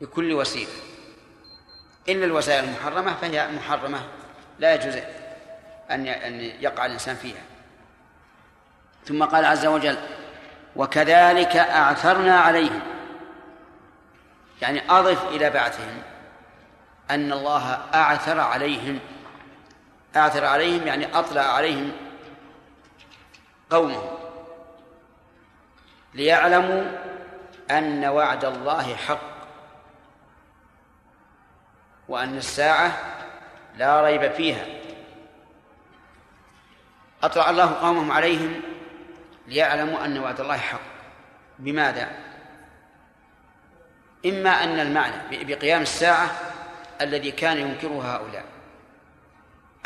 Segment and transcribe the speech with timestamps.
[0.00, 0.72] بكل وسيلة.
[2.08, 4.00] إلا الوسائل المحرمة فهي محرمة
[4.58, 4.96] لا يجوز
[5.90, 7.42] أن أن يقع الإنسان فيها.
[9.04, 9.98] ثم قال عز وجل
[10.76, 12.80] وكذلك أعثرنا عليهم.
[14.62, 16.02] يعني أضف إلى بعثهم
[17.10, 18.98] أن الله أعثر عليهم.
[20.16, 21.92] أعثر عليهم يعني أطلع عليهم
[23.70, 24.18] قومهم
[26.14, 26.84] ليعلموا
[27.70, 29.35] أن وعد الله حق.
[32.08, 32.98] وأن الساعة
[33.76, 34.66] لا ريب فيها.
[37.22, 38.60] أطلع الله قومهم عليهم
[39.46, 40.80] ليعلموا أن وعد الله حق.
[41.58, 42.10] بماذا؟
[44.26, 46.30] إما أن المعنى بقيام الساعة
[47.00, 48.44] الذي كان ينكره هؤلاء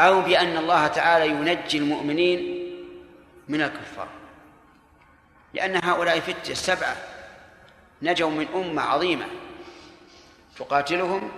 [0.00, 2.70] أو بأن الله تعالى ينجي المؤمنين
[3.48, 4.08] من الكفار.
[5.54, 6.96] لأن هؤلاء فتية سبعة
[8.02, 9.26] نجوا من أمة عظيمة
[10.56, 11.30] تقاتلهم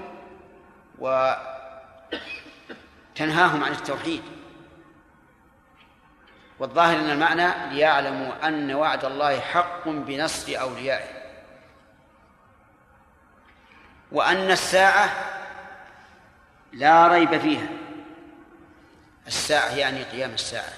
[0.98, 1.34] وتنهاهم
[3.64, 4.22] عن التوحيد.
[6.58, 11.22] والظاهر أن المعنى ليعلموا أن وعد الله حق بنصر أوليائه.
[14.12, 15.10] وأن الساعة
[16.72, 17.68] لا ريب فيها.
[19.26, 20.72] الساعة يعني قيام الساعة.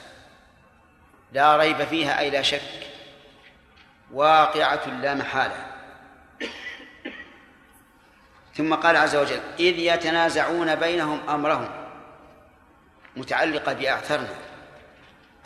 [1.33, 2.91] لا ريب فيها أي لا شك.
[4.13, 5.67] واقعة لا محالة.
[8.57, 11.69] ثم قال عز وجل إذ يتنازعون بينهم أمرهم.
[13.17, 14.35] متعلقة بأعثرنا.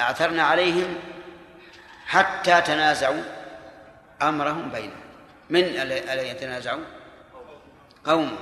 [0.00, 0.94] أعثرنا عليهم
[2.06, 3.22] حتى تنازعوا
[4.22, 5.00] أمرهم بينهم.
[5.50, 6.84] من الذي يتنازعوا
[8.04, 8.36] قوم.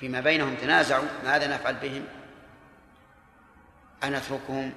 [0.00, 2.04] فيما بينهم تنازعوا ماذا نفعل بهم؟
[4.04, 4.72] أنتركهم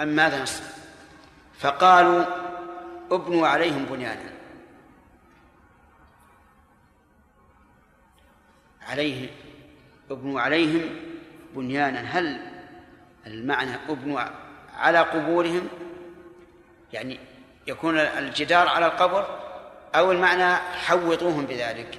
[0.00, 0.66] أم ماذا نصنع؟
[1.58, 2.24] فقالوا
[3.10, 4.31] ابنوا عليهم بنيانا.
[8.92, 9.30] عليه
[10.10, 10.82] ابنوا عليهم
[11.54, 12.00] بنيانا.
[12.00, 12.40] هل
[13.26, 14.20] المعنى ابنوا
[14.76, 15.68] على قبورهم؟
[16.92, 17.18] يعني
[17.66, 19.38] يكون الجدار على القبر
[19.94, 21.98] أو المعنى حوطوهم بذلك.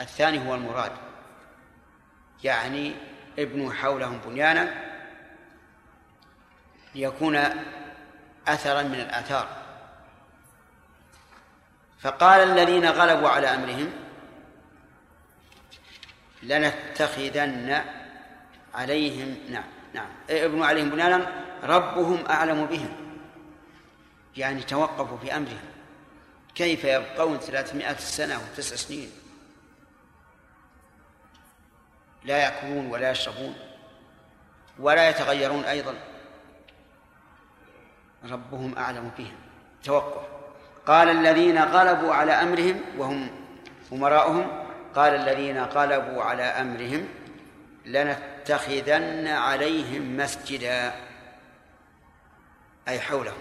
[0.00, 0.92] الثاني هو المراد.
[2.44, 2.92] يعني
[3.38, 4.74] ابنوا حولهم بنيانا
[6.94, 7.36] ليكون
[8.48, 9.48] أثرا من الآثار.
[12.00, 14.05] فقال الذين غلبوا على أمرهم
[16.46, 17.84] لنتخذن
[18.74, 19.64] عليهم نعم
[19.94, 20.08] نعم.
[20.30, 22.92] ابنوا عليهم بنيانا ربهم أعلم بهم.
[24.36, 25.60] يعني توقفوا في أمرهم.
[26.54, 29.10] كيف يبقون ثلاثمائة سنة وتسع سنين؟
[32.24, 33.54] لا يأكلون ولا يشربون
[34.78, 35.94] ولا يتغيرون أيضا.
[38.24, 39.36] ربهم أعلم بهم.
[39.84, 40.26] توقف.
[40.86, 43.30] قال الذين غلبوا على أمرهم وهم
[43.92, 44.65] أمراؤهم
[44.96, 47.08] قال الذين غلبوا على أمرهم
[47.84, 50.94] لنتخذن عليهم مسجدا
[52.88, 53.38] أي حولهم.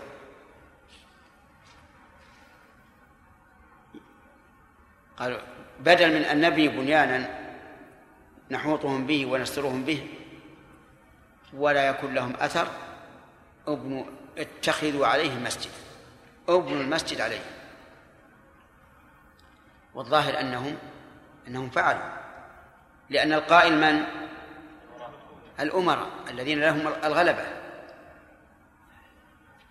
[5.17, 5.39] قالوا
[5.79, 7.29] بدل من أن نبني بنيانا
[8.51, 10.07] نحوطهم به ونسترهم به
[11.53, 12.67] ولا يكون لهم أثر
[13.67, 14.03] ابنوا
[14.37, 15.71] اتخذوا عليه مسجد
[16.49, 17.41] ابنوا المسجد عليه.
[19.93, 20.77] والظاهر أنهم
[21.47, 22.09] أنهم فعلوا.
[23.09, 24.03] لأن القائل من؟
[25.59, 27.45] الأمراء الذين لهم الغلبة.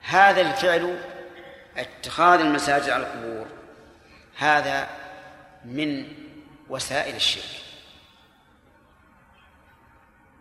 [0.02, 1.02] هذا الفعل
[1.76, 3.46] اتخاذ المساجد على القبور
[4.36, 4.88] هذا
[5.64, 6.12] من
[6.68, 7.64] وسائل الشرك.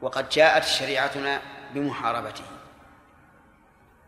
[0.01, 1.41] وقد جاءت شريعتنا
[1.73, 2.44] بمحاربته.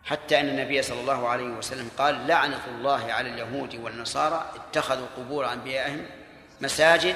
[0.06, 5.54] حتى أن النبي صلى الله عليه وسلم قال لعنة الله على اليهود والنصارى اتخذوا قبور
[5.54, 6.06] أنبيائهم
[6.62, 7.16] مساجد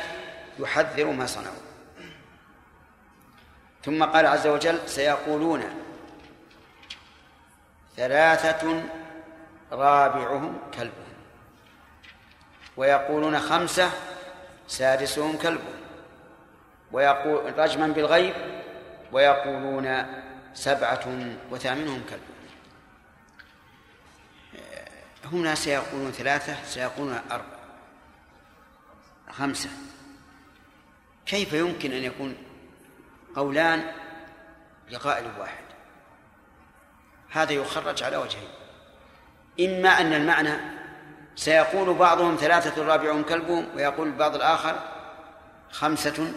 [0.60, 1.56] يحذر ما صنعوا.
[3.86, 5.64] ثم قال عز وجل سيقولون
[7.98, 8.84] ثلاثة
[9.72, 11.14] رابعهم كلبهم
[12.78, 13.92] ويقولون خمسة
[14.68, 15.80] سادسهم كلبهم
[16.92, 18.34] ويقول رجما بالغيب
[19.12, 20.06] ويقولون
[20.54, 21.06] سبعة
[21.52, 22.30] وثامنهم كلبهم.
[25.34, 27.59] هنا سيقولون ثلاثة سيقولون أربعة.
[29.32, 29.70] خمسة.
[31.26, 32.38] كيف يمكن أن يكون
[33.36, 33.92] قولان
[34.92, 35.64] لقائل واحد؟
[37.30, 38.50] هذا يخرج على وجهين.
[39.60, 40.54] إما أن المعنى
[41.36, 44.80] سيقول بعضهم ثلاثة رابعهم كلبهم ويقول البعض الآخر
[45.72, 46.34] خمسة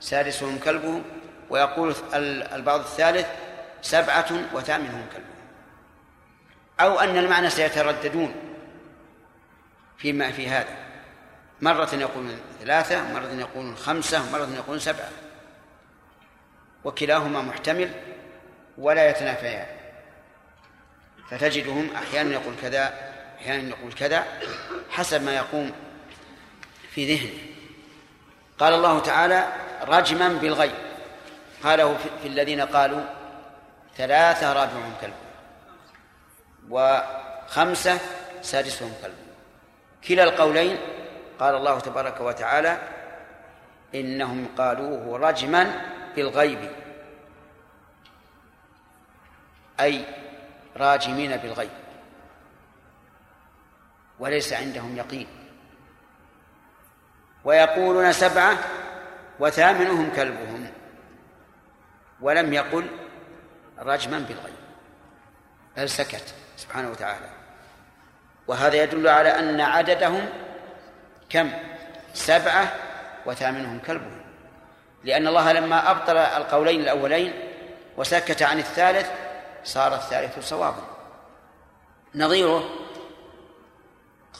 [0.00, 1.04] سادسهم كلبهم
[1.50, 1.94] ويقول
[2.52, 3.26] البعض الثالث
[3.82, 5.30] سبعة وثامنهم كلبهم.
[6.80, 8.34] أو أن المعنى سيترددون
[9.98, 10.89] فيما في هذا.
[11.62, 15.08] مرة يقولون ثلاثة مرة يقولون خمسة مرة يقولون سبعة.
[16.84, 17.90] وكلاهما محتمل
[18.78, 19.66] ولا يتنافيان.
[21.30, 24.24] فتجدهم أحيانا يقول كذا أحيانا يقول كذا
[24.90, 25.72] حسب ما يقوم
[26.90, 27.38] في ذهنه.
[28.58, 29.52] قال الله تعالى
[29.82, 30.74] رجما بالغيب.
[31.64, 33.02] قاله في الذين قالوا
[33.96, 35.14] ثلاثة رابعهم كلب
[36.70, 37.98] وخمسة
[38.42, 39.14] سادسهم كلب.
[40.08, 40.78] كلا القولين
[41.40, 42.78] قال الله تبارك وتعالى
[43.94, 45.82] إنهم قالوه رجما
[46.16, 46.70] بالغيب.
[49.80, 50.04] أي
[50.76, 51.70] راجمين بالغيب.
[54.18, 55.26] وليس عندهم يقين.
[57.44, 58.58] ويقولون سبعة
[59.40, 60.70] وثامنهم كلبهم.
[62.20, 62.86] ولم يقل
[63.78, 64.60] رجما بالغيب.
[65.76, 67.30] بل سكت سبحانه وتعالى.
[68.46, 70.28] وهذا يدل على أن عددهم
[71.30, 71.52] كم؟
[72.14, 72.72] سبعة
[73.26, 74.20] وثامنهم كلبهم
[75.04, 77.32] لأن الله لما أبطل القولين الأولين
[77.96, 79.10] وسكت عن الثالث
[79.64, 80.82] صار الثالث صوابا.
[82.14, 82.70] نظيره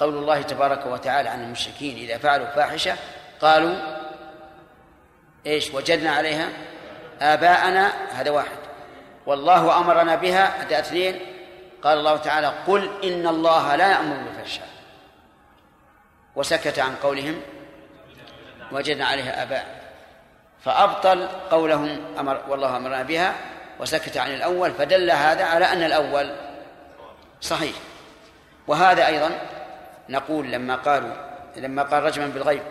[0.01, 2.97] قول الله تبارك وتعالى عن المشركين إذا فعلوا فاحشة
[3.41, 3.77] قالوا
[5.47, 6.49] إيش؟ وجدنا عليها
[7.21, 8.59] آباءنا هذا واحد.
[9.27, 11.21] والله أمرنا بها هذا اثنين.
[11.83, 14.69] قال الله تعالى قل إن الله لا يأمر بالفحشاء.
[16.41, 17.41] وسكت عن قولهم
[18.73, 19.81] وجدنا عليها آباء.
[20.65, 23.35] فأبطل قولهم أمر والله أمرنا بها
[23.81, 26.31] وسكت عن الأول فدل هذا على أن الأول
[27.41, 27.75] صحيح.
[28.67, 29.31] وهذا أيضا
[30.09, 31.13] نقول لما قالوا
[31.57, 32.63] لما قال رجما بالغيب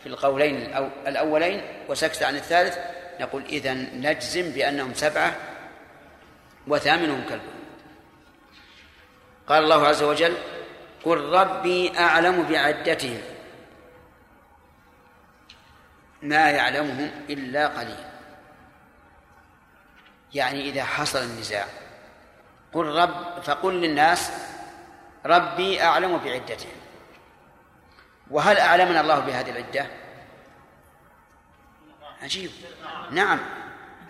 [0.00, 0.76] في القولين
[1.06, 2.78] الأولين وسكت عن الثالث
[3.20, 5.36] نقول إذا نجزم بأنهم سبعة
[6.66, 7.62] وثامنهم كلبهم
[9.48, 10.34] قال الله عز وجل
[11.04, 13.20] قل ربي أعلم بعدتهم
[16.22, 18.04] ما يعلمهم إلا قليل.
[20.34, 21.66] يعني إذا حصل النزاع
[22.72, 24.32] قل رب فقل للناس
[25.26, 26.72] ربي أعلم بعدتهم.
[28.30, 29.86] وهل أعلمنا الله بهذه العدة؟
[32.22, 32.50] عجيب.
[33.10, 33.38] نعم.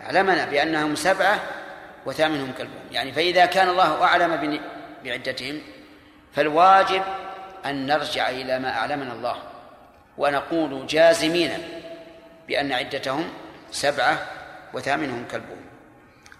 [0.01, 1.39] أعلمنا بأنهم سبعة
[2.05, 2.91] وثامنهم كلبهم.
[2.91, 4.61] يعني فإذا كان الله أعلم
[5.03, 5.61] بعدتهم
[6.35, 7.03] فالواجب
[7.65, 9.35] أن نرجع إلى ما أعلمنا الله
[10.17, 11.51] ونقول جازمين
[12.47, 13.29] بأن عدتهم
[13.71, 14.17] سبعة
[14.73, 15.65] وثامنهم كلبهم.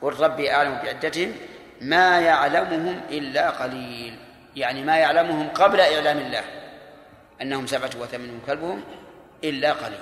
[0.01, 1.36] قل ربي أعلم بعدتهم
[1.81, 4.19] ما يعلمهم إلا قليل
[4.56, 6.44] يعني ما يعلمهم قبل إعلام الله
[7.42, 8.84] أنهم سبعة وثامنهم كلبهم
[9.44, 10.00] إلا قليل.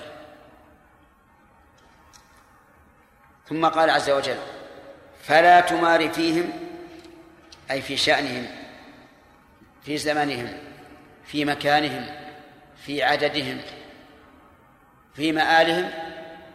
[3.48, 4.38] ثم قال عز وجل
[5.22, 6.52] فلا تمار فيهم
[7.70, 8.61] أي في شأنهم
[9.84, 10.52] في زمنهم
[11.24, 12.06] في مكانهم
[12.76, 13.60] في عددهم
[15.14, 15.90] في مآلهم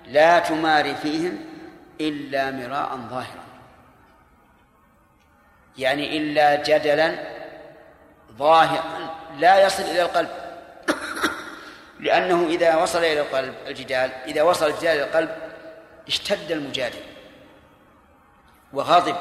[0.07, 1.45] لا تمار فيهم
[2.01, 3.47] إلا مراء ظاهرا.
[5.77, 7.15] يعني إلا جدلا
[8.38, 10.29] ظاهرا لا يصل إلى القلب.
[12.00, 15.35] لأنه إذا وصل إلى القلب الجدال إذا وصل الجدال إلى القلب
[16.07, 17.01] اشتد المجادل
[18.74, 19.15] وغضب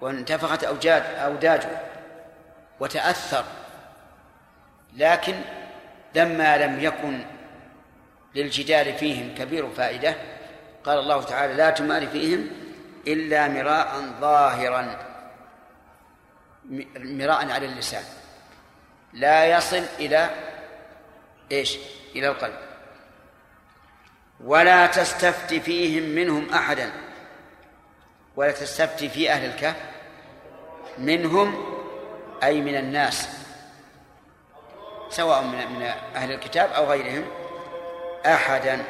[0.00, 1.95] وانتفخت أوجاد أوداجه.
[2.80, 3.44] وتأثر
[4.96, 5.34] لكن
[6.14, 7.24] لما لم يكن
[8.34, 10.16] للجدال فيهم كبير فائدة
[10.84, 12.48] قال الله تعالى لا تمار فيهم
[13.06, 14.98] إلا مراء ظاهرا
[16.96, 18.02] مراء على اللسان
[19.12, 20.30] لا يصل إلى
[21.52, 21.78] إيش؟
[22.14, 22.58] إلى القلب
[24.44, 26.92] ولا تستفت فيهم منهم أحدا
[28.36, 29.76] ولا تستفت في أهل الكهف
[30.98, 31.75] منهم
[32.42, 33.28] أي من الناس
[35.10, 35.82] سواء من
[36.14, 37.24] أهل الكتاب أو غيرهم
[38.26, 38.84] أحدا.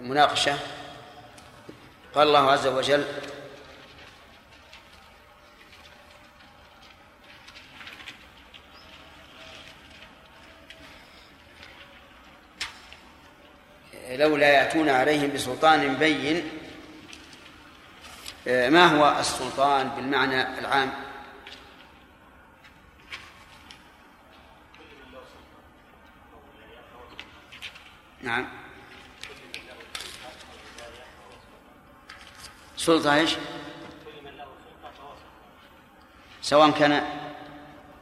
[0.00, 0.58] مناقشة.
[2.14, 3.04] قال الله عز وجل
[14.14, 16.50] لولا يأتون عليهم بسلطان بين
[18.46, 20.92] ما هو السلطان بالمعنى العام؟
[28.22, 28.48] نعم.
[32.76, 33.36] سلطة إيش؟
[36.42, 37.02] سواء كان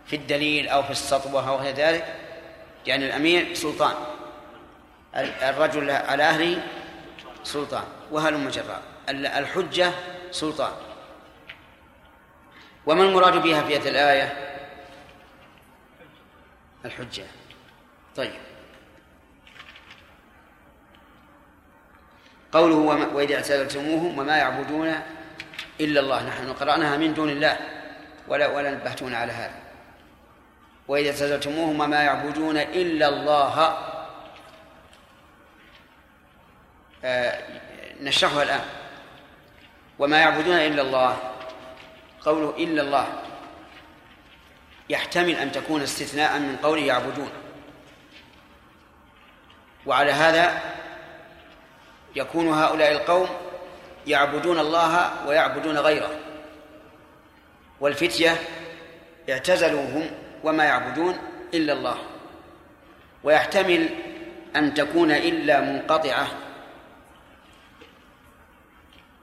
[0.06, 2.16] في الدليل أو في السطوة أو غير ذلك
[2.86, 4.11] يعني الأمير سلطان.
[5.16, 6.62] الرجل على أهله
[7.44, 9.92] سلطان وهل جرا الحجة
[10.30, 10.72] سلطان.
[12.86, 14.56] وما المراد بها في هذه الآية؟
[16.84, 17.24] الحجة.
[18.16, 18.40] طيب.
[22.52, 22.74] قوله
[23.14, 24.94] وإذا اعتزلتموهم وما يعبدون
[25.80, 26.28] إلا الله.
[26.28, 27.56] نحن قرأناها من دون الله
[28.28, 29.62] ولا ولا نبهتون على هذا.
[30.88, 33.92] وإذا اعتزلتموهم وما يعبدون إلا الله آه
[38.00, 38.64] نشرحها الآن.
[39.98, 41.18] وما يعبدون إلا الله.
[42.20, 43.22] قوله إلا الله.
[44.88, 47.30] يحتمل أن تكون استثناء من قوله يعبدون.
[49.86, 50.62] وعلى هذا
[52.16, 53.28] يكون هؤلاء القوم
[54.06, 56.18] يعبدون الله ويعبدون غيره.
[57.80, 58.36] والفتية
[59.30, 60.10] اعتزلوا هم
[60.44, 61.18] وما يعبدون
[61.54, 61.98] إلا الله.
[63.24, 63.88] ويحتمل
[64.56, 66.26] أن تكون إلا منقطعة.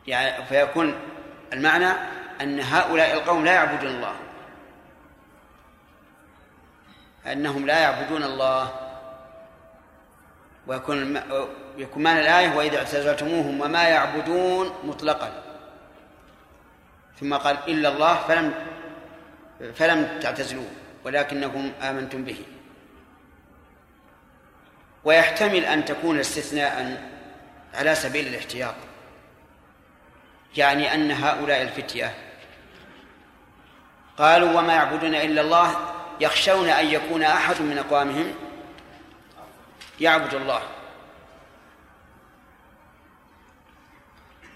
[0.08, 0.96] يعني فيكون
[1.54, 1.92] المعنى
[2.42, 4.16] أن هؤلاء القوم لا يعبدون الله.
[7.26, 8.72] أنهم لا يعبدون الله.
[10.68, 11.22] ويكون
[11.78, 15.44] يكون معنى الآية وإذا اعتزلتموهم وما يعبدون مطلقا.
[17.20, 18.54] ثم قال إلا الله فلم
[19.76, 20.72] فلم تعتزلوه
[21.04, 22.46] ولكنكم آمنتم به.
[25.04, 27.02] ويحتمل أن تكون استثناء
[27.74, 28.76] على سبيل الاحتياط.
[30.58, 32.16] يعني أن هؤلاء الفتية
[34.18, 35.76] قالوا وما يعبدون إلا الله
[36.20, 38.36] يخشون أن يكون أحد من أقوامهم
[40.00, 40.62] يعبد الله.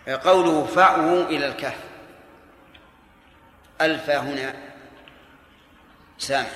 [0.08, 1.80] قوله فأووا إلى الكهف.
[3.82, 4.56] ألفى هنا
[6.18, 6.48] سامع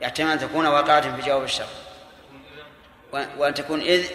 [0.00, 1.68] يحتمل أن تكون واقعة في جواب الشر.
[3.12, 4.10] وأن تكون إذ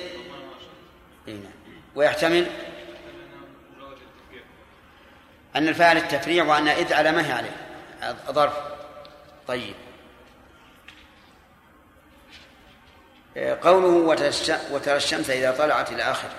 [1.27, 1.51] نعم.
[1.95, 2.47] ويحتمل
[5.55, 7.55] أن الفاعل التفريع وأن إذ على ما هي عليه.
[8.31, 8.53] ظرف.
[9.47, 9.73] طيب.
[13.37, 14.15] قوله
[14.71, 16.35] وترى الشمس إذا طلعت إلى آخره.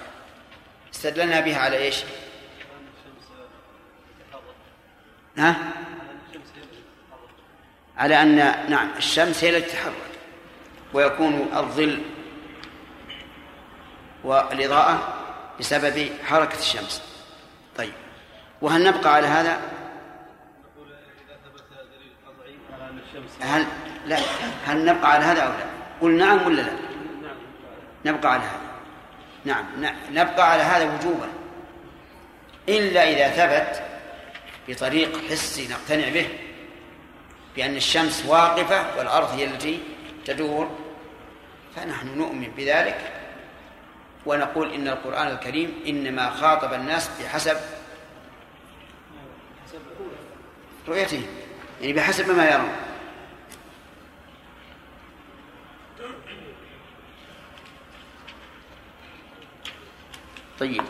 [0.94, 2.04] استدلنا بها على إيش؟
[5.38, 5.56] ها؟
[7.96, 8.36] على أن
[8.70, 9.92] نعم الشمس هي التي تتحرك
[10.92, 12.02] ويكون الظل
[14.24, 15.14] والإضاءة
[15.60, 17.02] بسبب حركة الشمس.
[17.76, 17.92] طيب.
[18.62, 19.60] وهل نبقى على هذا؟
[23.40, 23.66] هل
[24.06, 24.18] لا.
[24.66, 25.66] هل نبقى على هذا أو لا؟
[26.00, 26.72] قل نعم ولا لا؟
[28.04, 28.60] نبقى على هذا.
[29.44, 29.64] نعم.
[30.10, 31.28] نبقى على هذا وجوبا.
[32.68, 33.82] إلا إذا ثبت
[34.68, 36.28] بطريق حسي نقتنع به
[37.56, 39.80] بأن الشمس واقفة والأرض هي التي
[40.24, 40.70] تدور
[41.76, 43.17] فنحن نؤمن بذلك.
[44.28, 47.56] ونقول إن القرآن الكريم إنما خاطب الناس بحسب
[50.88, 51.26] رؤيته
[51.80, 52.72] يعني بحسب ما يرون.
[60.60, 60.82] طيب.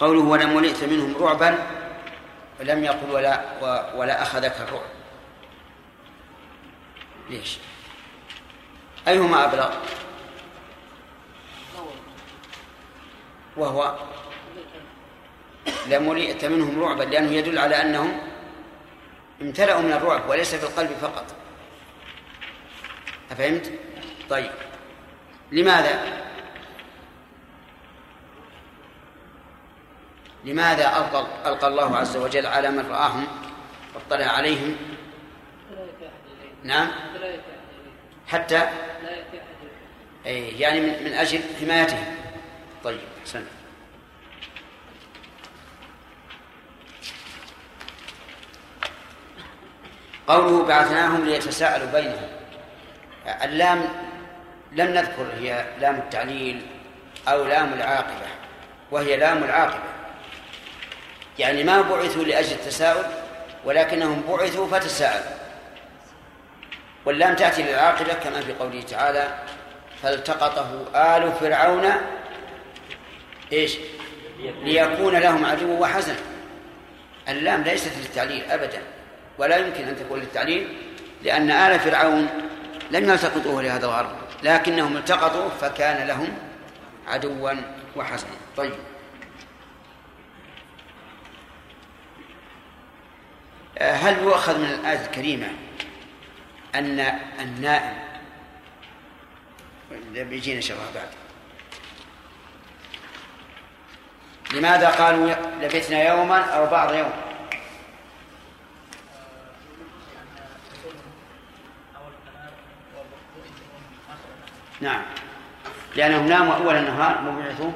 [0.00, 1.58] قوله ولم ولئت منهم رعبا
[2.60, 3.44] لم يقل ولا
[3.94, 4.90] ولا أخذك الرعب.
[7.30, 7.58] ليش؟
[9.10, 9.70] أيهما أبلغ؟
[13.56, 13.94] وهو
[15.86, 18.20] لملئت منهم رعبا لأنه يدل على أنهم
[19.42, 21.24] امتلأوا من الرعب وليس في القلب فقط
[23.30, 23.72] أفهمت؟
[24.30, 24.50] طيب
[25.52, 26.20] لماذا؟
[30.44, 33.26] لماذا ألقى, ألقى الله عز وجل على من رآهم
[33.94, 34.76] واطلع عليهم
[36.64, 36.90] نعم
[38.30, 38.68] حتى
[40.24, 42.04] يعني من, من أجل حمايتهم.
[42.84, 43.46] طيب سنة.
[50.28, 52.28] قوله بعثناهم ليتساءلوا بينهم.
[53.42, 53.88] اللام
[54.72, 56.66] لم نذكر هي لام التعليل
[57.28, 58.26] أو لام العاقبة
[58.90, 59.90] وهي لام العاقبة.
[61.38, 63.04] يعني ما بعثوا لأجل التساؤل
[63.64, 65.39] ولكنهم بعثوا فتساءلوا.
[67.04, 69.38] واللام تأتي للعاقبة كما في قوله تعالى
[70.02, 71.92] فالتقطه آل فرعون
[73.52, 73.76] إيش؟
[74.62, 76.14] ليكون لهم عدو وحزن.
[77.28, 78.82] اللام ليست للتعليل أبدا
[79.38, 80.76] ولا يمكن أن تكون للتعليل
[81.22, 82.28] لأن آل فرعون
[82.90, 86.38] لم يلتقطوه لهذا الغرض لكنهم التقطوا فكان لهم
[87.08, 87.52] عدوا
[87.96, 88.30] وحزنا.
[88.56, 88.72] طيب.
[93.80, 95.48] هل يؤخذ من الآية الكريمة
[96.74, 97.00] أن
[97.40, 97.94] النائم.
[100.12, 101.08] بيجينا شرها بعد.
[104.54, 107.12] لماذا قالوا لبثنا يوما أو بعض يوم؟
[114.80, 115.02] نعم.
[115.96, 117.70] لأنهم ناموا أول النهار وبعثوا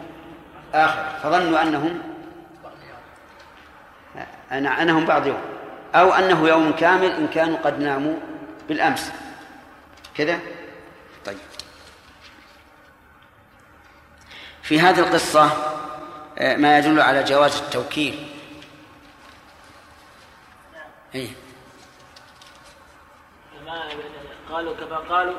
[0.75, 1.19] آخر.
[1.23, 2.03] فظنوا أنهم
[4.53, 5.41] أنهم بعض يوم.
[5.95, 8.17] أو أنه يوم كامل إن كانوا قد ناموا
[8.69, 9.13] بالأمس.
[10.17, 10.41] كذا؟
[11.25, 11.39] طيب.
[14.63, 15.45] في هذه القصة
[16.39, 18.29] آه، ما يدل على جواز التوكيل.
[21.15, 21.29] إيه؟
[24.51, 25.35] قالوا كما قالوا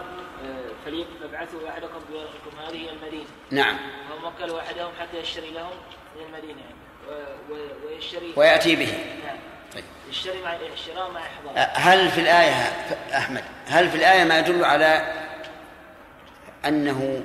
[1.21, 3.25] فابعثوا أحدكم بورقكم هذه إلى المدينة.
[3.51, 3.77] نعم.
[4.11, 5.73] هم وكلوا أحدهم حتى يشتري لهم
[6.15, 6.75] من المدينة يعني
[7.85, 8.33] ويشتري.
[8.35, 8.91] ويأتي به.
[9.25, 9.37] نعم.
[9.75, 9.83] طيب.
[10.09, 11.57] يشتري مع الشراء مع إحضار.
[11.57, 12.53] أه، هل في الآية
[13.17, 15.13] أحمد هل في الآية ما يدل على
[16.65, 17.23] أنه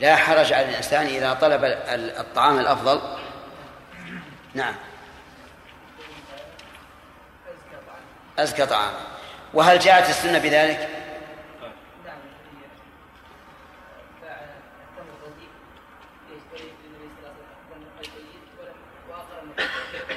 [0.00, 3.00] لا حرج على الإنسان إذا طلب الطعام الأفضل؟
[4.54, 4.74] نعم.
[8.38, 9.00] أزكى طعاما
[9.54, 10.88] وهل جاءت السنة بذلك؟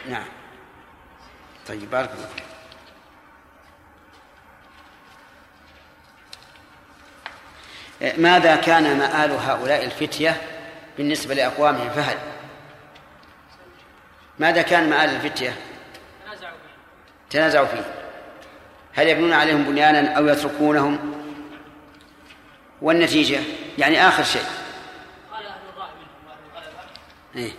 [0.10, 0.26] نعم.
[1.68, 2.28] طيب بارك الله
[8.18, 10.42] ماذا كان مآل هؤلاء الفتية
[10.98, 12.18] بالنسبة لأقوامهم؟ فهل
[14.40, 15.54] ماذا كان مآل الفتية؟
[17.30, 17.86] تنازعوا فيه.
[18.94, 21.16] هل يبنون عليهم بنيانا أو يتركونهم؟
[22.82, 23.40] والنتيجة؟
[23.78, 24.46] يعني آخر شيء.
[25.32, 26.90] قال أهل الرأي منهم وأهل الغلبة
[27.36, 27.52] إيه.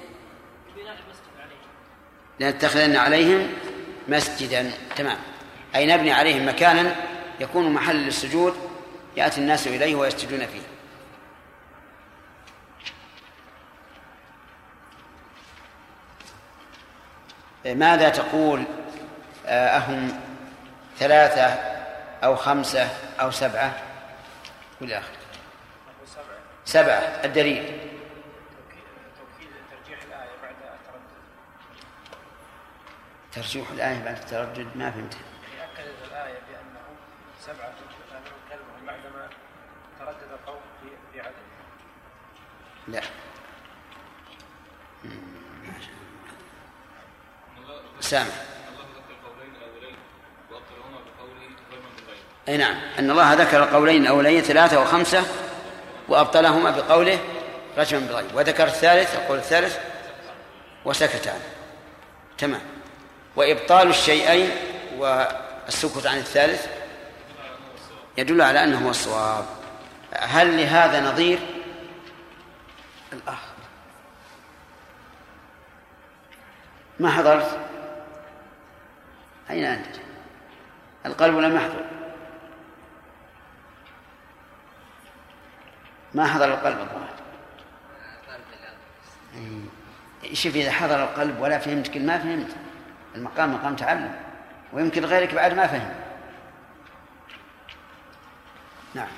[2.40, 3.48] لنتخذن عليهم
[4.08, 5.18] مسجدا تمام.
[5.74, 6.96] أي نبني عليهم مكانا
[7.40, 8.56] يكون محل للسجود
[9.16, 10.76] يأتي الناس إليه ويسجدون فيه.
[17.74, 18.64] ماذا تقول
[19.46, 20.20] آه، أهم
[20.98, 21.44] ثلاثة
[22.24, 22.88] أو خمسة
[23.20, 23.72] أو سبعة؟
[24.82, 25.02] آخر
[26.64, 27.78] سبعة الدليل.
[33.36, 35.16] ترجيح الآية بعد التردد ما فهمت
[35.58, 36.86] يأكد الآية بأنه
[37.46, 37.74] سبعة
[38.50, 39.28] كلمة بعدما
[39.98, 41.34] تردد القول في في عدد.
[42.88, 43.00] لا.
[48.00, 48.30] سامع.
[52.48, 52.76] أي نعم.
[52.98, 55.24] أن الله ذكر القولين الأولين ثلاثة وخمسة
[56.08, 57.18] وأبطلهما بقوله
[57.78, 58.34] رجما بالغيب.
[58.34, 59.78] وذكر الثالث القول الثالث
[60.84, 61.44] وسكت عنه
[62.38, 62.75] تمام.
[63.36, 64.50] وإبطال الشيئين
[64.96, 66.66] والسكوت عن الثالث
[68.18, 69.46] يدل على أنه هو الصواب.
[70.12, 71.38] هل لهذا نظير؟
[73.12, 73.56] الآخر.
[77.00, 77.58] ما حضرت؟
[79.50, 79.96] أين أنت؟
[81.06, 81.84] القلب لم يحضر.
[86.14, 87.16] ما حضر القلب الظاهر؟
[90.32, 92.65] شوف إذا حضر القلب ولا فهمت كل ما فهمت.
[93.16, 94.14] المقام مقام تعلم
[94.72, 95.94] ويمكن غيرك بعد ما فهم.
[98.94, 99.08] نعم.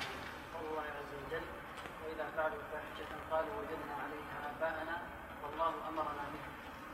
[0.61, 1.45] الله عز وجل
[2.03, 2.59] وإذا فعلوا
[3.31, 4.97] قالوا وجدنا عليها آباءنا
[5.43, 6.49] والله أمرنا بها.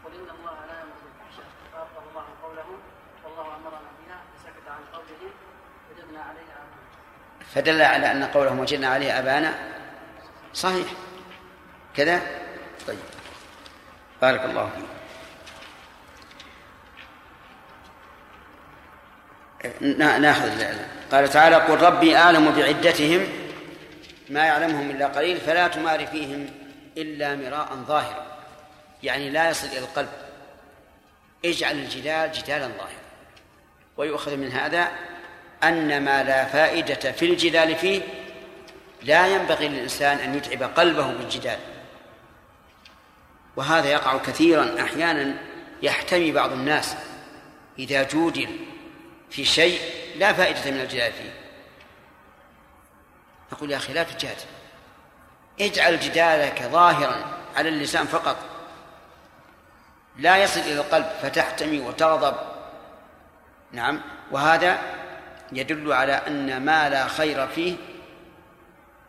[0.06, 2.68] قل إن الله لا بالفحشاء فابطل الله قوله
[3.24, 5.32] والله أمرنا بها فسكت عن قوله
[5.92, 7.46] وجدنا عليها آباءنا.
[7.54, 9.54] فدل على أن قولهم وجدنا عليها ابانا
[10.54, 10.88] صحيح.
[11.96, 12.22] كذا؟
[12.88, 13.00] طيب.
[14.22, 14.95] بارك الله فيك.
[19.98, 20.64] ناخذ
[21.12, 23.28] قال تعالى قل ربي اعلم بعدتهم
[24.30, 26.50] ما يعلمهم إلا قليل فلا تمار فيهم
[26.98, 28.26] إلا مراء ظاهرا.
[29.04, 30.10] يعني لا يصل إلى القلب.
[31.46, 33.06] اجعل الجدال جدالا ظاهرا
[33.98, 34.92] ويؤخذ من هذا
[35.64, 38.02] أن ما لا فائدة في الجدال فيه
[39.04, 41.60] لا ينبغي للإنسان أن يتعب قلبه بالجدال
[43.56, 45.36] وهذا يقع كثيرا أحيانا
[45.82, 46.96] يحتمي بعض الناس
[47.80, 48.50] إذا جودل
[49.36, 49.82] في شيء
[50.16, 51.34] لا فائدة من الجدال فيه.
[53.52, 54.46] نقول يا أخي لا تجادل
[55.62, 58.38] اجعل جدالك ظاهرا على اللسان فقط.
[60.18, 62.36] لا يصل إلى القلب فتحتمي وتغضب.
[63.72, 64.02] نعم.
[64.32, 64.80] وهذا
[65.52, 67.76] يدل على أن ما لا خير فيه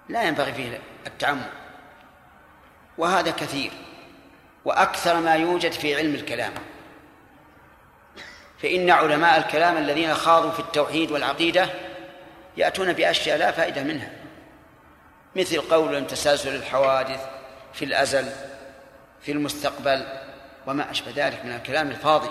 [0.09, 1.51] لا ينبغي فيه التعمد.
[2.99, 3.73] وهذا كثير.
[4.65, 6.53] وأكثر ما يوجد في علم الكلام.
[8.63, 11.69] فإن علماء الكلام الذين خاضوا في التوحيد والعقيدة
[12.57, 14.11] يأتون بأشياء لا فائدة منها.
[15.37, 17.21] مثل قول تسلسل الحوادث
[17.73, 18.33] في الأزل
[19.23, 20.07] في المستقبل
[20.67, 22.31] وما أشبه ذلك من الكلام الفاضي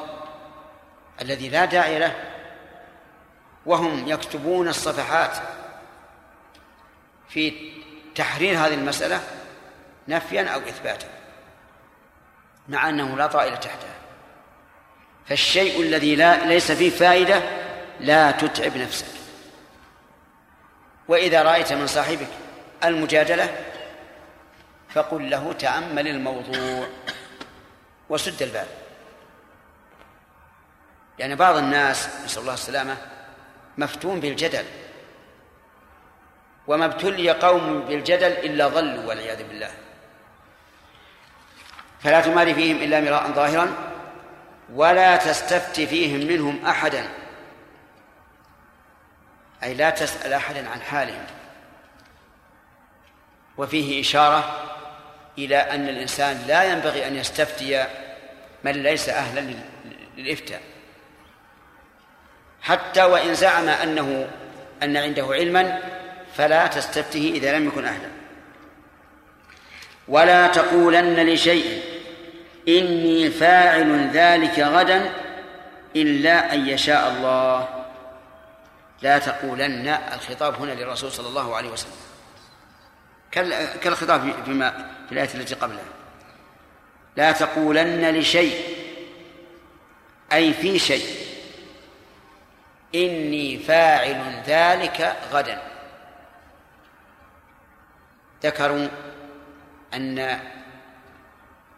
[1.22, 2.16] الذي لا داعي له.
[3.66, 5.38] وهم يكتبون الصفحات
[7.30, 7.72] في
[8.16, 9.22] تحرير هذه المسألة
[10.08, 11.08] نفيا أو إثباتا
[12.70, 14.05] مع أنه لا طائل تحتها.
[15.28, 17.42] فالشيء الذي لا ليس فيه فائدة
[18.00, 19.06] لا تتعب نفسك.
[21.08, 22.28] وإذا رأيت من صاحبك
[22.84, 23.56] المجادلة
[24.90, 26.88] فقل له تأمل الموضوع
[28.10, 28.68] وسد الباب.
[31.20, 32.98] يعني بعض الناس نسأل الله السلامة
[33.78, 34.66] مفتون بالجدل.
[36.68, 39.72] وما ابتلي قوم بالجدل إلا ضلوا والعياذ بالله.
[42.00, 43.95] فلا تماري فيهم إلا مراء ظاهرا
[44.74, 47.08] ولا تستفت فيهم منهم أحدا.
[49.64, 51.26] أي لا تسأل أحدا عن حالهم.
[53.58, 54.64] وفيه إشارة
[55.38, 57.88] إلى أن الإنسان لا ينبغي أن يستفتي
[58.64, 59.54] من ليس أهلا
[60.18, 60.62] للإفتاء.
[62.62, 64.28] حتى وإن زعم أنه
[64.84, 65.80] أن عنده علما
[66.38, 68.10] فلا تستفته إذا لم يكن أهلا.
[70.08, 71.95] ولا تقولن لشيء
[72.68, 75.14] إني فاعل ذلك غدا
[75.96, 77.70] إلا أن يشاء الله.
[79.02, 81.92] لا تقولن الخطاب هنا للرسول صلى الله عليه وسلم.
[83.82, 84.72] كالخطاب فيما
[85.06, 85.86] في الآية التي قبلها.
[87.16, 88.76] لا تقولن لشيء
[90.34, 91.16] أي في شيء
[92.96, 95.62] إني فاعل ذلك غدا.
[98.44, 98.88] ذكروا
[99.94, 100.40] أن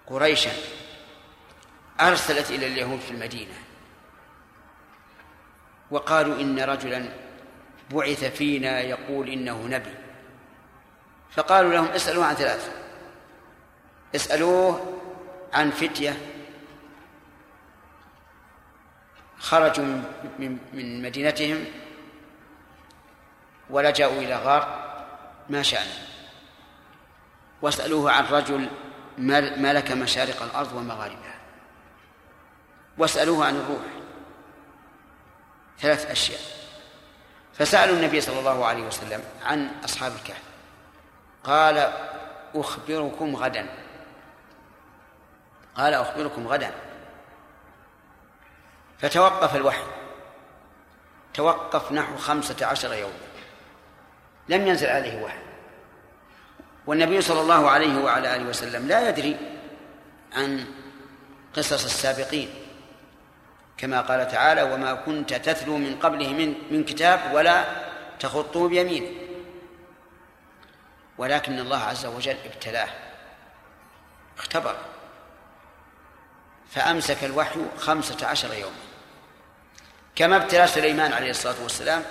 [0.08, 0.52] قريشا
[2.02, 3.54] أرسلت إلى اليهود في المدينة
[5.92, 7.10] وقالوا إن رجلا
[7.92, 9.94] بعث فينا يقول إنه نبي
[11.32, 12.72] فقالوا لهم اسألوه عن ثلاثة
[14.16, 14.94] اسألوه
[15.54, 16.18] عن فتية
[19.40, 20.02] خرجوا
[20.74, 21.66] من مدينتهم
[23.70, 24.88] ولجأوا إلى غار
[25.50, 26.08] ما شأنه
[27.62, 28.70] واسألوه عن رجل
[29.18, 31.36] ملك مشارق الأرض ومغاربها.
[32.98, 33.86] واسألوه عن الروح.
[35.80, 36.42] ثلاث أشياء.
[37.54, 40.44] فسألوا النبي صلى الله عليه وسلم عن أصحاب الكهف.
[41.44, 41.94] قال
[42.56, 43.70] أخبركم غدا.
[45.76, 46.72] قال أخبركم غدا.
[49.00, 49.84] فتوقف الوحي.
[51.34, 53.14] توقف نحو خمسة عشر يوما.
[54.50, 55.47] لم ينزل عليه وحي.
[56.88, 59.38] والنبي صلى الله عليه وعلى آله وسلم لا يدري
[60.34, 60.66] عن
[61.54, 62.50] قصص السابقين.
[63.78, 67.66] كما قال تعالى وما كنت تتلو من قبله من من كتاب ولا
[68.20, 69.08] تخطه بيمينه
[71.18, 72.90] ولكن الله عز وجل ابتلاه
[74.38, 74.76] اختبر
[76.72, 78.76] فأمسك الوحي خمسة عشر يوما.
[80.16, 82.04] كما ابتلى سليمان عليه الصلاة والسلام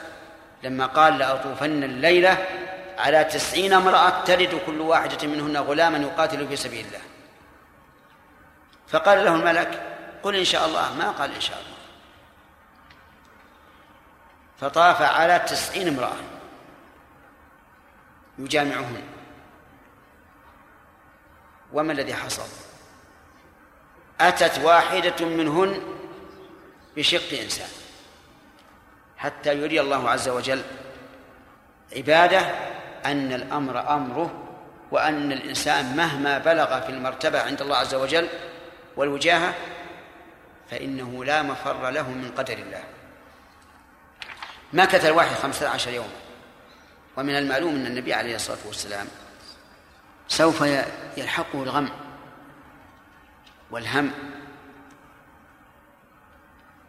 [0.62, 2.46] لما قال لأطوفن الليلة
[2.98, 7.00] على تسعين امرأة تلد كل واحدة منهن غلاما يقاتل في سبيل الله.
[8.88, 10.94] فقال له الملك قل إن شاء الله.
[10.94, 11.76] ما قال إن شاء الله.
[14.60, 16.16] فطاف على تسعين امرأة
[18.38, 19.02] يجامعهن.
[21.72, 22.48] وما الذي حصل؟
[24.20, 25.82] أتت واحدة منهن
[26.96, 27.68] بشق إنسان.
[29.16, 30.62] حتى يري الله عز وجل
[31.96, 32.75] عبادة
[33.06, 34.42] أن الأمر أمره
[34.90, 38.28] وأن الإنسان مهما بلغ في المرتبة عند الله عز وجل
[38.96, 39.54] والوجاهة
[40.70, 42.82] فإنه لا مفر له من قدر الله.
[44.72, 46.08] مكث الوحي خمسة عشر يوما
[47.16, 49.06] ومن المعلوم أن النبي عليه الصلاة والسلام
[50.28, 50.64] سوف
[51.16, 51.88] يلحقه الغم
[53.70, 54.12] والهم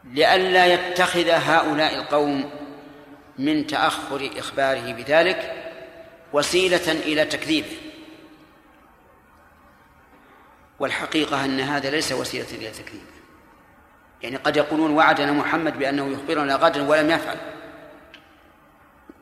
[0.03, 2.51] لئلا يتخذ هؤلاء القوم
[3.37, 5.66] من تأخر إخباره بذلك
[6.33, 7.77] وسيلة إلى تكذيبه.
[10.79, 13.17] والحقيقة أن هذا ليس وسيلة إلى تكذيبه.
[14.21, 17.37] يعني قد يقولون وعدنا محمد بأنه يخبرنا غدا ولم يفعل.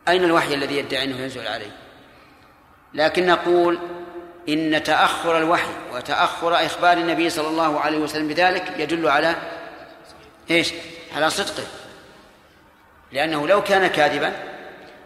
[0.08, 1.72] أين الوحي الذي يدعي أنه ينزل عليه؟
[2.94, 3.80] لكن نقول
[4.50, 9.36] إن تأخر الوحي وتأخر إخبار النبي صلى الله عليه وسلم بذلك يدل على
[10.52, 10.74] إيش؟
[11.16, 11.68] على صدقه.
[13.12, 14.34] لأنه لو كان كاذبا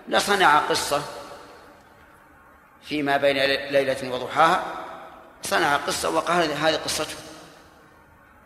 [0.07, 1.03] لصنع قصة
[2.89, 3.37] فيما بين
[3.71, 4.63] ليلة وضحاها
[5.43, 7.15] صنع قصة وقال هذه قصته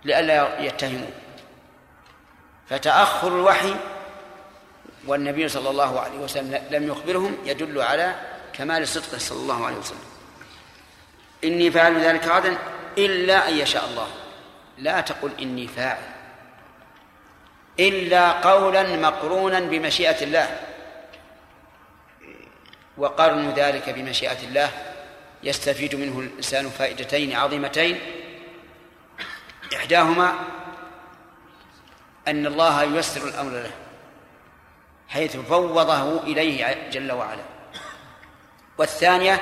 [0.06, 1.10] لئلا يتهموا
[2.70, 3.76] فتأخر الوحي
[5.08, 8.16] والنبي صلى الله عليه وسلم لم يخبرهم يدل على
[8.54, 10.06] كمال صدقه صلى الله عليه وسلم.
[11.44, 12.58] إني فاعل ذلك غدا
[12.98, 14.08] إلا أن يشاء الله.
[14.78, 16.04] لا تقل إني فاعل.
[17.80, 20.60] إلا قولا مقرونا بمشيئة الله.
[22.98, 24.70] وقرن ذلك بمشيئة الله
[25.44, 28.00] يستفيد منه الإنسان فائدتين عظيمتين.
[29.76, 30.34] إحداهما
[32.28, 33.72] أن الله ييسر الأمر له
[35.08, 37.44] حيث فوضه إليه جل وعلا.
[38.78, 39.42] والثانية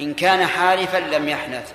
[0.00, 1.72] إن كان حالفا لم يحنث.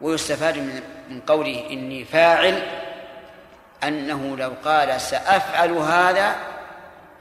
[0.00, 0.58] ويستفاد
[1.08, 2.62] من قوله إني فاعل
[3.84, 6.49] أنه لو قال سأفعل هذا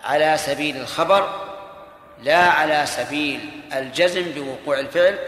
[0.03, 1.49] على سبيل الخبر
[2.23, 5.19] لا على سبيل الجزم بوقوع الفعل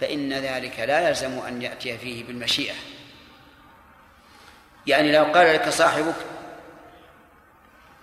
[0.00, 2.74] فإن ذلك لا يلزم أن يأتي فيه بالمشيئة.
[4.86, 6.14] يعني لو قال لك صاحبك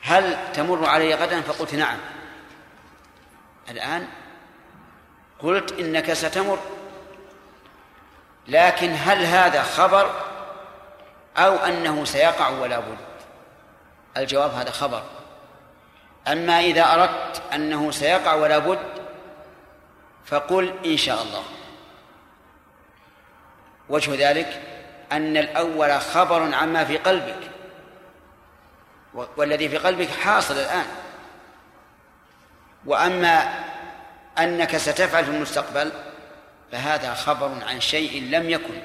[0.02, 1.98] هل تمر علي غدا؟ فقلت نعم.
[3.70, 4.08] الآن
[5.40, 6.60] قلت إنك ستمر
[8.48, 10.12] لكن هل هذا خبر
[11.38, 12.98] أو أنه سيقع ولا بد؟
[14.18, 15.04] الجواب هذا خبر.
[16.28, 18.80] أما إذا أردت أنه سيقع ولا بد
[20.26, 21.44] فقل إن شاء الله.
[23.90, 24.62] وجه ذلك
[25.12, 27.52] أن الأول خبر عما في قلبك
[29.38, 30.86] والذي في قلبك حاصل الآن.
[32.86, 33.64] وأما
[34.40, 35.92] أنك ستفعل في المستقبل
[36.72, 38.82] فهذا خبر عن شيء لم يكن.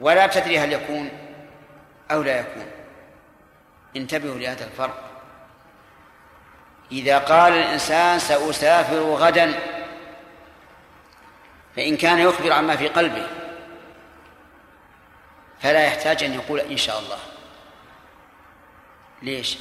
[0.00, 1.10] ولا تدري هل يكون
[2.10, 2.66] أو لا يكون.
[3.96, 5.07] انتبهوا لهذا الفرق.
[6.92, 9.60] إذا قال الإنسان سأسافر غدا
[11.76, 13.26] فإن كان يخبر عما في قلبه
[15.60, 17.18] فلا يحتاج أن يقول إن شاء الله.
[19.22, 19.58] ليش؟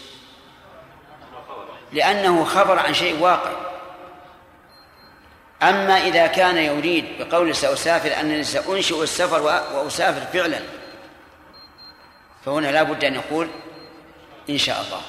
[1.94, 3.52] لأنه خبر عن شيء واقع.
[5.64, 10.60] أما إذا كان يريد بقول سأسافر أنني سأنشئ السفر وأسافر فعلا
[12.46, 13.50] فهنا لا بد أن يقول
[14.50, 15.02] إن شاء الله.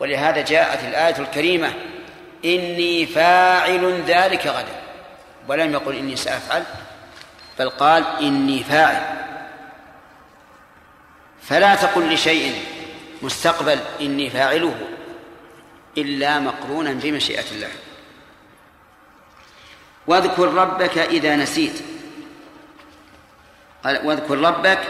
[0.00, 1.72] ولهذا جاءت الآية الكريمة
[2.44, 4.80] إني فاعل ذلك غدا.
[5.48, 6.64] ولم يقل إني سأفعل
[7.58, 9.02] بل قال إني فاعل.
[11.42, 12.64] فلا تقل لشيء
[13.22, 14.74] مستقبل إني فاعله
[15.98, 17.70] إلا مقرونا بمشيئة الله.
[20.06, 21.82] واذكر ربك إذا نسيت.
[23.84, 24.80] قال واذكر ربك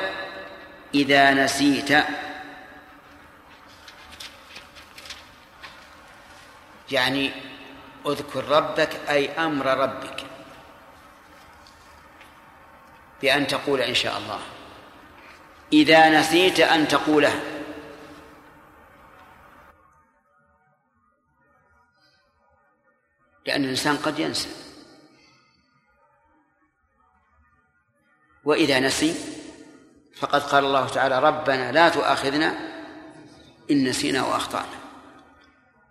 [0.94, 1.92] إذا نسيت.
[6.90, 7.33] يعني
[8.07, 10.26] اذكر ربك أي أمر ربك
[13.22, 14.40] بأن تقول إن شاء الله.
[15.72, 17.42] إذا نسيت أن تقوله.
[23.46, 24.48] لأن الإنسان قد ينسى.
[28.44, 29.14] وإذا نسي
[30.16, 32.48] فقد قال الله تعالى ربنا لا تؤاخذنا
[33.70, 34.80] إن نسينا وأخطأنا.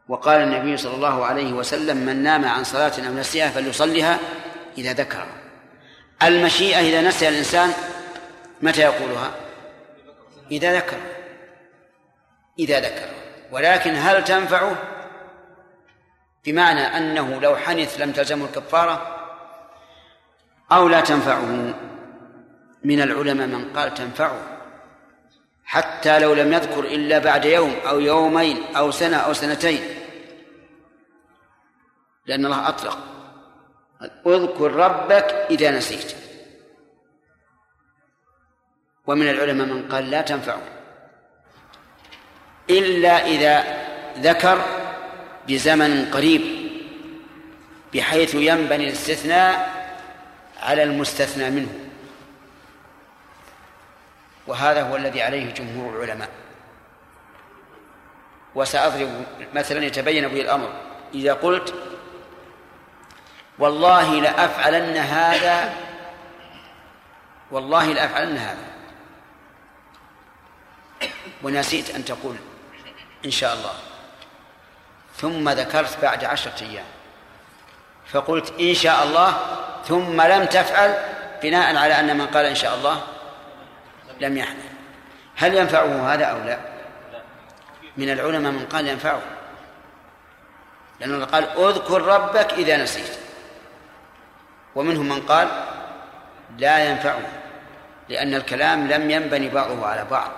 [0.10, 4.20] وقال النبي صلى الله عليه وسلم من نام عن صلاة أو نسيها فليصلها
[4.78, 5.26] إذا ذكر.
[6.24, 7.74] المشيئة إذا نسي الإنسان
[8.62, 9.32] متى يقولها؟
[10.52, 10.98] إذا ذكر.
[12.60, 13.10] إذا ذكر.
[13.52, 14.76] ولكن هل تنفعه
[16.46, 19.16] بمعنى أنه لو حنث لم تلزمه الكفارة
[20.72, 21.74] أو لا تنفعه.
[22.84, 24.40] من العلماء من قال تنفعه.
[25.66, 29.99] حتى لو لم يذكر إلا بعد يوم أو يومين أو سنة أو سنتين.
[32.30, 32.98] لأن الله أطلق.
[34.28, 36.16] اذكر ربك إذا نسيت.
[39.08, 40.62] ومن العلماء من قال لا تنفعه.
[42.70, 43.64] إلا إذا
[44.18, 44.62] ذكر
[45.48, 46.42] بزمن قريب
[47.94, 49.80] بحيث ينبني الاستثناء
[50.58, 51.90] على المستثنى منه.
[54.48, 56.30] وهذا هو الذي عليه جمهور العلماء.
[58.56, 59.10] وسأضرب
[59.56, 60.74] مثلا يتبين به الأمر.
[61.14, 61.74] إذا قلت
[63.60, 65.74] والله لأفعلن هذا.
[67.52, 68.70] والله لأفعلن هذا.
[71.44, 72.36] ونسيت أن تقول
[73.26, 73.74] إن شاء الله.
[75.18, 76.86] ثم ذكرت بعد عشرة أيام.
[78.12, 79.38] فقلت إن شاء الله.
[79.88, 80.96] ثم لم تفعل
[81.44, 83.02] بناء على أن من قال إن شاء الله
[84.20, 84.70] لم يحمل
[85.36, 86.60] هل ينفعه هذا أو لا؟
[87.98, 89.22] من العلماء من قال ينفعه.
[91.00, 93.29] لأنه قال اذكر ربك إذا نسيت.
[94.76, 95.48] ومنهم من قال
[96.58, 97.22] لا ينفعه
[98.10, 100.32] لأن الكلام لم ينبني بعضه على بعض.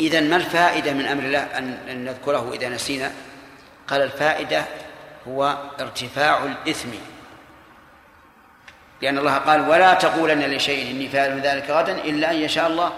[0.00, 3.12] إذا ما الفائدة من أمر الله أن نذكره إذا نسينا؟
[3.88, 4.64] قال الفائدة
[5.28, 6.88] هو ارتفاع الإثم.
[9.02, 12.92] لأن الله قال ولا تقولن لشيء إني فاعل ذلك غدا إلا أن يشاء الله.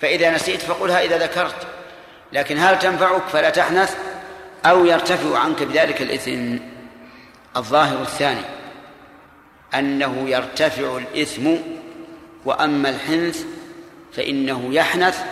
[0.00, 1.66] فإذا نسيت فقلها إذا ذكرت.
[2.32, 3.96] لكن هل تنفعك فلا تحنث
[4.66, 6.56] أو يرتفع عنك بذلك الإثم؟
[7.56, 8.44] الظاهر الثاني
[9.74, 11.54] أنه يرتفع الإثم
[12.44, 13.44] وأما الحنث
[14.12, 15.24] فإنه يحنث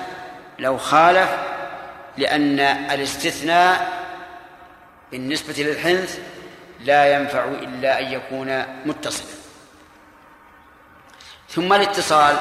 [0.58, 1.30] لو خالف
[2.18, 4.06] لأن الاستثناء
[5.12, 6.18] بالنسبة للحنث
[6.80, 9.26] لا ينفع إلا أن يكون متصلا.
[11.48, 12.36] ثم الاتصال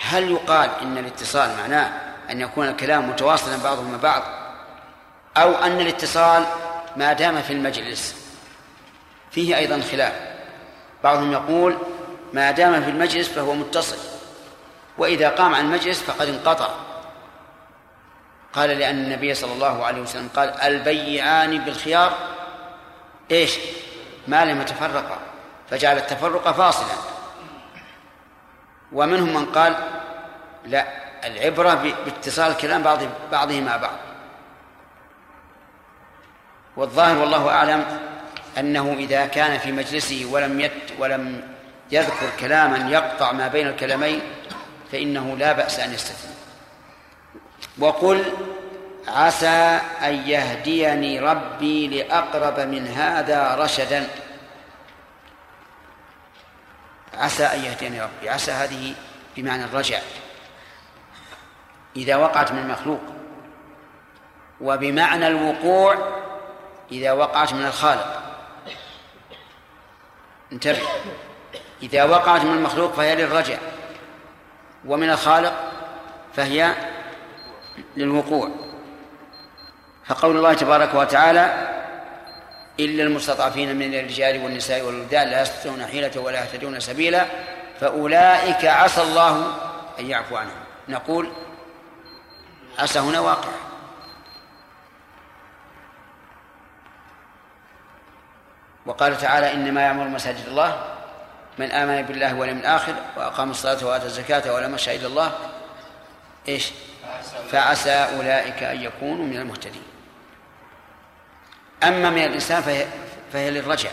[0.00, 1.90] هل يقال إن الاتصال معناه
[2.30, 4.22] أن يكون الكلام متواصلا بعضه مع بعض
[5.36, 6.44] أو أن الاتصال
[6.96, 8.19] ما دام في المجلس؟
[9.30, 10.12] فيه أيضا خلاف.
[11.04, 11.78] بعضهم يقول
[12.32, 13.96] ما دام في المجلس فهو متصل
[14.98, 16.68] وإذا قام عن المجلس فقد انقطع.
[18.52, 22.12] قال لأن النبي صلى الله عليه وسلم قال البيعان بالخيار.
[23.30, 23.58] إيش؟
[24.28, 25.18] ما لم يتفرقا
[25.70, 26.94] فجعل التفرق فاصلا.
[28.92, 29.76] ومنهم من قال
[30.64, 30.86] لا
[31.26, 32.98] العبرة باتصال الكلام بعض
[33.32, 33.96] بعضه مع بعض.
[36.76, 38.09] والظاهر والله أعلم
[38.60, 41.42] أنه إذا كان في مجلسه ولم يت ولم
[41.92, 44.20] يذكر كلاما يقطع ما بين الكلامين
[44.92, 46.34] فإنه لا بأس أن يستثني.
[47.78, 48.24] وقل
[49.08, 54.08] عسى أن يهديني ربي لأقرب من هذا رشدا.
[57.14, 58.28] عسى أن يهديني ربي.
[58.28, 58.94] عسى هذه
[59.36, 59.98] بمعنى الرجع.
[61.96, 63.00] إذا وقعت من المخلوق
[64.60, 66.20] وبمعنى الوقوع
[66.92, 68.19] إذا وقعت من الخالق.
[70.52, 70.78] انتبه.
[71.82, 73.58] إذا وقعت من المخلوق فهي للرجع
[74.86, 75.52] ومن الخالق
[76.36, 76.74] فهي
[77.96, 78.50] للوقوع.
[80.06, 81.68] فقول الله تبارك وتعالى
[82.80, 87.26] إلا المستضعفين من الرجال والنساء والولدان لا يستطيعون حيلة ولا يهتدون سبيلا
[87.80, 89.54] فأولئك عسى الله
[89.98, 90.64] أن يعفو عنهم.
[90.88, 91.30] نقول
[92.78, 93.48] عسى هنا واقع.
[98.86, 100.82] وقال تعالى إنما يعمر مساجد الله
[101.58, 105.32] من آمن بالله واليوم الآخر وأقام الصلاة وآتى الزكاة ولم يخشى إلا الله.
[106.48, 106.72] إيش؟
[107.52, 109.82] فعسى أولئك أن يكونوا من المهتدين.
[111.82, 112.86] أما من الإنسان فهي,
[113.32, 113.90] فهي للرجع.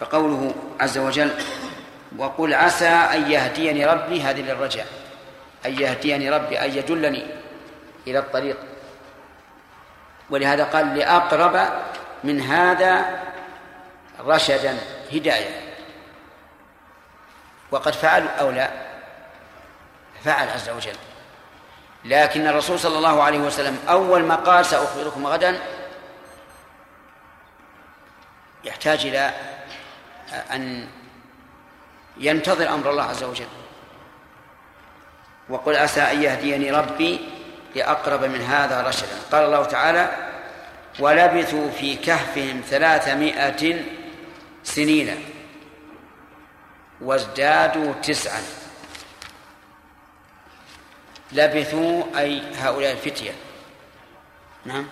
[0.00, 1.30] فقوله عز وجل
[2.18, 4.84] وقل عسى أن يهديني ربي هذه للرجع.
[5.66, 7.26] أن يهديني ربي أن يدلني
[8.06, 8.56] إلى الطريق.
[10.30, 11.68] ولهذا قال لأقرب
[12.24, 13.22] من هذا
[14.20, 14.78] رشدا
[15.12, 15.74] هداية.
[17.70, 18.70] وقد فعل أو لا؟
[20.24, 20.96] فعل عز وجل.
[22.04, 25.58] لكن الرسول صلى الله عليه وسلم أول ما قال سأخبركم غدا
[28.64, 29.34] يحتاج إلى
[30.52, 30.88] أن
[32.16, 33.48] ينتظر أمر الله عز وجل.
[35.48, 37.28] وقل عسى أن يهديني ربي
[37.74, 39.18] لأقرب من هذا رشدا.
[39.32, 40.10] قال الله تعالى
[40.98, 43.84] ولبثوا في كهفهم ثلاثمائة
[44.64, 45.24] سنين.
[47.00, 48.42] وازدادوا تسعا.
[51.32, 53.34] لبثوا أي هؤلاء الفتية.
[54.64, 54.88] نعم.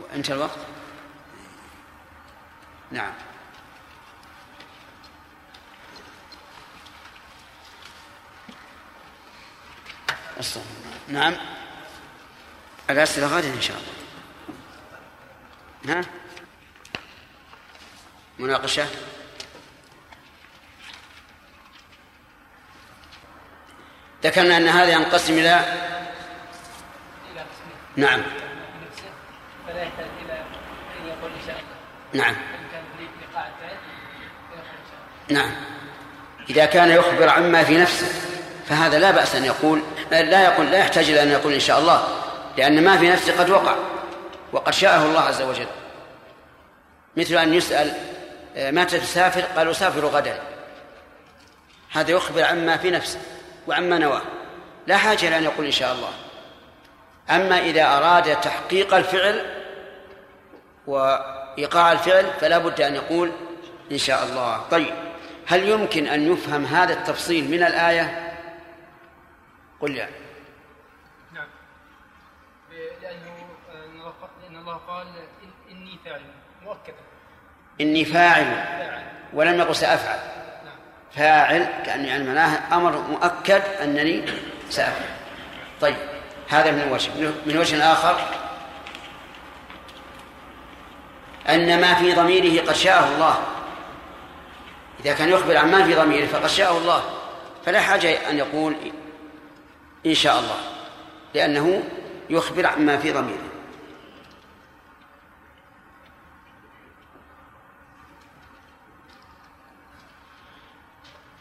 [0.00, 0.58] وأنت الوقت؟
[2.90, 3.12] نعم.
[11.08, 11.34] نعم.
[12.90, 13.98] الأسئلة غدا إن شاء الله.
[15.98, 16.17] ها؟
[18.38, 18.86] مناقشة.
[24.24, 25.64] ذكرنا أن هذا ينقسم إلى
[27.96, 28.22] نعم.
[32.12, 32.36] نعم.
[35.28, 35.50] نعم.
[36.50, 38.06] إذا كان يخبر عما في نفسه
[38.68, 42.08] فهذا لا بأس أن يقول لا يقول لا يحتاج إلى أن يقول إن شاء الله
[42.56, 43.76] لأن ما في نفسه قد وقع
[44.52, 45.66] وقد شاءه الله عز وجل.
[47.16, 48.07] مثل أن يسأل
[48.56, 50.42] متى تسافر قال أسافر غدا.
[51.92, 53.20] هذا يخبر عما في نفسه
[53.66, 54.22] وعما نواه.
[54.86, 56.12] لا حاجة إلى أن يقول إن شاء الله.
[57.30, 59.64] أما إذا أراد تحقيق الفعل
[60.86, 63.32] وإيقاع الفعل فلا بد أن يقول
[63.92, 64.68] إن شاء الله.
[64.70, 64.94] طيب
[65.46, 68.34] هل يمكن أن يفهم هذا التفصيل من الآية؟
[69.80, 70.08] قل لا
[71.32, 71.48] نعم.
[73.02, 73.48] لأنه
[74.42, 75.06] لأن الله قال
[75.70, 76.20] إني فاعل
[76.62, 77.07] مؤكدا
[77.80, 78.64] إني فاعل
[79.32, 80.18] ولم يقل سأفعل.
[81.16, 84.24] فاعل كأن يعني معناه أمر مؤكد أنني
[84.70, 85.10] سأفعل.
[85.80, 85.96] طيب
[86.48, 87.10] هذا من وجه.
[87.46, 88.16] من وجه آخر
[91.48, 93.38] أن ما في ضميره قد شاءه الله.
[95.04, 97.02] إذا كان يخبر عن ما في ضميره فقد شاءه الله.
[97.66, 98.76] فلا حاجة أن يقول
[100.06, 100.56] إن شاء الله
[101.34, 101.82] لأنه
[102.30, 103.47] يخبر عن ما في ضميره.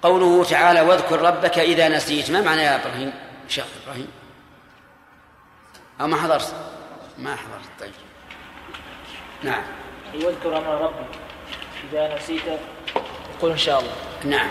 [0.07, 2.31] قوله تعالى واذكر ربك إذا نسيت.
[2.31, 3.13] ما معنى يا إبراهيم؟
[3.49, 4.07] شيخ إبراهيم.
[6.01, 6.55] أو ما حضرت؟
[7.17, 7.69] ما حضرت.
[7.79, 7.91] طيب.
[9.43, 9.61] نعم.
[10.13, 11.15] واذكر أمر ربك
[11.91, 12.41] إذا نسيت.
[13.41, 13.91] قل إن شاء الله.
[14.23, 14.47] نعم.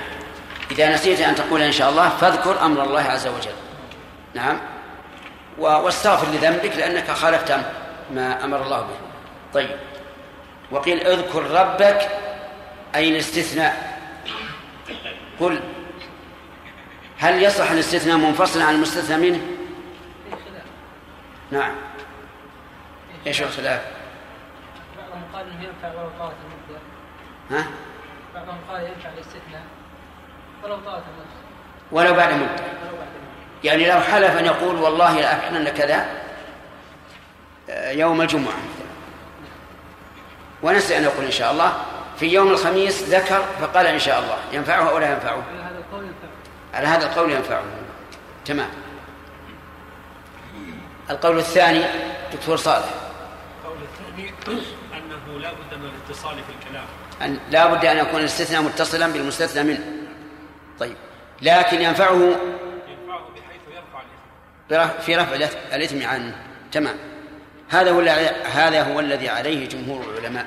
[0.71, 3.55] إذا نسيت أن تقول إن شاء الله فاذكر أمر الله عز وجل.
[4.35, 4.61] نعم.
[5.59, 7.53] واستغفر لذنبك لأنك خالفت
[8.11, 8.97] ما أمر الله به.
[9.55, 9.77] طيب.
[10.71, 12.09] وقيل اذكر ربك
[12.95, 13.96] أي الاستثناء.
[15.41, 15.61] قل
[17.19, 19.41] هل يصح الاستثناء منفصلا عن المستثنى منه؟
[21.51, 21.75] نعم.
[23.27, 23.83] إيش الخلاف؟
[24.97, 26.81] بعضهم قال إنه ينفع ولو طالت المده
[27.51, 27.67] ها؟
[28.35, 29.63] بعضهم قال ينفع الاستثناء
[30.65, 31.47] ولو طالت المده
[31.93, 32.65] ولو بعد المده
[33.65, 36.07] يعني لو حلف أن يقول والله لأفعلن كذا
[37.71, 38.55] آه، يوم الجمعة.
[40.63, 41.73] ونسي أن يقول إن شاء الله
[42.19, 46.05] في يوم الخميس ذكر فقال إن شاء الله ينفعه أو لا ينفعه؟ على هذا القول
[46.05, 46.29] ينفع
[46.75, 47.63] على هذا القول ينفعه.
[48.45, 48.69] تمام.
[51.11, 51.85] القول الثاني
[52.33, 52.89] دكتور صالح.
[53.65, 54.33] القول الثاني
[54.95, 56.85] أنه لا بد من الاتصال في الكلام.
[57.23, 59.85] أن لا بد أن يكون الاستثناء متصلا بالمستثنى منه.
[60.79, 60.97] طيب.
[61.43, 64.03] لكن ينفعه؟ ينفعه بحيث يرفع
[64.71, 65.01] الإثم.
[65.03, 66.35] في رفع الإث- الإثم عنه.
[66.73, 66.97] تمام.
[67.69, 68.01] هذا هو
[68.53, 70.47] هذا هو الذي عليه جمهور العلماء.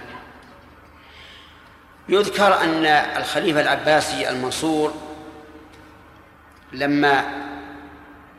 [2.09, 4.93] يذكر أن الخليفة العباسي المنصور
[6.73, 7.23] لما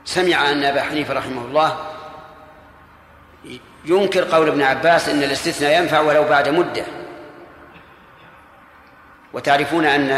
[0.04, 1.86] سمع أن أبا حنيفة رحمه الله
[3.84, 6.84] ينكر قول ابن عباس أن الاستثناء ينفع ولو بعد مدة.
[9.32, 10.10] وتعرفون أن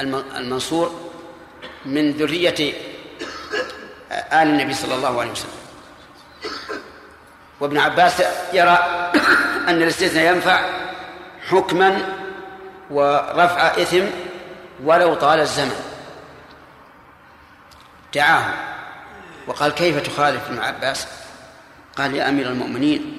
[0.00, 1.10] الم- المنصور
[1.84, 2.72] من ذرية
[4.12, 5.50] آل النبي صلى الله عليه وسلم.
[7.60, 8.22] وابن عباس
[8.52, 8.78] يرى
[9.68, 10.60] أن الاستثناء ينفع
[11.48, 12.02] حكما
[12.92, 14.04] ورفع إثم
[14.84, 15.76] ولو طال الزمن.
[18.14, 18.44] دعاه
[19.46, 21.06] وقال كيف تخالف ابن عباس؟
[21.96, 23.18] قال يا أمير المؤمنين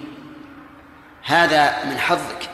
[1.24, 2.50] هذا من حظك.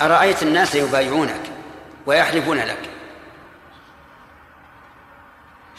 [0.00, 1.42] أرأيت الناس يبايعونك
[2.06, 2.90] ويحلفون لك؟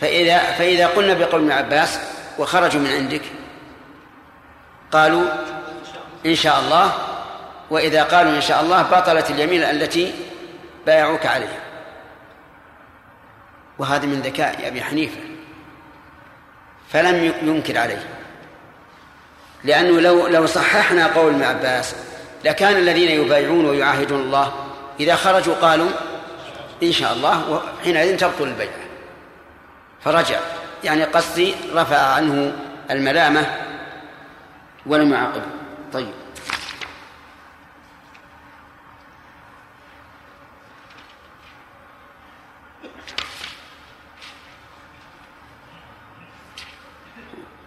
[0.01, 1.99] فإذا فإذا قلنا بقول ابن عباس
[2.37, 3.21] وخرجوا من عندك
[4.91, 5.25] قالوا
[6.25, 7.08] إن شاء الله
[7.69, 10.13] وإذا قالوا إن شاء الله بطلت اليمين التي
[10.85, 11.59] بايعوك عليها.
[13.79, 15.21] وهذا من ذكاء أبي حنيفة.
[16.89, 18.03] فلم ينكر عليه.
[19.63, 21.95] لأنه لو لو صححنا قول ابن عباس
[22.45, 24.53] لكان الذين يبايعون ويعاهدون الله
[24.99, 25.89] إذا خرجوا قالوا
[26.83, 28.69] إن شاء الله وحينئذ تبطل البيعة
[30.01, 30.39] فرجع.
[30.83, 32.53] يعني قصدي رفع عنه
[32.91, 33.45] الملامة
[34.85, 35.45] ولم يعاقبه.
[35.93, 36.11] طيب.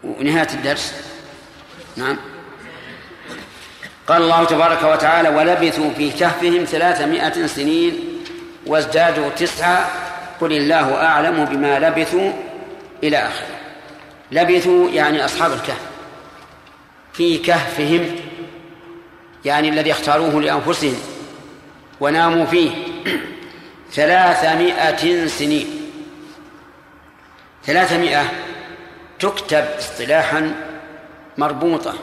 [0.05, 0.95] ونهاية الدرس.
[1.97, 2.19] نعم.
[4.07, 7.99] قال الله تبارك وتعالى ولبثوا في كهفهم ثلاثمائة سنين
[8.67, 9.91] وازدادوا تسعة.
[10.41, 12.33] قل الله أعلم بما لبثوا
[13.03, 13.57] إلى آخره.
[14.33, 15.81] لبثوا يعني أصحاب الكهف.
[17.13, 18.17] في كهفهم
[19.45, 20.97] يعني الذي اختاروه لأنفسهم
[22.01, 22.71] وناموا فيه
[23.93, 25.67] ثلاثمائة سنين.
[27.65, 28.25] ثلاثمائة
[29.23, 30.55] تكتب اصطلاحا
[31.39, 31.95] مربوطة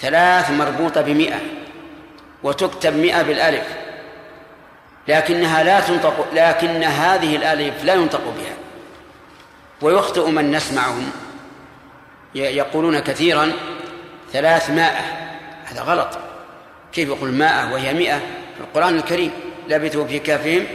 [0.00, 1.40] ثلاث مربوطة بمئة
[2.42, 3.66] وتكتب مئة بالألف
[5.08, 8.54] لكنها لا تنطق لكن هذه الألف لا ينطق بها.
[9.82, 11.10] ويخطئ من نسمعهم
[12.34, 13.52] يقولون كثيرا
[14.32, 15.04] ثلاثمائة
[15.64, 16.18] هذا غلط.
[16.92, 19.30] كيف يقول مائة وهي مئة؟ في القرآن الكريم
[19.68, 20.66] لبثوا في كافهم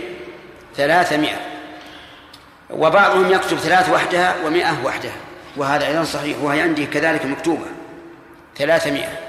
[0.75, 1.54] ثلاثمائة.
[2.69, 5.15] وبعضهم يكتب ثلاث وحدها ومائة وحدها
[5.57, 7.65] وهذا أيضا صحيح وهي عندي كذلك مكتوبة.
[8.57, 9.19] ثلاثمائة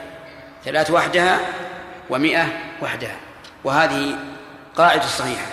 [0.64, 1.40] ثلاث وحدها
[2.10, 2.46] ومائة
[2.82, 3.16] وحدها
[3.64, 4.18] وهذه
[4.76, 5.46] قاعدة صحيحة.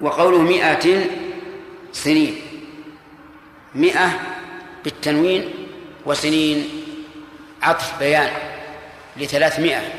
[0.00, 1.04] وقوله مئة
[1.92, 2.40] سنين.
[3.74, 4.10] مئة
[4.84, 5.50] بالتنوين
[6.06, 6.70] وسنين
[7.62, 8.30] عطف بيان
[9.16, 9.92] لثلاثمائة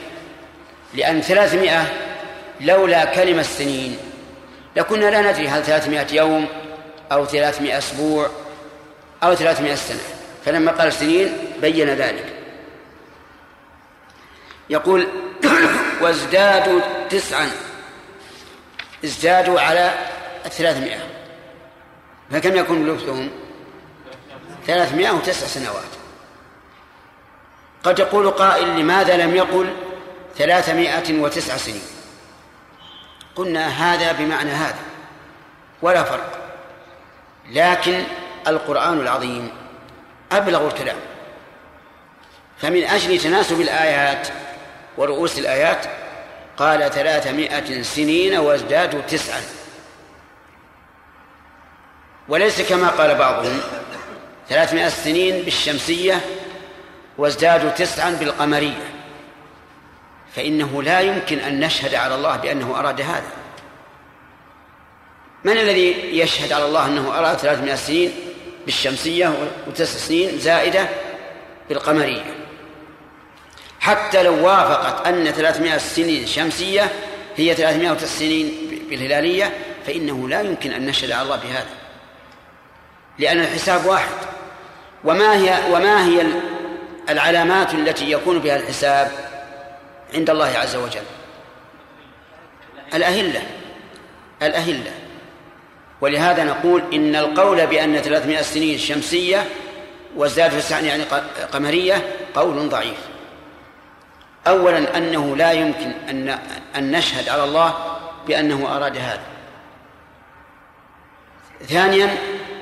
[0.94, 1.94] لأن ثلاثمائة
[2.62, 3.98] لولا كلمة سنين
[4.76, 6.48] لكنا لا ندري هل ثلاثمائة يوم
[7.12, 8.30] أو ثلاثمائة أسبوع
[9.24, 10.00] أو ثلاثمائة سنة.
[10.46, 12.34] فلما قال سنين بين ذلك.
[14.70, 15.08] يقول
[16.02, 17.52] وازدادوا تسعا.
[19.06, 19.94] ازدادوا على
[20.46, 21.00] الثلاثمائة
[22.32, 23.30] فكم يكون لبثهم
[24.68, 25.96] ثلاثمائة وتسع سنوات.
[27.84, 29.74] قد يقول قائل لماذا لم يقل
[30.38, 31.95] ثلاثمائة وتسع سنين؟
[33.36, 34.80] قلنا هذا بمعنى هذا
[35.82, 36.42] ولا فرق.
[37.52, 38.04] لكن
[38.48, 39.52] القرآن العظيم
[40.32, 40.98] أبلغ الكلام.
[42.58, 44.28] فمن أجل تناسب الآيات
[44.98, 45.86] ورؤوس الآيات
[46.58, 49.42] قال ثلاثمائة سنين وازدادوا تسعا
[52.28, 53.62] وليس كما قال بعضهم
[54.50, 56.22] ثلاثمائة سنين بالشمسية
[57.18, 58.95] وازدادوا تسعا بالقمرية.
[60.36, 63.32] فإنه لا يمكن أن نشهد على الله بأنه أراد هذا.
[65.44, 68.12] من الذي يشهد على الله أنه أراد ثلاثمائة سنين
[68.66, 69.34] بالشمسية
[69.68, 70.90] وتسع سنين زائدة
[71.70, 72.24] بالقمرية؟
[73.80, 76.92] حتى لو وافقت أن ثلاثمائة سنين شمسية
[77.36, 78.52] هي ثلاثمائة وتسع سنين
[78.90, 79.54] بالهلالية
[79.88, 81.70] فإنه لا يمكن أن نشهد على الله بهذا.
[83.20, 84.16] لأن الحساب واحد.
[85.04, 86.26] وما هي وما هي
[87.10, 89.25] العلامات التي يكون بها الحساب؟
[90.16, 91.03] عند الله عز وجل.
[92.93, 93.41] الأهلة
[94.41, 94.91] الأهلة.
[96.01, 99.45] ولهذا نقول إن القول بأن 300 سنين شمسية
[100.16, 101.03] وازداد تسعا يعني
[101.51, 102.97] قمرية قول ضعيف.
[104.47, 106.39] أولا أنه لا يمكن أن
[106.76, 107.97] أن نشهد على الله
[108.28, 109.24] بأنه أراد هذا.
[111.68, 112.18] ثانيا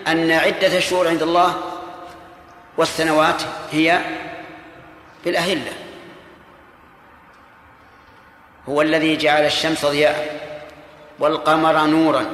[0.08, 1.56] أن عدة الشهور عند الله
[2.78, 3.42] والسنوات
[3.72, 4.00] هي
[5.26, 5.72] بالأهلة
[8.70, 10.40] هو الذي جعل الشمس ضياء
[11.20, 12.26] والقمر نورا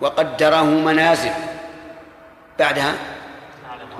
[0.00, 1.32] وقدره منازل.
[2.58, 2.94] بعدها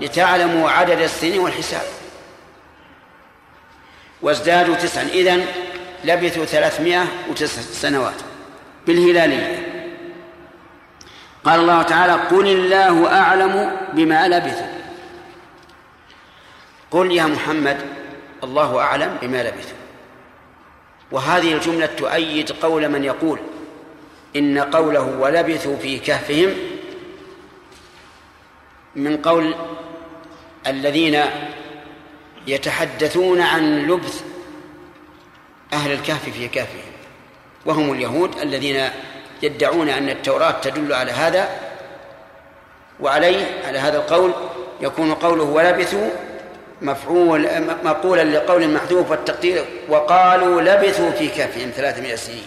[0.01, 1.87] لتعلموا عدد السنين والحساب.
[4.23, 5.03] وازدادوا تسعا.
[5.03, 5.47] إذن
[6.05, 8.21] لبثوا ثلاثمائة وتسع سنوات
[8.87, 9.75] بالهلالية.
[11.45, 14.67] قال الله تعالى قل الله أعلم بما لبثوا
[16.91, 17.81] قل يا محمد
[18.45, 19.84] الله أعلم بما لبثوا
[21.15, 23.39] وهذه الجملة تؤيد قول من يقول
[24.37, 26.55] إن قوله ولبثوا في كهفهم
[28.97, 29.55] من قول
[30.67, 31.21] الذين
[32.47, 34.23] يتحدثون عن لبث
[35.73, 36.93] أهل الكهف في كهفهم.
[37.67, 38.89] وهم اليهود الذين
[39.43, 41.49] يدعون أن التوراة تدل على هذا
[43.01, 44.33] وعليه على هذا القول
[44.81, 46.11] يكون قوله ولبثوا
[46.85, 47.49] مفعول
[47.85, 52.47] مقولا لقول محذوف والتقدير وقالوا لبثوا في كهفهم ثلاثمائة سنين.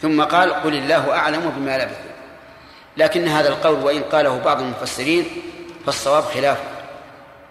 [0.00, 2.10] ثم قال قل الله أعلم بما لبثوا.
[2.96, 5.24] لكن هذا القول وإن قاله بعض المفسرين
[5.86, 6.64] فالصواب خلافه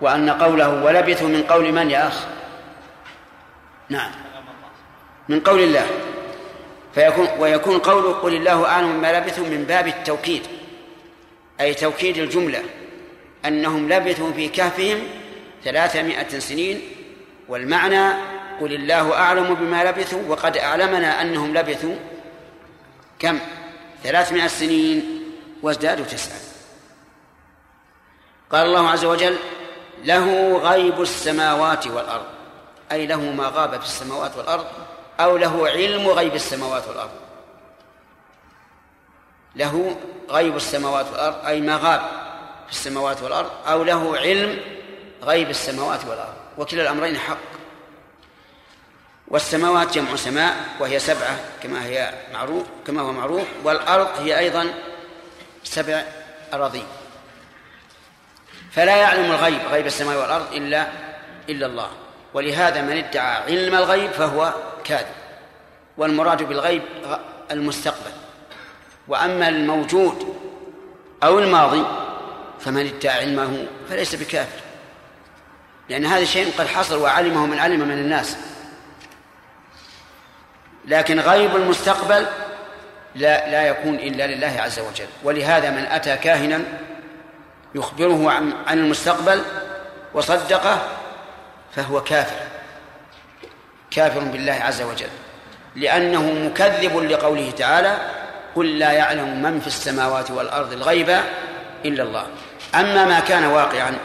[0.02, 2.26] وأن قوله ولبثوا من قول من يا أخ؟
[3.90, 4.12] نعم.
[5.30, 5.86] من قول الله.
[6.96, 10.42] فيكون ويكون قوله قل الله أعلم بما لبثوا من باب التوكيد
[11.62, 12.64] أي توكيد الجملة
[13.46, 15.00] أنهم لبثوا في كهفهم
[15.64, 16.82] ثلاثمائة سنين
[17.48, 18.14] والمعنى
[18.62, 21.96] قل الله أعلم بما لبثوا وقد أعلمنا أنهم لبثوا.
[23.20, 23.40] كم؟
[24.04, 25.24] ثلاثمائة سنين
[25.62, 26.40] وازدادوا تسعة.
[28.52, 29.36] قال الله عز وجل
[30.04, 32.26] له غيب السماوات والأرض
[32.92, 34.66] أي له ما غاب في السماوات والأرض
[35.20, 37.12] أو له علم غيب السماوات والأرض.
[39.56, 39.98] له
[40.30, 42.02] غيب السماوات والأرض أي ما غاب
[42.66, 44.79] في السماوات والأرض أو له علم
[45.24, 47.38] غيب السماوات والأرض وكلا الأمرين حق.
[49.28, 54.74] والسماوات جمع سماء وهي سبعة كما هي معروف كما هو معروف والأرض هي أيضا
[55.64, 56.04] سبع
[56.54, 56.86] أراضين
[58.72, 60.88] فلا يعلم الغيب غيب السماء والأرض إلا
[61.50, 61.90] إلا الله.
[62.34, 64.54] ولهذا من ادعى علم الغيب فهو
[64.84, 65.16] كاذب.
[65.98, 66.84] والمراد بالغيب
[67.52, 68.12] المستقبل.
[69.08, 70.36] وأما الموجود
[71.24, 71.86] أو الماضي
[72.60, 74.69] فمن ادعى علمه فليس بكافر.
[75.90, 78.38] لأن هذا الشيء قد حصل وعلمه من علم من الناس.
[80.86, 82.26] لكن غيب المستقبل
[83.16, 85.08] لا لا يكون إلا لله عز وجل.
[85.24, 86.62] ولهذا من أتى كاهنا
[87.76, 89.42] يخبره عن, عن المستقبل
[90.14, 90.82] وصدقه
[91.76, 92.40] فهو كافر.
[93.92, 95.10] كافر بالله عز وجل.
[95.76, 97.98] لأنه مكذب لقوله تعالى
[98.56, 101.20] قل لا يعلم من في السماوات والأرض الغيب
[101.86, 102.28] إلا الله.
[102.76, 103.98] أما ما كان واقعا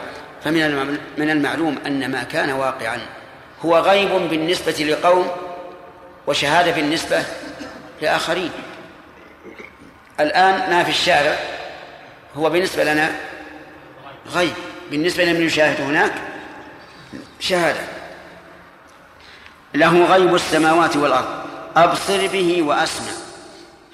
[0.45, 2.99] فمن من المعلوم أن ما كان واقعا
[3.65, 5.31] هو غيب بالنسبة لقوم
[6.27, 7.23] وشهادة بالنسبة
[8.01, 8.51] لآخرين.
[10.19, 11.39] الآن ما في الشارع
[12.35, 13.15] هو بالنسبة لنا
[14.33, 14.53] غيب.
[14.91, 16.13] بالنسبة لمن يشاهد هناك
[17.39, 17.81] شهادة.
[19.73, 21.45] له غيب السماوات والأرض.
[21.75, 23.11] أبصر به وأسمع.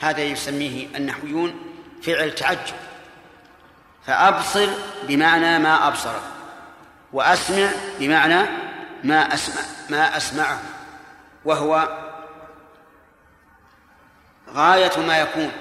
[0.01, 1.55] هذا يسميه النحويون
[2.03, 2.75] فعل تعجب.
[4.07, 4.67] فأبصر
[5.07, 6.30] بمعنى ما أبصره.
[7.13, 8.49] وأسمع بمعنى
[9.03, 10.61] ما أسمع ما أسمعه
[11.45, 11.97] وهو
[14.49, 15.51] غاية ما يكون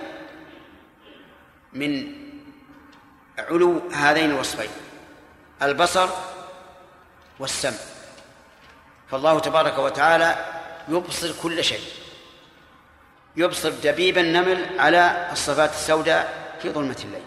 [1.73, 2.13] من
[3.39, 4.71] علو هذين الوصفين
[5.63, 6.09] البصر
[7.39, 7.79] والسمع.
[9.11, 10.37] فالله تبارك وتعالى
[10.89, 11.81] يبصر كل شيء
[13.37, 16.33] يبصر دبيب النمل على الصفات السوداء
[16.63, 17.23] في ظلمة الليل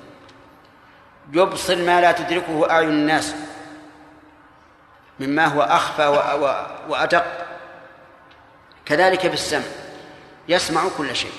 [1.34, 3.36] يبصر ما لا تدركه أعين الناس
[5.20, 6.08] مما هو أخفى
[6.88, 7.26] وأدق.
[8.86, 9.64] كذلك بالسمع.
[10.48, 11.34] يسمع كل شيء.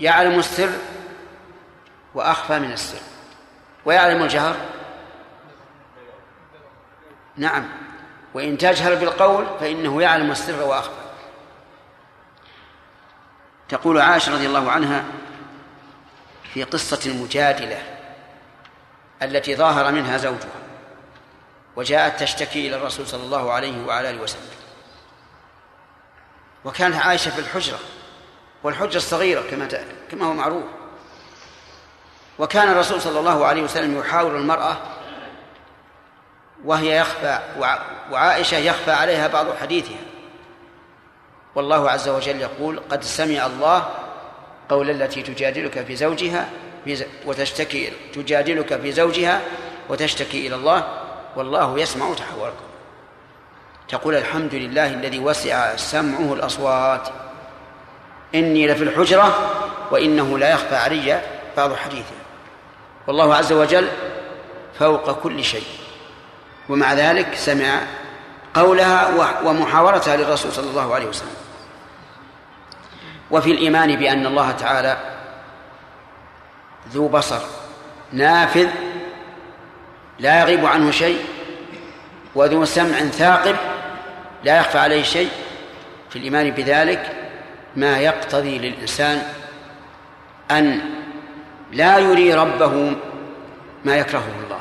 [0.00, 0.70] يعلم السر
[2.14, 3.00] وأخفى من السر.
[3.84, 4.56] ويعلم الجهر.
[7.36, 7.68] نعم.
[8.34, 11.02] وإن تجهر بالقول فإنه يعلم السر وأخفى.
[13.68, 15.04] تقول عائشة رضي الله عنها
[16.54, 17.82] في قصة المجادلة
[19.22, 20.61] التي ظاهر منها زوجها.
[21.76, 24.42] وجاءت تشتكي إلى الرسول صلى الله عليه وعلى آله وسلم.
[26.64, 27.78] وكانت عائشة في الحجرة
[28.62, 29.68] والحجرة الصغيرة كما
[30.10, 30.64] كما هو معروف.
[32.38, 34.76] وكان الرسول صلى الله عليه وسلم يحاور المرأة
[36.64, 37.38] وهي يخفى
[38.10, 40.00] وعائشة يخفى عليها بعض حديثها.
[41.54, 43.90] والله عز وجل يقول قد سمع الله
[44.68, 46.50] قول التي تجادلك في زوجها
[47.26, 49.40] وتشتكي تجادلك في زوجها
[49.88, 51.01] وتشتكي إلى الله
[51.36, 52.64] والله يسمع تحوركم.
[53.88, 57.08] تقول الحمد لله الذي وسع سمعه الأصوات.
[58.34, 59.50] إني لفي الحجرة
[59.90, 61.22] وإنه لا يخفى علي
[61.56, 62.14] بعض حديثه
[63.06, 63.88] والله عز وجل
[64.78, 65.66] فوق كل شيء.
[66.68, 67.80] ومع ذلك سمع
[68.54, 69.08] قولها
[69.44, 71.36] ومحاورتها للرسول صلى الله عليه وسلم.
[73.30, 74.96] وفي الإيمان بأن الله تعالى
[76.92, 77.40] ذو بصر
[78.12, 78.68] نافذ
[80.18, 81.24] لا يغيب عنه شيء
[82.34, 83.56] وذو سمع ثاقب
[84.44, 85.28] لا يخفى عليه شيء.
[86.10, 87.12] في الإيمان بذلك
[87.76, 89.22] ما يقتضي للإنسان
[90.50, 90.80] أن
[91.72, 92.92] لا يري ربه
[93.84, 94.60] ما يكرهه الله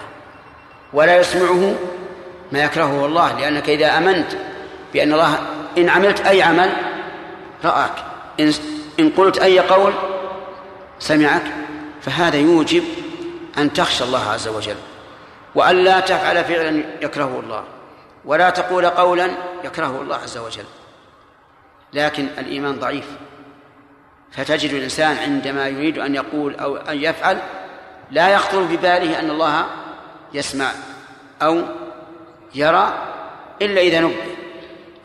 [0.94, 1.76] ولا يسمعه
[2.52, 3.40] ما يكرهه الله.
[3.40, 4.28] لأنك إذا أمنت
[4.94, 5.40] بأن الله
[5.78, 6.70] إن عملت أي عمل
[7.64, 7.92] رآك
[8.40, 8.54] إن,
[9.00, 9.94] إن قلت أي قول
[11.00, 11.44] سمعك
[12.02, 12.84] فهذا يوجب
[13.58, 14.76] أن تخشى الله عز وجل.
[15.56, 17.64] وأن لا تفعل فعلا يكرهه الله
[18.26, 19.32] ولا تقول قولا
[19.64, 20.66] يكرهه الله عز وجل.
[21.94, 23.08] لكن الإيمان ضعيف.
[24.32, 27.38] فتجد الإنسان عندما يريد أن يقول أو أن يفعل
[28.12, 29.66] لا يخطر بباله أن الله
[30.34, 30.72] يسمع
[31.42, 31.62] أو
[32.56, 32.94] يرى
[33.62, 34.16] إلا إذا نبه.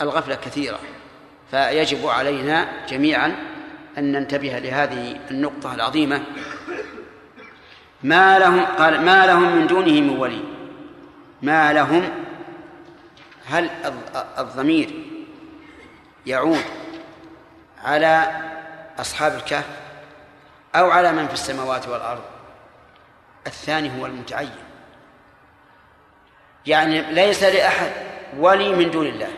[0.01, 0.79] الغفلة كثيرة.
[1.51, 3.37] فيجب علينا جميعا
[3.99, 6.23] أن ننتبه لهذه النقطة العظيمة
[8.03, 10.45] ما لهم قال ما لهم من دونه من ولي.
[11.43, 12.11] ما لهم
[13.47, 13.71] هل
[14.39, 14.91] الضمير
[16.27, 16.65] يعود
[17.85, 18.43] على
[18.99, 19.67] أصحاب الكهف
[20.75, 22.23] أو على من في السماوات والأرض؟
[23.47, 24.55] الثاني هو المتعين.
[26.67, 27.93] يعني ليس لأحد
[28.39, 29.33] ولي من دون الله.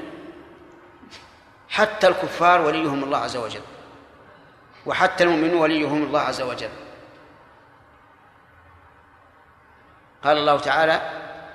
[1.69, 3.61] حتى الكفار وليهم الله عز وجل.
[4.87, 6.71] وحتى المؤمنون وليهم الله عز وجل.
[10.25, 11.01] قال الله تعالى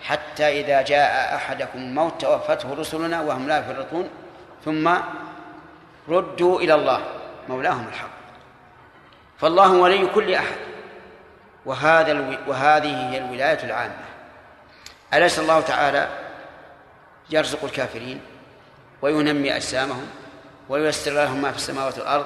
[0.01, 4.09] حتى إذا جاء أحدكم الموت توفته رسلنا وهم لا يفرطون
[4.65, 4.93] ثم
[6.09, 7.01] ردوا إلى الله
[7.49, 8.09] مولاهم الحق
[9.37, 10.55] فالله ولي كل أحد
[11.65, 12.37] وهذا ألو...
[12.47, 13.93] وهذه هي الولاية العامة.
[15.13, 16.07] أليس الله تعالى
[17.29, 18.21] يرزق الكافرين
[19.01, 20.07] وينمي أجسامهم
[20.69, 22.25] وييسر لهم ما في السماوات والأرض؟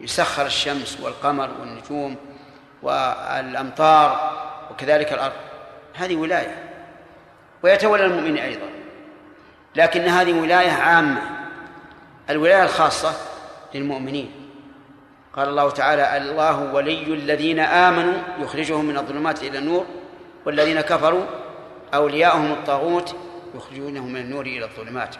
[0.00, 2.16] يسخر الشمس والقمر والنجوم
[2.82, 4.45] والأمطار
[4.76, 5.32] وكذلك الأرض.
[5.94, 6.64] هذه ولاية.
[7.62, 8.66] ويتولى المؤمن أيضا.
[9.76, 11.22] لكن هذه ولاية عامة.
[12.30, 13.12] الولاية الخاصة
[13.74, 14.50] للمؤمنين.
[15.32, 19.86] قال الله تعالى الله ولي الذين آمنوا يخرجهم من الظلمات إلى النور.
[20.46, 21.26] والذين كفروا
[21.94, 23.16] أولياؤهم الطاغوت
[23.54, 25.16] يخرجونهم من النور إلى الظلمات.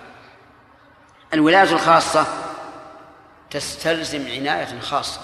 [1.35, 2.27] الولاية الخاصة
[3.51, 5.21] تستلزم عناية خاصة.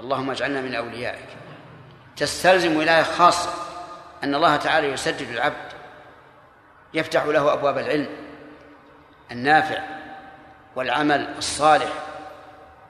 [0.00, 1.28] اللهم اجعلنا من أوليائك.
[2.16, 3.50] تستلزم ولاية خاصة
[4.24, 5.72] أن الله تعالى يسدد العبد
[6.94, 8.08] يفتح له أبواب العلم
[9.32, 9.78] النافع
[10.76, 11.92] والعمل الصالح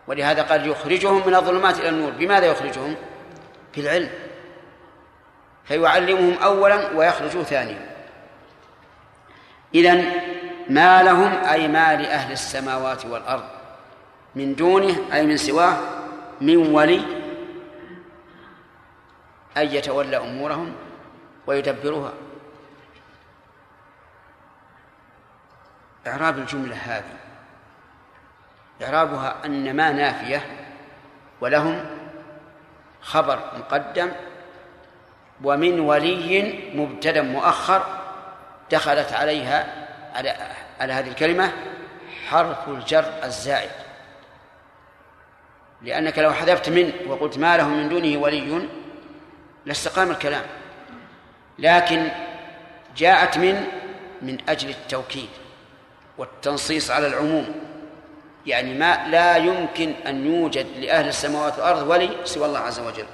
[0.07, 2.11] ولهذا قال يخرجهم من الظلمات إلى النور.
[2.11, 2.97] بماذا يخرجهم؟
[3.77, 4.11] بالعلم.
[5.65, 7.95] فيعلمهم أولا ويخرجوا ثانيا.
[9.75, 10.13] إذن
[10.69, 13.45] ما لهم أي ما لأهل السماوات والأرض
[14.35, 15.77] من دونه أي من سواه
[16.41, 17.24] من ولي
[19.57, 20.75] أن يتولى أمورهم
[21.47, 22.13] ويدبرها
[26.07, 27.17] إعراب الجملة هذه.
[28.83, 30.47] إعرابها أن ما نافية
[31.41, 31.85] ولهم
[33.01, 34.13] خبر مقدم
[35.45, 37.83] ومن ولي مبتدا مؤخر
[38.71, 40.37] دخلت عليها على
[40.81, 41.53] على هذه الكلمة
[42.29, 43.71] حرف الجر الزائد.
[45.83, 48.69] لأنك لو حذفت من وقلت ما له من دونه ولي
[49.67, 50.45] لاستقام الكلام.
[51.59, 52.09] لكن
[52.97, 53.67] جاءت من
[54.23, 55.29] من أجل التوكيد
[56.19, 57.55] والتنصيص على العموم.
[58.47, 63.07] يعني ما لا يمكن أن يوجد لأهل السماوات والأرض ولي سوى الله عز وجل.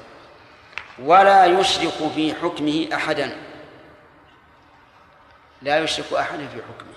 [0.98, 3.36] ولا يشرك في حكمه أحدا.
[5.62, 6.94] لا يشرك أحدا في حكمه.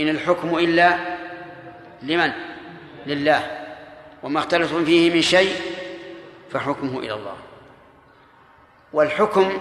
[0.00, 0.98] إن الحكم إلا
[2.02, 2.32] لمن؟
[3.06, 3.66] لله.
[4.22, 5.54] وما اختلفتم فيه من شيء
[6.50, 7.36] فحكمه إلى الله.
[8.92, 9.60] والحكم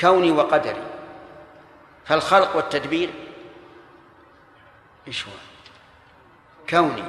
[0.00, 0.82] كوني وقدري.
[2.04, 3.10] فالخلق والتدبير
[5.08, 5.32] إيش هو؟
[6.70, 7.04] كوني.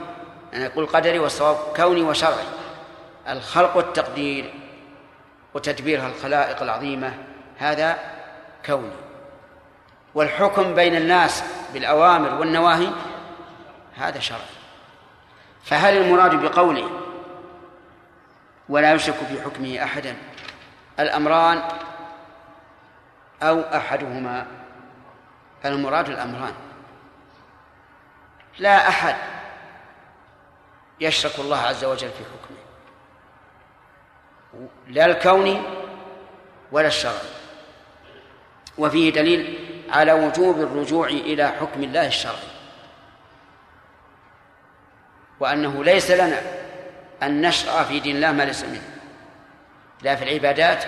[0.54, 2.46] يعني أقول قدري والصواب كوني وشرعي.
[3.30, 4.54] الخلق والتقدير
[5.54, 7.14] وتدبير الخلائق العظيمة
[7.58, 8.00] هذا
[8.66, 8.92] كوني.
[10.16, 12.90] والحكم بين الناس بالأوامر والنواهي
[13.96, 14.42] هذا شرعي.
[15.64, 16.90] فهل المراد بقوله
[18.70, 20.16] ولا يشرك في حكمه أحدا؟
[21.00, 21.64] الأمران
[23.44, 24.48] أو أحدهما.
[25.66, 26.54] المراد الأمران.
[28.60, 29.16] لا أحد
[31.00, 32.58] يشرك الله عز وجل في حكمه.
[34.88, 35.62] لا الكوني
[36.72, 37.30] ولا الشرعي
[38.78, 42.56] وفيه دليل على وجوب الرجوع إلى حكم الله الشرعي.
[45.40, 46.42] وأنه ليس لنا
[47.24, 48.90] أن نشرع في دين الله ما ليس منه.
[50.06, 50.84] لا في العبادات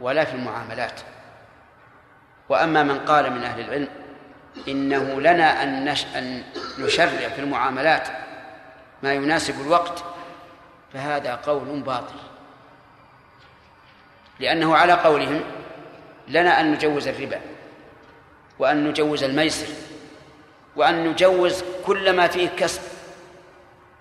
[0.00, 1.00] ولا في المعاملات.
[2.48, 3.88] وأما من قال من أهل العلم
[4.68, 6.06] إنه لنا أن, نش...
[6.16, 6.42] أن
[6.78, 8.08] نشرع في المعاملات
[9.02, 10.04] ما يناسب الوقت
[10.92, 12.14] فهذا قول باطل.
[14.40, 15.40] لأنه على قولهم
[16.28, 17.40] لنا أن نجوز الربا
[18.58, 19.66] وأن نجوز الميسر
[20.76, 22.82] وأن نجوز كل ما فيه كسب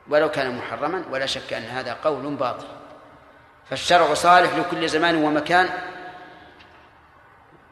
[0.10, 2.77] ولو كان محرما ولا شك أن هذا قول باطل.
[3.70, 5.70] فالشرع صالح لكل زمان ومكان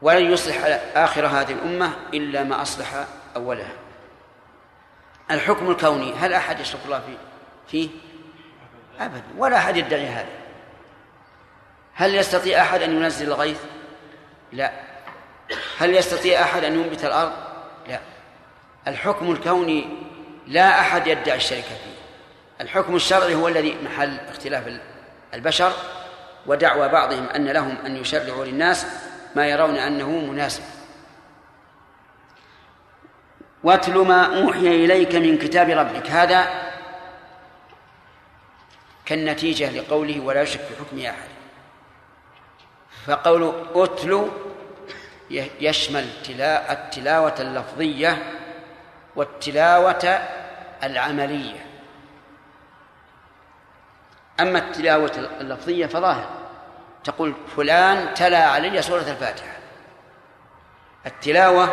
[0.02, 3.72] ولن يصلح آخر هذه الأمة إلا ما أصلح أولها
[5.30, 7.02] الحكم الكوني هل أحد يشرك الله
[7.68, 7.88] فيه؟
[9.00, 10.28] أبدا ولا أحد يدعي هذا
[11.94, 13.60] هل يستطيع أحد أن ينزل الغيث؟
[14.52, 14.72] لا
[15.78, 17.32] هل يستطيع أحد أن ينبت الأرض؟
[17.88, 18.00] لا
[18.86, 19.88] الحكم الكوني
[20.46, 21.96] لا أحد يدعي الشركة فيه
[22.60, 24.66] الحكم الشرعي هو الذي محل اختلاف
[25.34, 25.72] البشر
[26.46, 28.86] ودعوى بعضهم أن لهم أن يشرعوا للناس
[29.36, 30.62] ما يرون أنه مناسب.
[33.64, 36.10] واتل ما أوحي إليك من كتاب ربك.
[36.10, 36.46] هذا
[39.04, 41.28] كالنتيجة لقوله ولا يشرك في حكم أحد.
[43.06, 44.30] فقول أتل
[45.60, 46.08] يشمل
[46.70, 48.32] التلاوة اللفظية
[49.16, 50.18] والتلاوة
[50.82, 51.65] العملية.
[54.40, 56.28] أما التلاوة اللفظية فظاهر.
[57.04, 59.56] تقول فلان تلا علي سورة الفاتحة.
[61.06, 61.72] التلاوة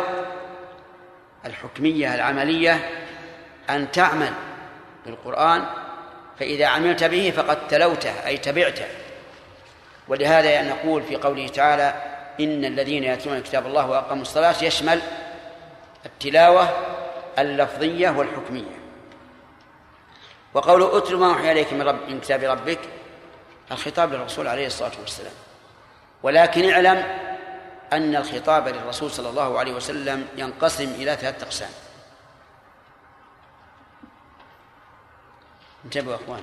[1.46, 2.90] الحكمية العملية
[3.70, 4.32] أن تعمل
[5.06, 5.64] بالقرآن
[6.38, 8.86] فإذا عملت به فقد تلوته أي تبعته.
[10.08, 11.94] ولهذا نقول في قوله تعالى
[12.40, 15.00] إن الذين يتلون كتاب الله وأقاموا الصلاة يشمل
[16.06, 16.68] التلاوة
[17.38, 18.83] اللفظية والحكمية.
[20.54, 22.78] وقول اتل ما أوحي إليك من, رب من كتاب ربك
[23.72, 25.32] الخطاب للرسول عليه الصلاة والسلام.
[26.22, 27.18] ولكن اعلم
[27.92, 31.70] أن الخطاب للرسول صلى الله عليه وسلم ينقسم إلى ثلاثة أقسام.
[35.84, 36.42] انتبهوا يا أخوان.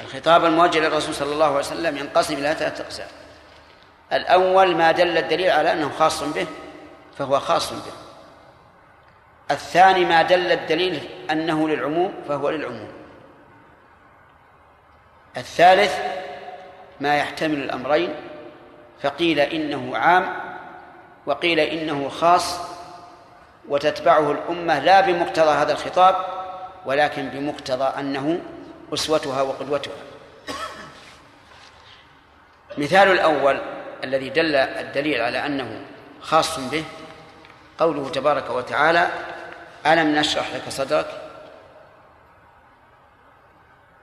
[0.00, 3.08] الخطاب الموجه للرسول صلى الله عليه وسلم ينقسم إلى ثلاثة أقسام.
[4.12, 6.46] الأول ما دل الدليل على أنه خاص به
[7.18, 7.92] فهو خاص به.
[9.52, 12.88] الثاني ما دل الدليل أنه للعموم فهو للعموم.
[15.36, 15.98] الثالث
[17.00, 18.14] ما يحتمل الأمرين
[19.02, 20.34] فقيل إنه عام
[21.26, 22.58] وقيل إنه خاص
[23.68, 26.16] وتتبعه الأمة لا بمقتضى هذا الخطاب
[26.86, 28.40] ولكن بمقتضى أنه
[28.94, 29.92] أسوتها وقدوتها.
[32.78, 33.60] مثال الأول
[34.04, 35.80] الذي دل الدليل على أنه
[36.20, 36.84] خاص به
[37.78, 39.10] قوله تبارك وتعالى
[39.86, 41.22] ألم نشرح لك صدرك؟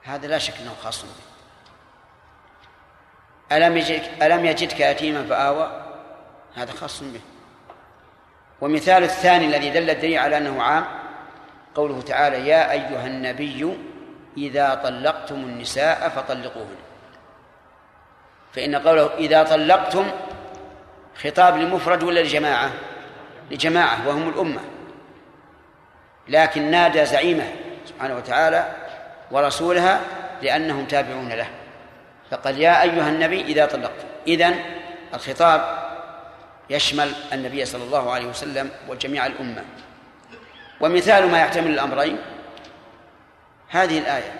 [0.02, 1.30] هذا لا شك أنه خاص به
[3.56, 5.82] ألم يجدك, ألم يجدك يتيما فآوى؟
[6.54, 7.20] هذا خاص به
[8.60, 10.84] ومثال الثاني الذي دل الدليل على أنه عام
[11.74, 13.78] قوله تعالى يا أيها النبي
[14.36, 16.76] إذا طلقتم النساء فطلقوهن.
[18.52, 20.10] فإن قوله إذا طلقتم
[21.22, 22.70] خطاب لمفرد ولا لجماعة؟
[23.50, 24.60] لجماعة وهم الأمة.
[26.30, 27.52] لكن نادى زعيمه
[27.86, 28.72] سبحانه وتعالى
[29.30, 30.00] ورسولها
[30.42, 31.46] لأنهم تابعون له.
[32.30, 34.54] فقال يا أيها النبي إذا طلقتم إذن
[35.14, 35.78] الخطاب
[36.70, 39.64] يشمل النبي صلى الله عليه وسلم وجميع الأمة.
[40.80, 42.18] ومثال ما يحتمل الأمرين.
[43.68, 44.32] هذه الآية.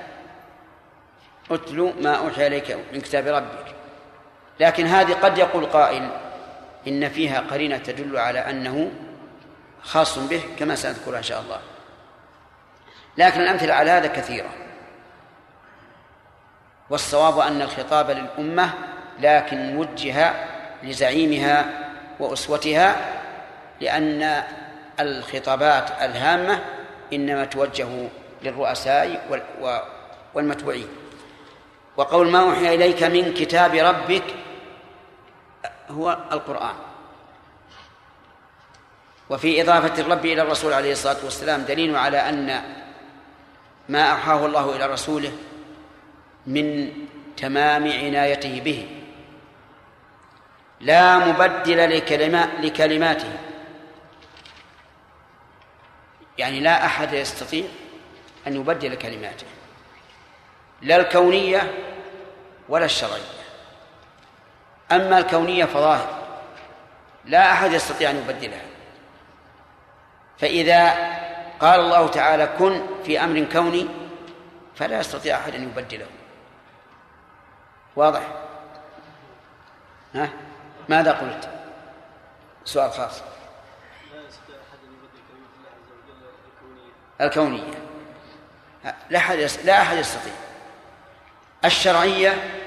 [1.51, 3.75] اتل ما أوحي إليك من كتاب ربك.
[4.61, 6.11] لكن هذه قد يقول قائل
[6.89, 8.91] إن فيها قرينة تدل على أنه
[9.83, 11.61] خاص به كما سنذكرها إن شاء الله.
[13.21, 14.51] لكن الأمثلة على هذا كثيرة.
[16.91, 18.71] والصواب أن الخطاب للأمة
[19.21, 20.33] لكن وجه
[20.83, 21.67] لزعيمها
[22.21, 22.97] وأسوتها
[23.81, 24.43] لأن
[25.01, 26.61] الخطابات الهامة
[27.13, 28.09] إنما توجه
[28.43, 29.21] للرؤساء
[30.35, 30.89] والمتبوعين.
[31.97, 34.25] وقول ما أوحي إليك من كتاب ربك
[35.91, 36.75] هو القرآن.
[39.31, 42.63] وفي إضافة الرب إلى الرسول عليه الصلاة والسلام دليل على أن
[43.91, 45.33] ما أوحاه الله إلى رسوله
[46.47, 46.93] من
[47.37, 48.89] تمام عنايته به.
[50.81, 51.97] لا مبدل
[52.63, 53.33] لكلماته.
[56.39, 57.65] يعني لا أحد يستطيع
[58.47, 59.47] أن يبدل كلماته.
[60.83, 61.75] لا الكونية
[62.69, 63.41] ولا الشرعية.
[64.93, 66.19] أما الكونية فظاهر.
[67.25, 68.63] لا أحد يستطيع أن يبدلها.
[70.39, 71.20] فإذا
[71.61, 73.89] قال الله تعالى كن في أمر كوني
[74.77, 76.07] فلا يستطيع أحد أن يبدله.
[77.97, 78.23] واضح؟
[80.15, 80.31] ها؟
[80.89, 81.51] ماذا قلت؟
[82.65, 83.23] سؤال خاص.
[87.21, 87.73] الكونية.
[89.11, 90.33] لا أحد لا أحد يستطيع.
[91.65, 92.61] الشرعية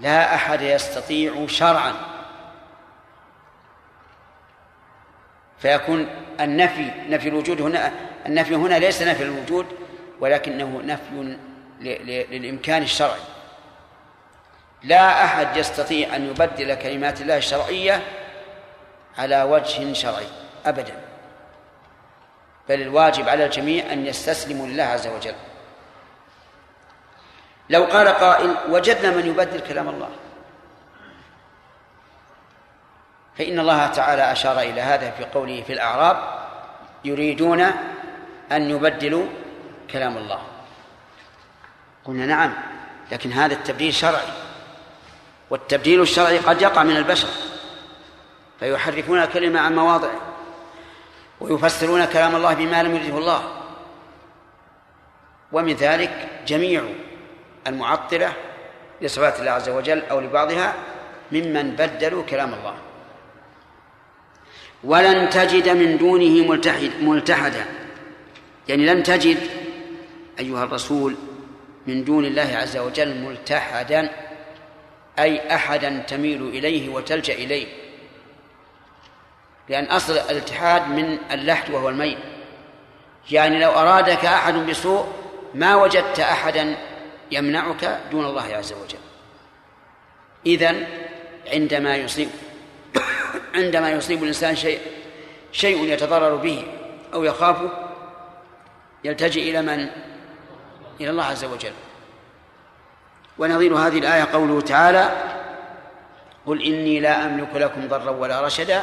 [0.00, 1.94] لا أحد يستطيع شرعا.
[5.58, 7.92] فيكون النفي نفي الوجود هنا
[8.26, 9.66] النفي هنا ليس نفي الوجود
[10.20, 11.36] ولكنه نفي
[12.30, 13.20] للإمكان الشرعي.
[14.82, 18.02] لا أحد يستطيع أن يبدل كلمات الله الشرعية
[19.18, 20.26] على وجه شرعي
[20.66, 20.94] أبدا.
[22.68, 25.34] بل الواجب على الجميع أن يستسلموا لله عز وجل.
[27.70, 30.10] لو قال قائل وجدنا من يبدل كلام الله.
[33.38, 36.16] فإن الله تعالى أشار إلى هذا في قوله في الأعراب
[37.04, 37.60] يريدون
[38.52, 39.26] أن يبدلوا
[39.90, 40.38] كلام الله.
[42.04, 42.52] قلنا نعم
[43.12, 44.32] لكن هذا التبديل شرعي.
[45.50, 47.28] والتبديل الشرعي قد يقع من البشر.
[48.60, 50.20] فيحرفون الكلمة عن مواضعه.
[51.40, 53.42] ويفسرون كلام الله بما لم يرده الله.
[55.52, 56.82] ومن ذلك جميع
[57.66, 58.32] المعطلة
[59.00, 60.74] لصفات الله عز وجل أو لبعضها
[61.32, 62.74] ممن بدلوا كلام الله.
[64.84, 67.64] ولن تجد من دونه ملتحد ملتحدا.
[68.68, 69.38] يعني لن تجد
[70.38, 71.16] أيها الرسول
[71.86, 74.10] من دون الله عز وجل ملتحدا
[75.18, 77.66] أي أحدا تميل إليه وتلجأ إليه.
[79.68, 82.18] لأن أصل الاتحاد من اللحد وهو الميل.
[83.30, 85.06] يعني لو أرادك أحد بسوء
[85.54, 86.76] ما وجدت أحدا
[87.30, 88.98] يمنعك دون الله عز وجل.
[90.46, 90.86] إذن
[91.52, 92.28] عندما يصيب
[93.54, 94.78] عندما يصيب الإنسان شيء
[95.52, 96.64] شيء يتضرر به
[97.14, 97.70] أو يخافه
[99.04, 99.88] يلتجئ إلى من؟
[101.00, 101.72] إلى الله عز وجل
[103.38, 105.10] ونظير هذه الآية قوله تعالى
[106.46, 108.82] قل إني لا أملك لكم ضرا ولا رشدا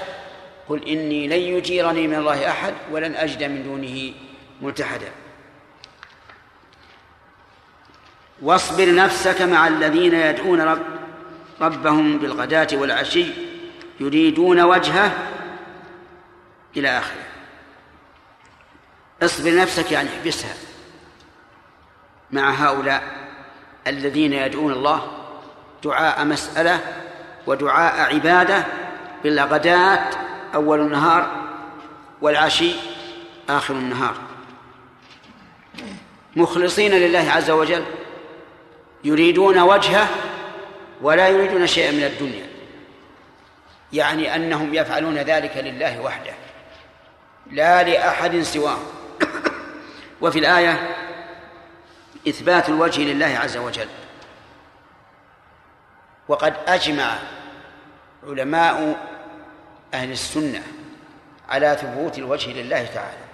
[0.70, 4.13] قل إني لن يجيرني من الله أحد ولن أجد من دونه
[4.61, 5.11] ملتحدا
[8.41, 10.82] واصبر نفسك مع الذين يدعون رب
[11.61, 13.26] ربهم بالغداة والعشي
[13.99, 15.11] يريدون وجهه
[16.77, 17.23] إلى آخره.
[19.21, 20.53] اصبر نفسك يعني احبسها
[22.31, 23.03] مع هؤلاء
[23.87, 25.11] الذين يدعون الله
[25.83, 26.79] دعاء مسألة
[27.47, 28.65] ودعاء عبادة
[29.23, 30.09] بالغداة
[30.55, 31.49] أول النهار
[32.21, 32.71] والعشي
[33.49, 34.15] آخر النهار.
[36.35, 37.83] مخلصين لله عز وجل
[39.03, 40.07] يريدون وجهه
[41.01, 42.48] ولا يريدون شيئا من الدنيا.
[43.93, 46.33] يعني أنهم يفعلون ذلك لله وحده
[47.51, 48.79] لا لأحد سواه.
[50.21, 50.95] وفي الآية
[52.27, 53.87] إثبات الوجه لله عز وجل.
[56.27, 57.17] وقد أجمع
[58.23, 59.07] علماء
[59.93, 60.63] أهل السنة
[61.49, 63.29] على ثبوت الوجه لله تعالى.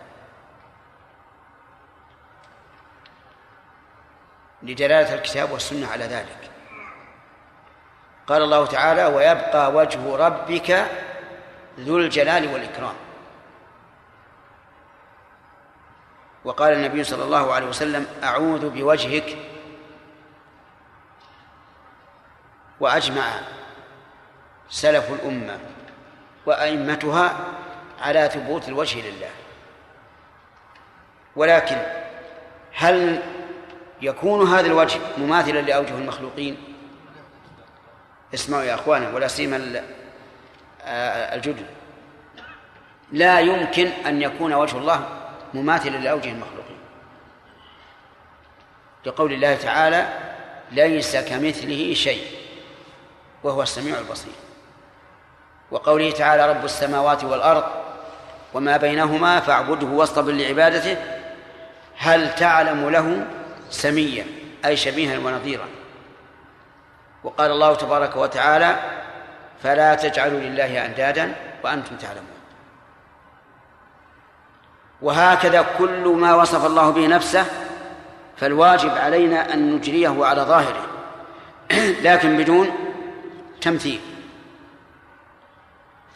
[4.64, 6.55] لدلالة الكتاب والسنة على ذلك.
[8.28, 10.86] قال الله تعالى ويبقى وجه ربك
[11.80, 12.96] ذو الجلال والإكرام.
[16.46, 19.38] وقال النبي صلى الله عليه وسلم أعوذ بوجهك
[22.80, 23.24] وأجمع
[24.70, 25.60] سلف الأمة
[26.46, 27.38] وأئمتها
[28.02, 29.30] على ثبوت الوجه لله.
[31.36, 31.78] ولكن
[32.74, 33.24] هل
[34.02, 36.75] يكون هذا الوجه مماثلا لأوجه المخلوقين؟
[38.34, 39.84] اسمعوا يا أخوانا ولا سيما
[41.34, 41.66] الجدد
[43.12, 45.10] لا يمكن أن يكون وجه الله
[45.54, 46.78] مماثلا لأوجه المخلوقين.
[49.06, 50.08] لقول الله تعالى
[50.72, 52.24] ليس كمثله شيء
[53.44, 54.34] وهو السميع البصير.
[55.72, 57.64] وقوله تعالى رب السماوات والأرض
[58.54, 60.98] وما بينهما فاعبده واصطبر لعبادته.
[61.98, 63.28] هل تعلم له
[63.70, 64.26] سميا
[64.66, 65.68] أي شبيها ونظيرا؟
[67.26, 68.80] وقال الله تبارك وتعالى
[69.64, 72.36] فلا تجعلوا لله أندادا وأنتم تعلمون.
[75.02, 77.46] وهكذا كل ما وصف الله به نفسه
[78.38, 80.88] فالواجب علينا أن نجريه على ظاهره
[82.02, 82.72] لكن بدون
[83.62, 84.02] تمثيل.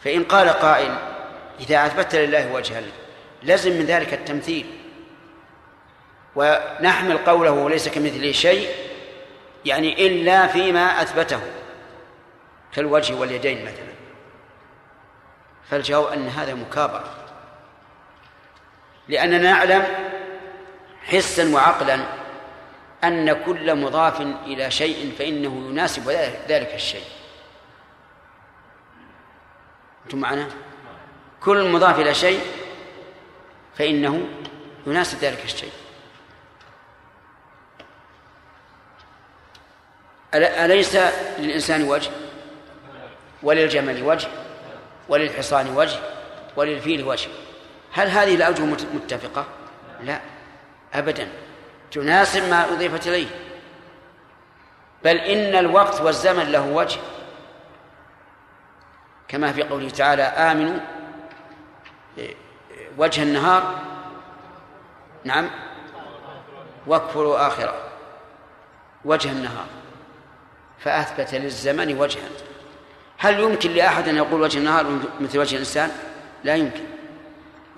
[0.04, 0.94] فإن قال قائل
[1.60, 2.82] إذا أثبت لله وجها
[3.42, 4.66] لزم من ذلك التمثيل.
[6.36, 8.89] ونحمل قوله ليس كمثله شيء
[9.64, 11.40] يعني إلا فيما أثبته
[12.72, 13.90] كالوجه واليدين مثلا.
[15.70, 17.14] فالجواب أن هذا مكابرة
[19.08, 19.86] لأننا نعلم
[21.02, 22.06] حسا وعقلا
[23.04, 26.10] أن كل مضاف إلى شيء فإنه يناسب
[26.48, 27.04] ذلك الشيء.
[30.04, 30.48] أنتم معنا؟
[31.40, 32.40] كل مضاف إلى شيء
[33.74, 34.28] فإنه
[34.86, 35.72] يناسب ذلك الشيء.
[40.34, 40.96] أليس
[41.38, 42.10] للإنسان وجه؟
[43.42, 44.28] وللجمل وجه؟
[45.08, 45.98] وللحصان وجه؟
[46.56, 47.28] وللفيل وجه؟
[47.92, 48.62] هل هذه الأوجه
[48.94, 49.44] متفقة؟
[50.00, 50.20] لا
[50.94, 51.28] أبدا.
[51.90, 53.26] تناسب ما أضيفت إليه.
[55.04, 57.00] بل إن الوقت والزمن له وجه.
[59.28, 60.80] كما في قوله تعالى آمنوا
[62.98, 63.78] وجه النهار.
[65.24, 65.50] نعم.
[66.86, 67.74] واكفروا آخرة.
[69.04, 69.79] وجه النهار.
[70.84, 72.28] فأثبت للزمن وجها.
[73.18, 74.86] هل يمكن لأحد أن يقول وجه النهار
[75.20, 75.90] مثل وجه الإنسان؟
[76.44, 76.84] لا يمكن.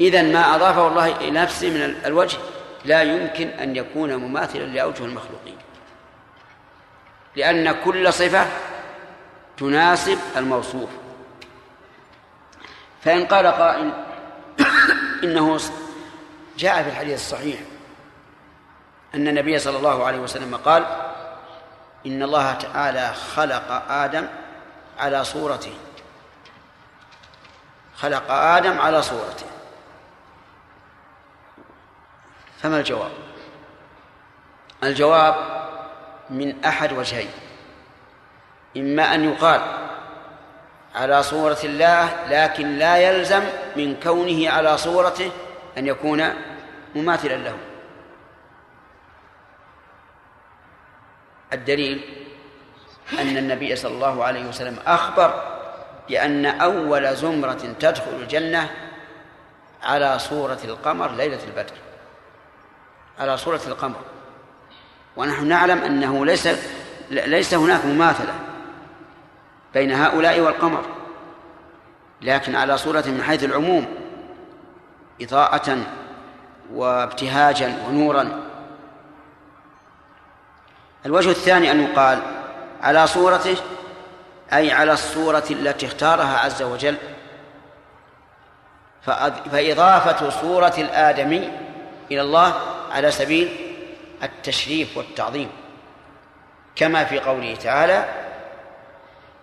[0.01, 2.39] إذا ما أضافه الله إلى نفسه من الوجه
[2.85, 5.57] لا يمكن أن يكون مماثلا لأوجه المخلوقين.
[7.37, 8.47] لأن كل صفة
[9.57, 10.89] تناسب الموصوف.
[13.05, 13.93] فإن قال قائل
[15.25, 15.59] إنه
[16.59, 17.61] جاء في الحديث الصحيح
[19.15, 21.12] أن النبي صلى الله عليه وسلم قال
[22.07, 24.27] إن الله تعالى خلق آدم
[24.99, 25.73] على صورته.
[27.97, 29.47] خلق آدم على صورته.
[32.63, 33.11] فما الجواب؟
[34.85, 35.35] الجواب
[36.31, 37.31] من أحد وجهين.
[38.77, 39.61] إما أن يقال
[40.95, 43.43] على صورة الله لكن لا يلزم
[43.77, 45.31] من كونه على صورته
[45.79, 46.35] أن يكون
[46.95, 47.72] مماثلا له.
[51.53, 52.01] الدليل
[53.13, 55.43] أن النبي صلى الله عليه وسلم أخبر
[56.09, 58.71] بأن أول زمرة تدخل الجنة
[59.83, 61.75] على صورة القمر ليلة البدر.
[63.19, 64.01] على صورة القمر.
[65.17, 66.49] ونحن نعلم أنه ليس
[67.11, 68.35] ليس هناك مماثلة
[69.75, 70.85] بين هؤلاء والقمر.
[72.23, 73.87] لكن على صورة من حيث العموم
[75.21, 75.79] إضاءة
[76.73, 78.41] وابتهاجا ونورا
[81.07, 82.19] الوجه الثاني أن يقال
[82.83, 83.57] على صورته
[84.53, 86.97] أي على الصورة التي اختارها عز وجل.
[89.53, 91.51] فإضافة صورة الآدمي
[92.11, 92.55] إلى الله
[92.91, 93.77] على سبيل
[94.23, 95.49] التشريف والتعظيم
[96.77, 98.05] كما في قوله تعالى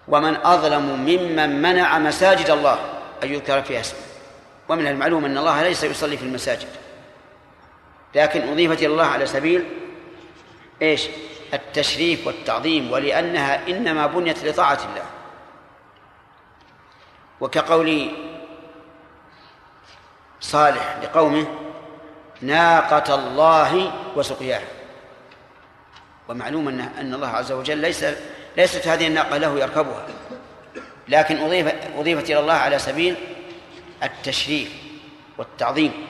[0.07, 2.79] ومن أظلم ممن منع مساجد الله
[3.23, 3.99] أن يذكر فيها اسمه.
[4.69, 6.67] ومن المعلوم أن الله ليس يصلي في المساجد
[8.15, 9.65] لكن أضيفت إلى الله على سبيل
[10.81, 11.07] إيش؟
[11.53, 15.05] التشريف والتعظيم ولأنها إنما بنيت لطاعة الله.
[17.41, 18.11] وكقول
[20.39, 21.47] صالح لقومه
[22.41, 24.67] ناقة الله وسقياها.
[26.29, 28.05] ومعلوم أن أن الله عز وجل ليس
[28.57, 30.05] ليست هذه الناقة له يركبها.
[31.07, 33.15] لكن أضيف أضيفت إلى الله على سبيل
[34.03, 34.73] التشريف
[35.37, 36.07] والتعظيم.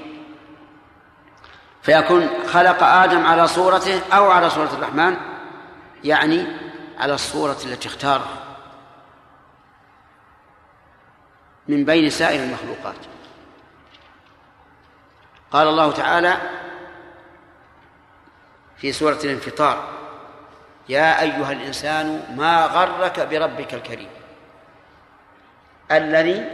[1.82, 5.29] فيكون خلق آدم على صورته أو على صورة الرحمن
[6.04, 6.48] يعني
[6.98, 8.44] على الصورة التي اختارها
[11.68, 12.96] من بين سائر المخلوقات.
[15.52, 16.38] قال الله تعالى
[18.78, 19.90] في سورة الانفطار
[20.90, 24.10] يا أيها الإنسان ما غرك بربك الكريم
[25.92, 26.46] الذي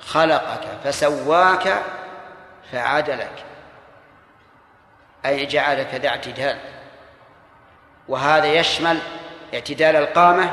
[0.00, 1.82] خلقك فسواك
[2.72, 3.44] فعدلك
[5.26, 6.58] أي جعلك ذا اعتدال.
[8.08, 8.98] وهذا يشمل
[9.54, 10.52] اعتدال القامة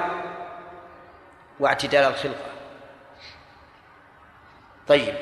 [1.60, 2.52] واعتدال الخلقة.
[4.88, 5.14] طيب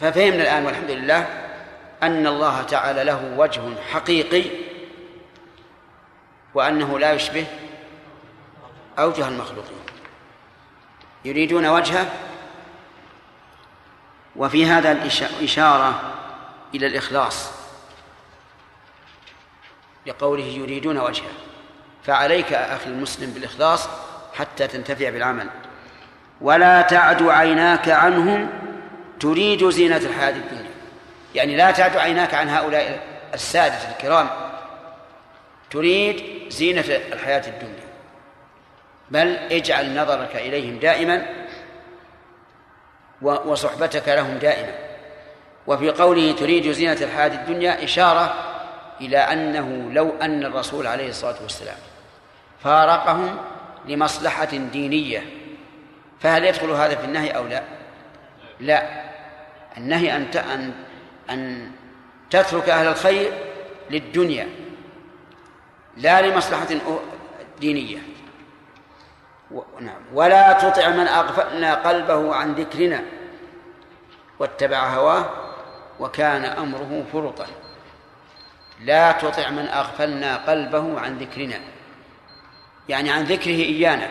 [0.00, 1.26] ففهمنا الآن والحمد لله
[2.02, 3.62] أن الله تعالى له وجه
[3.92, 4.50] حقيقي
[6.54, 7.46] وأنه لا يشبه
[8.98, 9.78] أوجه المخلوقين.
[11.24, 12.06] يريدون وجهه
[14.36, 16.00] وفي هذا الإشارة
[16.74, 17.63] إلى الإخلاص.
[20.06, 21.32] لقوله يريدون وجهه.
[22.04, 23.88] فعليك أخي المسلم بالإخلاص
[24.34, 25.46] حتى تنتفع بالعمل.
[26.40, 28.50] ولا تعد عيناك عنهم
[29.20, 30.70] تريد زينة الحياة الدنيا.
[31.34, 33.00] يعني لا تعد عيناك عن هؤلاء
[33.34, 34.28] السادة الكرام.
[35.70, 37.84] تريد زينة الحياة الدنيا.
[39.10, 41.26] بل اجعل نظرك إليهم دائما
[43.22, 44.74] وصحبتك لهم دائما.
[45.66, 48.53] وفي قوله تريد زينة الحياة الدنيا إشارة
[49.00, 51.76] إلى أنه لو أن الرسول عليه الصلاة والسلام
[52.62, 53.38] فارقهم
[53.86, 55.22] لمصلحة دينية
[56.20, 57.62] فهل يدخل هذا في النهي أو لا؟
[58.60, 59.04] لا.
[59.76, 60.72] النهي أن أن
[61.30, 61.70] أن
[62.30, 63.32] تترك أهل الخير
[63.90, 64.48] للدنيا
[65.96, 66.66] لا لمصلحة
[67.60, 67.98] دينية.
[69.80, 70.00] نعم.
[70.12, 73.02] ولا تطع من أغفلنا قلبه عن ذكرنا
[74.38, 75.30] واتبع هواه
[76.00, 77.46] وكان أمره فرطا.
[78.80, 81.60] لا تطع من أغفلنا قلبه عن ذكرنا
[82.88, 84.08] يعني عن ذكره إيانا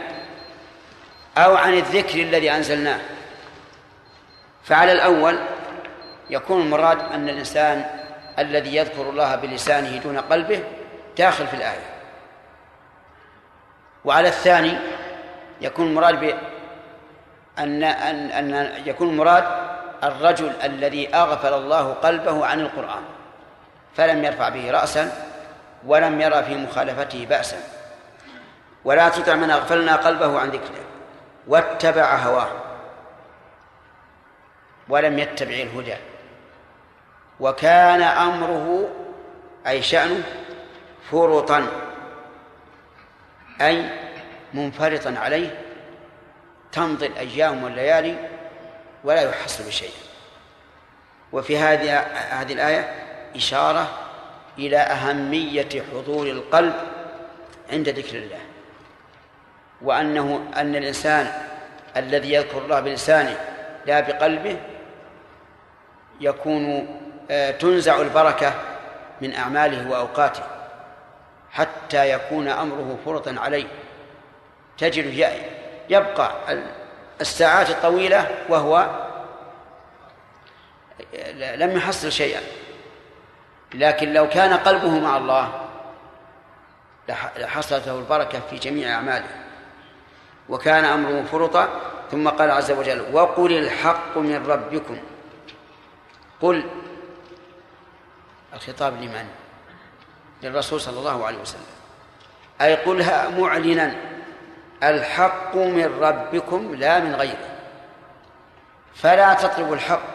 [1.38, 3.00] أو عن الذكر الذي أنزلناه.
[4.64, 5.40] فعلى الأول
[6.30, 7.86] يكون المراد أن الإنسان
[8.40, 10.64] الذي يذكر الله بلسانه دون قلبه
[11.18, 11.86] داخل في الآية.
[14.06, 14.78] وعلى الثاني
[15.62, 19.44] يكون المراد بأن أن أن يكون المراد
[20.04, 23.04] الرجل الذي أغفل الله قلبه عن القرآن.
[23.96, 25.12] فلم يرفع به رأسا
[25.86, 27.58] ولم يرى في مخالفته بأسا.
[28.86, 30.84] ولا تطع من أغفلنا قلبه عن ذكره
[31.48, 32.50] واتبع هواه.
[34.90, 35.96] ولم يتبع الهدى.
[37.40, 38.90] وكان أمره
[39.68, 40.24] أي شأنه
[41.12, 41.68] فرطا
[43.62, 43.90] أي
[44.54, 45.60] منفرطا عليه.
[46.72, 48.30] تمضي الأيام والليالي
[49.04, 49.94] ولا يحصل بشيء.
[51.32, 52.00] وفي هذه
[52.30, 52.94] هذه الآية
[53.36, 53.88] إشارة
[54.58, 56.74] إلى أهمية حضور القلب
[57.72, 58.40] عند ذكر الله
[59.82, 61.32] وأنه أن الإنسان
[61.98, 63.38] الذي يذكر الله بلسانه
[63.86, 64.58] لا بقلبه
[66.22, 66.88] يكون
[67.32, 68.54] آه، تنزع البركة
[69.22, 70.44] من أعماله وأوقاته
[71.52, 73.68] حتى يكون أمره فرطا عليه.
[74.78, 75.06] تجد
[75.90, 76.32] يبقى
[77.22, 78.90] الساعات الطويلة وهو
[81.34, 82.42] لم يحصل شيئا.
[83.74, 85.60] لكن لو كان قلبه مع الله
[87.38, 89.28] لحصلت له البركة في جميع أعماله.
[90.50, 91.70] وكان أمره فرطا
[92.12, 94.98] ثم قال عز وجل وقل الحق من ربكم.
[96.42, 96.70] قل
[98.54, 99.28] الخطاب لمن؟
[100.44, 101.62] للرسول صلى الله عليه وسلم.
[102.62, 103.96] أي قلها معلنا
[104.84, 107.50] الحق من ربكم لا من غيره.
[108.96, 110.14] فلا تطلبوا الحق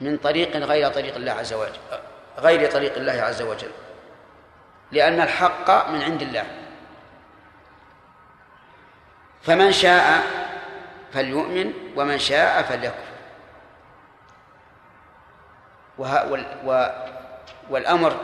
[0.00, 1.72] من طريق غير طريق الله عز وجل.
[2.38, 3.70] غير طريق الله عز وجل.
[4.92, 6.46] لأن الحق من عند الله.
[9.42, 10.22] فمن شاء
[11.12, 13.08] فليؤمن ومن شاء فليكفر.
[17.70, 18.16] والأمر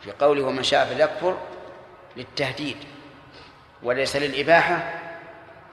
[0.00, 1.38] في قوله ومن شاء فليكفر
[2.16, 2.76] للتهديد.
[3.82, 5.00] وليس للإباحة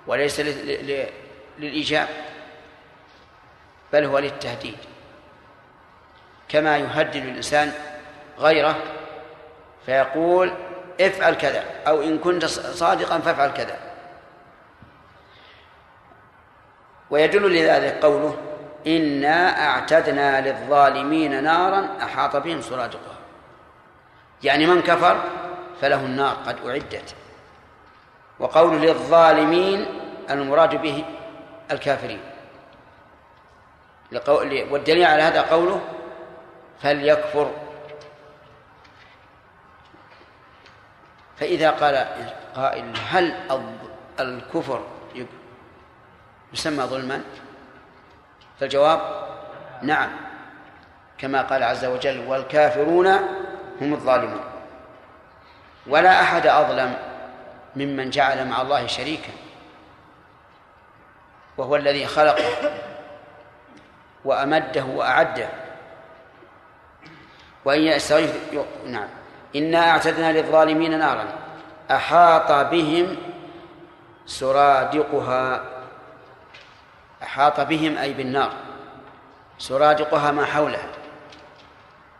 [0.07, 0.39] وليس
[1.59, 2.07] للإيجاب
[3.93, 4.77] بل هو للتهديد.
[6.53, 7.71] كما يهدد الإنسان
[8.39, 8.75] غيره
[9.85, 10.53] فيقول
[11.01, 13.77] افعل كذا أو إن كنت صادقا فافعل كذا.
[17.09, 18.37] ويدل لذلك قوله
[18.87, 23.17] إنا أعتدنا للظالمين نارا أحاط بهم سرادقها
[24.43, 25.23] يعني من كفر
[25.81, 27.15] فله النار قد أعدت.
[28.39, 29.85] وقول للظالمين
[30.29, 31.05] المراد به
[31.71, 32.21] الكافرين.
[34.71, 35.81] والدليل على هذا قوله
[36.83, 37.51] فليكفر.
[41.37, 42.07] فإذا قال
[42.55, 43.35] قائل هل
[44.19, 44.83] الكفر
[46.53, 47.21] يسمى ظلما؟
[48.59, 49.27] فالجواب
[49.81, 50.09] نعم
[51.17, 53.07] كما قال عز وجل والكافرون
[53.81, 54.43] هم الظالمون.
[55.87, 56.97] ولا أحد أظلم
[57.75, 59.31] ممن جعل مع الله شريكا
[61.57, 62.73] وهو الذي خلقه
[64.25, 65.62] وأمده وأعده.
[67.65, 68.35] وإن يستغيث
[68.87, 69.07] نعم.
[69.55, 71.25] إنا أعتدنا للظالمين نارا.
[71.91, 73.17] أحاط بهم
[74.25, 75.63] سرادقها.
[77.23, 78.51] أحاط بهم أي بالنار.
[79.57, 80.89] سرادقها ما حولها.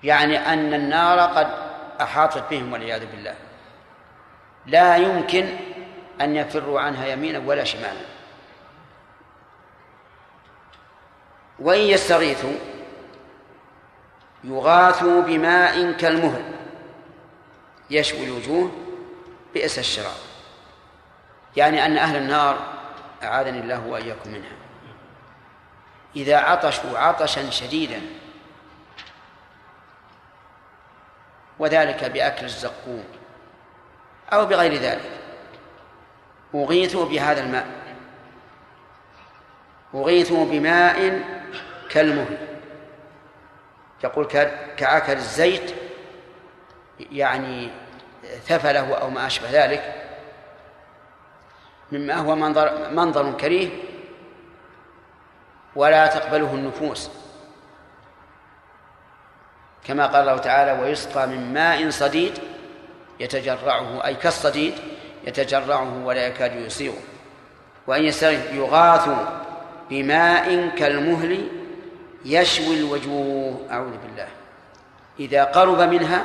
[0.04, 1.48] يعني أن النار قد
[2.02, 3.36] أحاطت بهم والعياذ بالله.
[4.66, 5.50] لا يمكن
[6.22, 8.02] أن يفروا عنها يمينا ولا شمالا.
[11.60, 12.73] وإن يستغيثوا
[14.44, 16.44] يغاثوا بماء كالمهل
[17.90, 18.72] يشوي الوجوه
[19.54, 20.18] بئس الشراب.
[21.56, 22.74] يعني أن أهل النار
[23.24, 24.52] أعاذني الله وإياكم منها.
[26.16, 28.02] إذا عطشوا عطشا شديدا
[31.60, 33.04] وذلك بأكل الزقوم
[34.34, 35.12] أو بغير ذلك
[36.56, 37.68] أغيثوا بهذا الماء
[39.96, 41.24] أغيثوا بماء
[41.90, 42.53] كالمهل.
[44.04, 44.26] يقول
[44.78, 45.76] كعكر الزيت
[47.00, 47.70] يعني
[48.46, 49.94] ثفله أو ما أشبه ذلك.
[51.92, 53.70] مما هو منظر منظر كريه
[55.76, 57.10] ولا تقبله النفوس.
[59.84, 62.40] كما قال الله تعالى ويسقى من ماء صديد
[63.20, 64.74] يتجرعه أي كالصديد
[65.28, 67.02] يتجرعه ولا يكاد يصيغه
[67.88, 68.04] وأن
[68.54, 69.10] يغاث
[69.90, 71.63] بماء كالمهل
[72.26, 74.28] يشوي الوجوه أعوذ بالله.
[75.20, 76.24] إذا قرب منها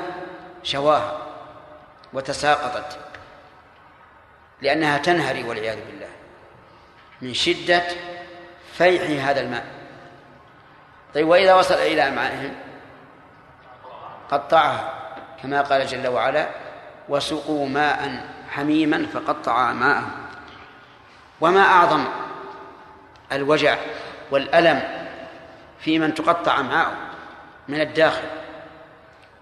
[0.63, 1.19] شواها
[2.13, 2.99] وتساقطت
[4.63, 6.09] لأنها تنهري والعياذ بالله.
[7.23, 7.83] من شدة
[8.73, 9.65] فيح هذا الماء.
[11.15, 12.55] طيب وإذا وصل إلى أمعائهم
[14.31, 14.95] قطعها
[15.43, 16.49] كما قال جل وعلا
[17.09, 20.11] وسقوا ماء حميما فقطع ماءهم.
[21.41, 22.05] وما أعظم
[23.33, 23.77] الوجع
[24.31, 24.98] والألم
[25.81, 26.97] في من تقطع أمعاؤه
[27.69, 28.29] من الداخل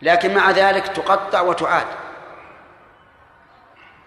[0.02, 1.86] لكن مع ذلك تقطع وتعاد.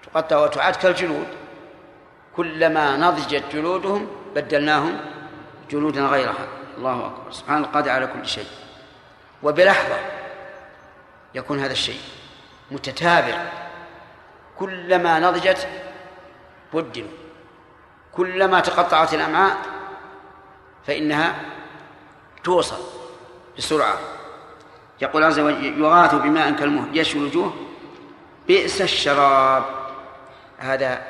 [0.03, 1.27] تقطع وتعاد كالجلود.
[2.35, 4.97] كلما نضجت جلودهم بدلناهم
[5.69, 6.47] جلودا غيرها.
[6.77, 7.31] الله أكبر.
[7.31, 8.47] سبحان القادر على كل شيء.
[9.43, 9.99] وبلحظة
[11.35, 12.01] يكون هذا الشيء
[12.72, 13.45] متتابع.
[14.60, 15.68] كلما نضجت
[16.73, 17.10] بدلوا.
[18.14, 19.57] كلما تقطعت الأمعاء
[20.88, 21.35] فإنها
[22.44, 22.78] توصل
[23.57, 23.99] بسرعة.
[25.02, 27.53] يقول عز وجل يغاث بماء كالمهل يشوي الوجوه.
[28.48, 29.64] بئس الشراب.
[30.57, 31.02] هذا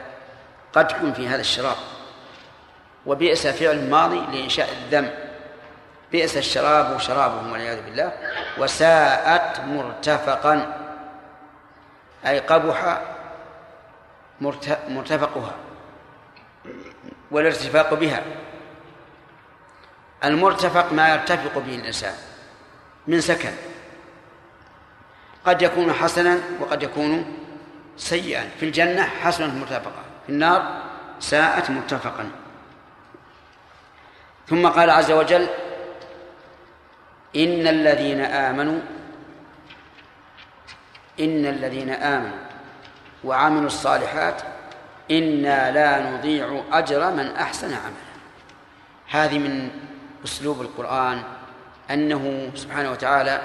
[0.74, 1.76] قد يكون في هذا الشراب.
[3.06, 5.12] وبئس فعل ماضي لإنشاء الذم.
[6.12, 8.14] بئس الشراب شرابهم والعياذ بالله.
[8.58, 10.78] وساءت مرتفقا.
[12.26, 13.02] أي قبح
[14.90, 15.56] مرتفقها.
[17.32, 18.24] والارتفاق بها.
[20.24, 22.14] المرتفق ما يرتفق به الإنسان
[23.08, 23.52] من سكن.
[25.46, 27.38] قد يكون حسنا وقد يكون
[27.98, 28.50] سيئا.
[28.60, 30.82] في الجنة حسنة مرتفقة في النار
[31.20, 32.32] ساءت مرتفقا.
[34.48, 35.48] ثم قال عز وجل
[37.36, 38.80] إن الذين آمنوا
[41.20, 42.40] إن الذين آمنوا
[43.24, 44.42] وعملوا الصالحات
[45.12, 48.10] إنا لا نضيع أجر من أحسن عملا.
[49.10, 49.70] هذه من
[50.26, 51.24] أسلوب القرآن
[51.92, 53.42] أنه سبحانه وتعالى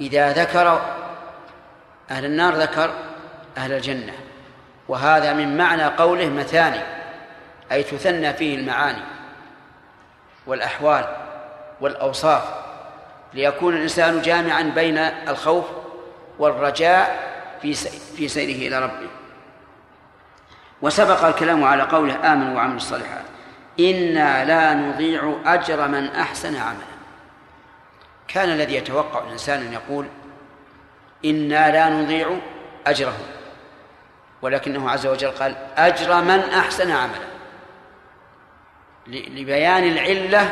[0.00, 0.80] إذا ذكر
[2.10, 2.90] أهل النار ذكر
[3.56, 4.12] أهل الجنة
[4.88, 6.80] وهذا من معنى قوله مثاني
[7.72, 9.02] أي تثنى فيه المعاني
[10.46, 11.04] والأحوال
[11.80, 12.42] والأوصاف
[13.34, 15.64] ليكون الإنسان جامعا بين الخوف
[16.38, 17.30] والرجاء
[17.62, 17.74] في
[18.16, 19.08] في سيره إلى ربه.
[20.82, 23.24] وسبق الكلام على قوله آمنوا وعملوا الصالحات.
[23.80, 26.90] إنا لا نضيع أجر من أحسن عملا.
[28.28, 30.06] كان الذي يتوقع الإنسان أن يقول
[31.24, 32.36] إنا لا نضيع
[32.86, 33.16] أجره
[34.42, 37.30] ولكنه عز وجل قال أجر من أحسن عملا.
[39.06, 40.50] لبيان العلة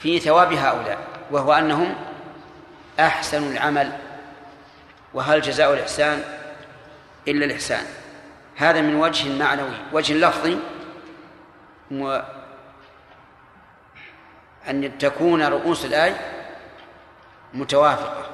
[0.00, 0.98] في ثواب هؤلاء
[1.30, 1.94] وهو أنهم
[3.00, 3.92] أحسن العمل
[5.14, 6.22] وهل جزاء الإحسان
[7.28, 7.84] إلا الإحسان.
[8.56, 10.58] هذا من وجه معنوي وجه لفظي
[14.68, 16.16] أن تكون رؤوس الآية
[17.54, 18.26] متوافقة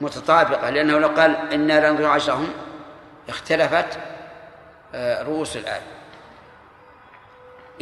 [0.00, 2.48] متطابقة لأنه لو قال إنا نضيع عشرهم
[3.28, 3.98] اختلفت
[4.94, 5.82] آه، رؤوس الآية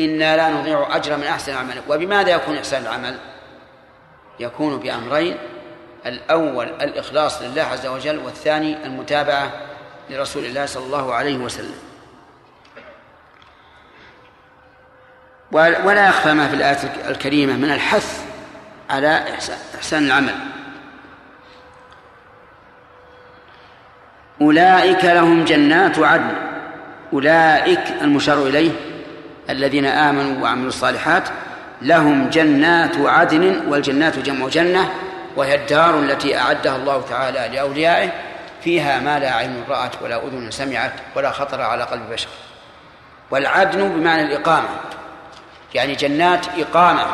[0.00, 1.82] إنا لا نضيع أجر من أحسن عمل.
[1.88, 3.18] وبماذا يكون إحسان العمل؟
[4.40, 5.38] يكون بأمرين
[6.06, 9.52] الأول الإخلاص لله عز وجل والثاني المتابعة
[10.10, 11.89] لرسول الله صلى الله عليه وسلم.
[15.52, 16.78] ولا يخفى ما في الآية
[17.08, 18.24] الكريمة من الحث
[18.90, 19.24] على
[19.78, 20.34] إحسان العمل.
[24.40, 26.34] أولئك لهم جنات عدن.
[27.12, 28.72] أولئك المشار إليه
[29.50, 31.28] الذين آمنوا وعملوا الصالحات
[31.82, 34.90] لهم جنات عدن والجنات جمع جنة
[35.36, 38.10] وهي الدار التي أعدها الله تعالى لأوليائه.
[38.64, 42.28] فيها ما لا عين رأت ولا أذن سمعت ولا خطر على قلب بشر.
[43.30, 44.68] والعدن بمعنى الإقامة.
[45.74, 47.06] يعني جنات إقامة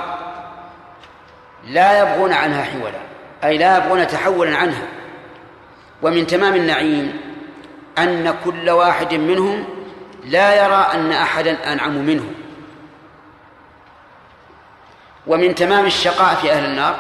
[1.65, 3.01] لا يبغون عنها حولا
[3.45, 4.83] أي لا يبغون تحولا عنها.
[6.03, 7.21] ومن تمام النعيم
[7.99, 9.65] أن كل واحد منهم
[10.25, 12.31] لا يرى أن أحدا أنعم منه.
[15.27, 16.97] ومن تمام الشقاء في أهل النار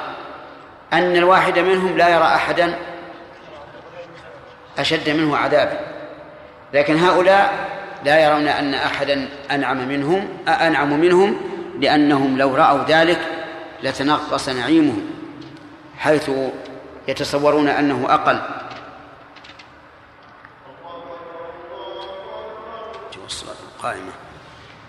[0.92, 2.78] أن الواحد منهم لا يرى أحدا
[4.78, 5.80] أشد منه عذابا.
[6.72, 7.68] لكن هؤلاء
[8.06, 11.36] لا يرون أن أحدا أنعم منهم أنعم منهم
[11.80, 13.20] لأنهم لو رأوا ذلك
[13.82, 15.10] لتنقص نعيمهم
[15.98, 16.30] حيث
[17.08, 18.40] يتصورون أنه أقل.
[23.86, 24.12] القائمة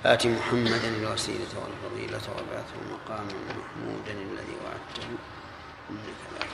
[0.06, 5.07] آت محمدا الوسيلة والفضيلة وبعثه مقاما محمودا الذي وعدته
[5.89, 6.48] إنك لا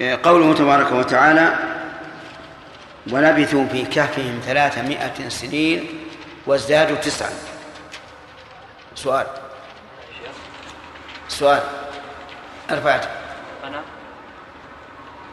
[0.00, 1.54] قوله تبارك وتعالى
[3.10, 5.86] ولبثوا في كهفهم ثلاثمائة سنين
[6.46, 7.30] وازدادوا تسعا.
[8.94, 9.26] سؤال.
[11.28, 11.62] سؤال.
[12.70, 13.08] أرفعت.
[13.64, 13.82] أنا؟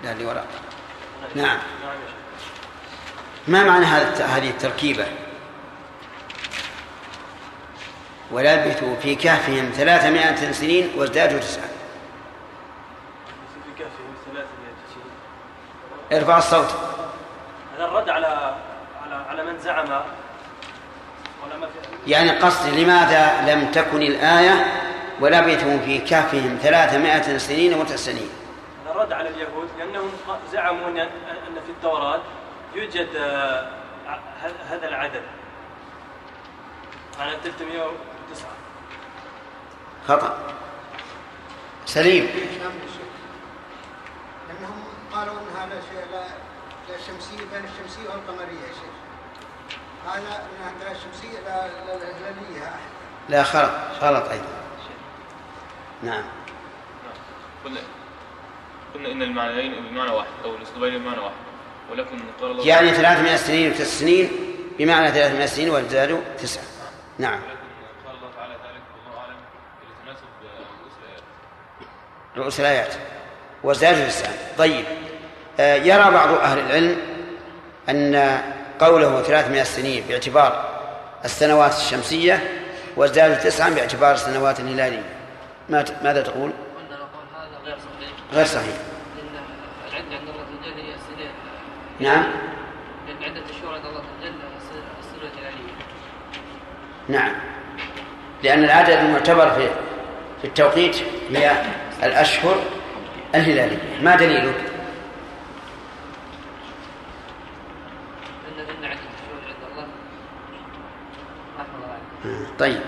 [0.03, 0.45] لا اللي وراء.
[1.36, 1.57] نعم.
[3.48, 5.06] ما معنى هذه التركيبة؟
[8.31, 11.64] ولبثوا في كهفهم ثلاثمائة سنين وازدادوا تسعة
[13.64, 15.11] في كهفهم ثلاثمائة سنين
[16.11, 16.76] ارفع الصوت.
[17.76, 18.56] هذا الرد على
[19.03, 20.02] على على من زعم
[22.07, 24.65] يعني قصد لماذا لم تكن الآية
[25.22, 28.30] ولبثوا في كهفهم ثلاثمائة سنين وتسع سنين؟
[28.86, 30.11] هذا رد على اليهود لأنهم
[30.52, 31.07] زعموا أن
[31.65, 32.19] في التوراة
[32.76, 33.68] يوجد آه،
[34.69, 35.22] هذا العدد.
[37.19, 38.48] على 309
[40.07, 40.38] خطأ.
[41.86, 42.27] سليم.
[45.14, 45.34] قالوا
[45.90, 46.23] شيء لا
[46.90, 48.95] لا شمسية بين الشمسية والقمرية يا شيخ.
[50.06, 52.72] هذا أنها لا شمسية لا لا لا
[53.30, 53.72] لا خلط
[54.02, 54.45] خلط أيضا.
[56.03, 56.23] نعم.
[57.65, 57.80] قلنا
[58.94, 61.36] قلنا إن المعنيين بمعنى واحد أو الأسلوبين بمعنى واحد.
[61.91, 64.30] ولكن قال الله يعني 300 سنين وتسع سنين
[64.80, 66.64] بمعنى 300 سنين وازدادوا تسعة.
[67.18, 67.40] نعم.
[68.06, 69.36] قال الله تعالى ذلك والله أعلم
[70.02, 70.26] يتناسب
[70.60, 71.23] رؤوس الايات
[72.38, 73.19] رؤوس الايات
[73.64, 74.86] وازدادوا تسعة طيب
[75.60, 76.98] آه، يرى بعض أهل العلم
[77.90, 78.41] أن
[78.80, 80.80] قوله 300 سنين باعتبار
[81.26, 82.64] السنوات الشمسية
[82.95, 85.03] وازدادوا تسعا باعتبار السنوات الهلالية.
[85.69, 86.52] ماذا تقول؟
[88.34, 88.76] غير صحيح.
[91.99, 92.23] نعم.
[93.07, 94.34] لأن عدة الشهور عند الله عز وجل
[94.99, 95.73] السنة الهلالية
[97.07, 97.31] نعم.
[98.44, 99.69] لأن العدد المعتبر في
[100.41, 100.95] في التوقيت
[101.31, 101.52] هي
[102.03, 102.57] الأشهر
[103.36, 104.56] الهلالية ما دليلك؟
[112.60, 112.80] طيب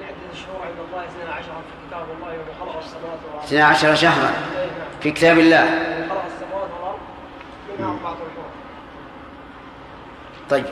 [0.00, 4.32] عدة الشهور عند الله 12 في كتاب الله يوم خلق السماوات والأرض 12 شهرا.
[5.00, 5.64] في كتاب الله
[10.50, 10.64] طيب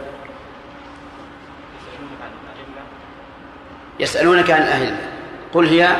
[4.01, 4.97] يسألونك عن الأهلة
[5.53, 5.97] قل هي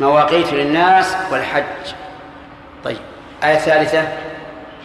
[0.00, 1.94] مواقيت للناس والحج.
[2.84, 2.98] طيب
[3.44, 4.00] آية ثالثة.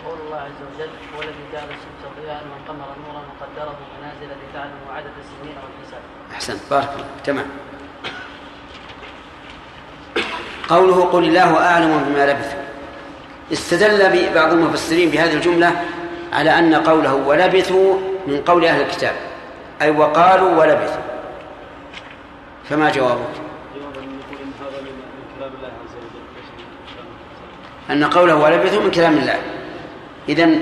[0.06, 5.12] قول الله عز وجل هو الذي جعل الشمس ضياء والقمر نورا وقدره منازل لتعلموا عدد
[5.20, 6.02] السنين والحساب.
[6.34, 7.46] أحسنت بارك الله تمام.
[10.70, 12.64] قوله قل الله أعلم بما لبثوا
[13.54, 15.72] استدل بعض المفسرين بهذه الجملة
[16.34, 19.16] على أن قوله ولبثوا من قول أهل الكتاب
[19.82, 21.02] أي وقالوا ولبثوا.
[22.70, 23.43] فما جوابك؟
[27.90, 29.40] أن قوله ولبثوا من كلام الله
[30.30, 30.60] إذن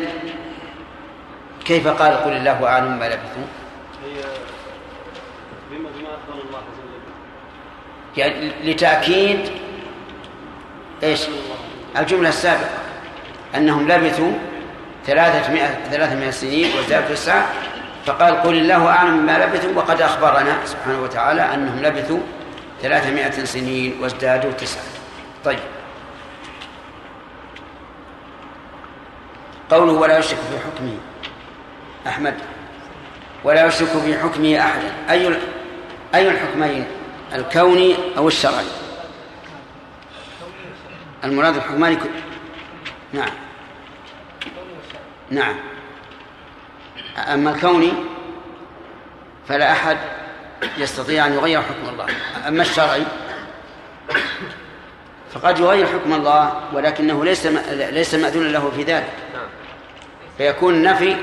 [1.65, 3.47] كيف قال قل الله أعلم بما لبثوا؟
[4.05, 4.21] هي
[5.71, 7.01] بما أخبر الله عز وجل
[8.17, 9.39] يعني لتأكيد
[11.03, 11.21] إيش؟
[11.97, 12.69] الجملة السابقة
[13.55, 14.31] أنهم لبثوا
[15.05, 15.41] ثلاثة
[15.91, 17.45] ثلاثمائة سنين وازدادوا تسعة
[18.05, 22.19] فقال قل الله أعلم بما لبثوا وقد أخبرنا سبحانه وتعالى أنهم لبثوا
[22.81, 24.83] ثلاثمائة سنين وازدادوا تسعة.
[25.45, 25.59] طيب.
[29.69, 30.97] قوله ولا يشرك في حكمه.
[32.07, 32.37] أحمد.
[33.43, 35.37] ولا يشرك في حكمه أحدا أي
[36.15, 36.85] أي الحكمين؟
[37.33, 38.65] الكوني أو الشرعي
[41.23, 42.09] المراد الحكمان كل...
[43.13, 43.31] نعم.
[45.29, 45.55] نعم.
[47.17, 47.93] أما الكوني
[49.47, 49.97] فلا أحد
[50.77, 52.05] يستطيع أن يغير حكم الله.
[52.47, 53.03] أما الشرعي
[55.31, 59.13] فقد يغير حكم الله ولكنه ليس ليس مأذونا له في ذلك.
[60.37, 61.13] فيكون نفي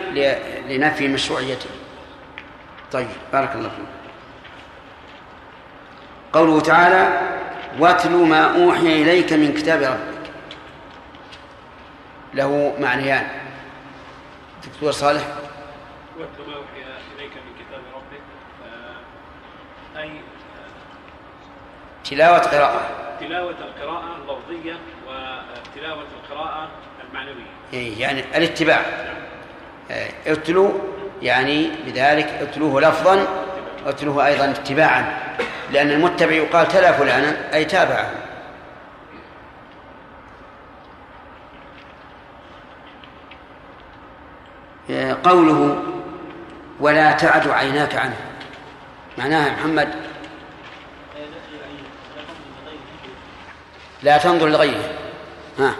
[0.68, 1.70] لنفي مشروعيته.
[2.92, 3.86] طيب بارك الله فيك.
[6.32, 7.20] قوله تعالى
[7.78, 10.30] واتل ما أوحي إليك من كتاب ربك.
[12.34, 13.26] له معنيان.
[14.66, 15.22] دكتور صالح
[16.18, 16.82] واتل ما أوحي
[17.16, 18.22] إليك من كتاب ربك
[18.66, 20.10] آه، أي
[22.10, 22.80] تلاوة قراءة
[23.20, 24.76] تلاوة القراءة اللفظية
[25.06, 26.68] وتلاوة القراءة
[27.08, 27.46] المعنوية.
[27.72, 28.80] إيه، يعني الاتباع.
[29.90, 30.70] آه، اتلوا
[31.22, 33.26] يعني بذلك اتلوه لفظا
[33.86, 35.18] اتلوه أيضا اتباعا.
[35.72, 38.10] لأن المتبع يقال تلا فلانا أي تابعه.
[45.24, 45.82] قوله
[46.80, 48.16] ولا تعد عيناك عنه.
[49.18, 50.07] معناها محمد
[54.02, 54.94] لا تنظر لغيره.
[55.58, 55.74] ها.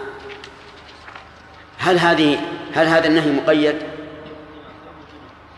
[1.77, 2.39] هل هذه
[2.73, 3.75] هل هذا النهي مقيد؟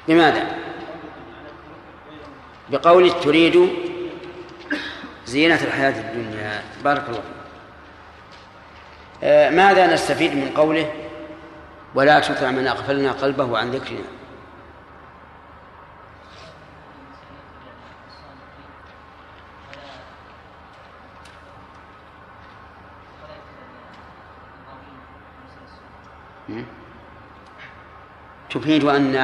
[0.07, 0.45] بماذا
[2.69, 3.69] بقول تريد
[5.25, 6.63] زينة الحياة الدنيا.
[6.83, 7.41] بارك الله فيك.
[9.23, 10.93] آه ماذا نستفيد من قوله؟
[11.95, 14.20] ولا تطع من أغفلنا قلبه عن ذكرنا.
[28.49, 29.15] تفيد أن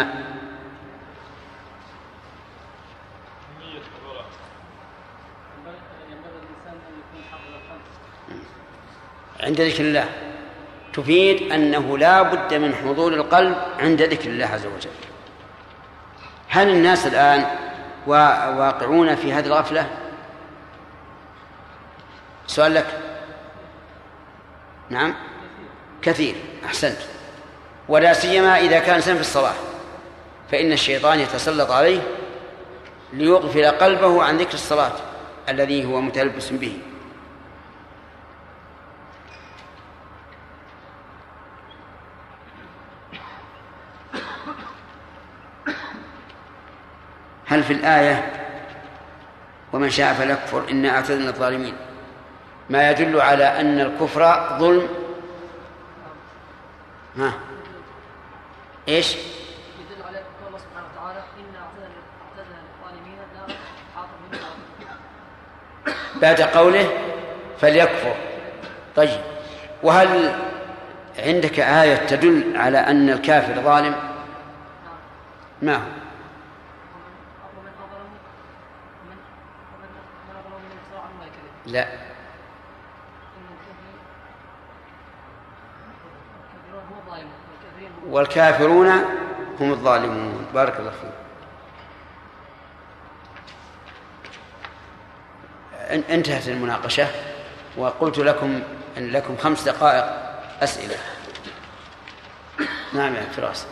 [9.44, 10.10] عند ذكر الله.
[10.94, 14.90] تفيد أنه لا بد من حضور القلب عند ذكر الله عز وجل.
[16.50, 17.46] هل الناس الآن
[18.08, 19.90] واقعون في هذه الغفلة؟
[22.48, 23.00] سؤال لك.
[24.90, 25.14] نعم.
[26.02, 26.36] كثير.
[26.66, 27.17] أحسنت.
[27.90, 29.54] ولا سيما إذا كان سن في الصلاة.
[30.52, 32.02] فإن الشيطان يتسلط عليه
[33.14, 34.92] ليغفل قلبه عن ذكر الصلاة
[35.50, 36.80] الذي هو متلبس به.
[47.46, 48.32] هل في الآية
[49.74, 51.76] ومن شاء فليكفر إنا أعتدنا الظالمين
[52.70, 54.88] ما يدل على أن الكفر ظلم.
[57.18, 57.34] ها؟
[58.88, 61.60] إيش؟ يدل على قول الله سبحانه وتعالى انا
[62.22, 63.56] اعتدنا للظالمين نارا
[66.22, 66.90] بعد قوله
[67.62, 68.16] فليكفر.
[68.96, 69.20] طيب.
[69.84, 70.36] وهل
[71.20, 73.96] عندك آية تدل على أن الكافر ظالم؟
[75.62, 75.80] ما هو؟
[77.58, 78.10] ومن اظلم
[79.08, 79.18] من
[79.74, 79.90] ومن
[80.30, 84.00] من اظلم من افترى على الله كذب لا ان الكافرين
[86.54, 88.88] الكافرون هم الظالمون والكافرين هم والكافرون
[89.60, 90.46] هم الظالمون.
[90.54, 91.12] بارك الله فيك.
[95.90, 97.08] إن- انتهت المناقشة
[97.78, 98.64] وقلت لكم
[98.98, 100.06] أن لكم خمس دقائق
[100.64, 100.96] أسئلة.
[102.94, 103.68] نعم يا فراس.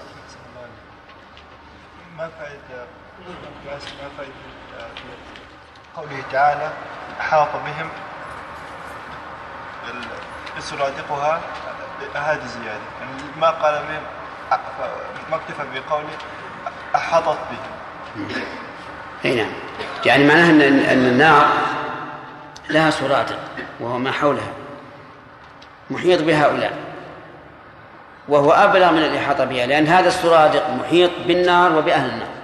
[2.18, 2.86] ما فائدة؟
[4.02, 4.34] ما فائدة
[5.96, 6.72] قوله تعالى
[7.20, 7.90] أحاط بهم
[9.90, 11.42] ال- يصادقها
[12.16, 12.80] هذه زيادة.
[13.00, 14.00] يعني ما قال به
[15.32, 16.18] ما اكتفى بقوله
[16.96, 17.58] أحاطت به.
[19.26, 19.52] أي نعم.
[20.06, 21.48] يعني معناها ان أن النار
[22.70, 23.40] لها سرادق
[23.80, 24.54] وهو ما حولها
[25.90, 26.78] محيط بهؤلاء
[28.28, 32.36] وهو أبلغ من الإحاطة بها لأن هذا السرادق محيط بالنار وبأهل النار.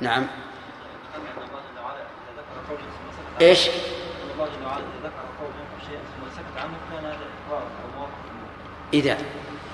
[0.00, 0.26] نعم.
[3.40, 7.64] إيش؟ الله جل وعلا اذا ذكر قولا أو شيئا ثم سكت عنه كان هذا اقرارا
[7.64, 8.28] أو موافقا
[8.92, 9.14] إذا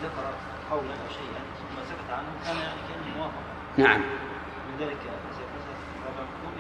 [0.03, 0.25] ذكر
[0.71, 4.01] قولا أو شيئا ثم سكت عنه كان يعني كأنه موافقا نعم.
[4.01, 4.97] من ذلك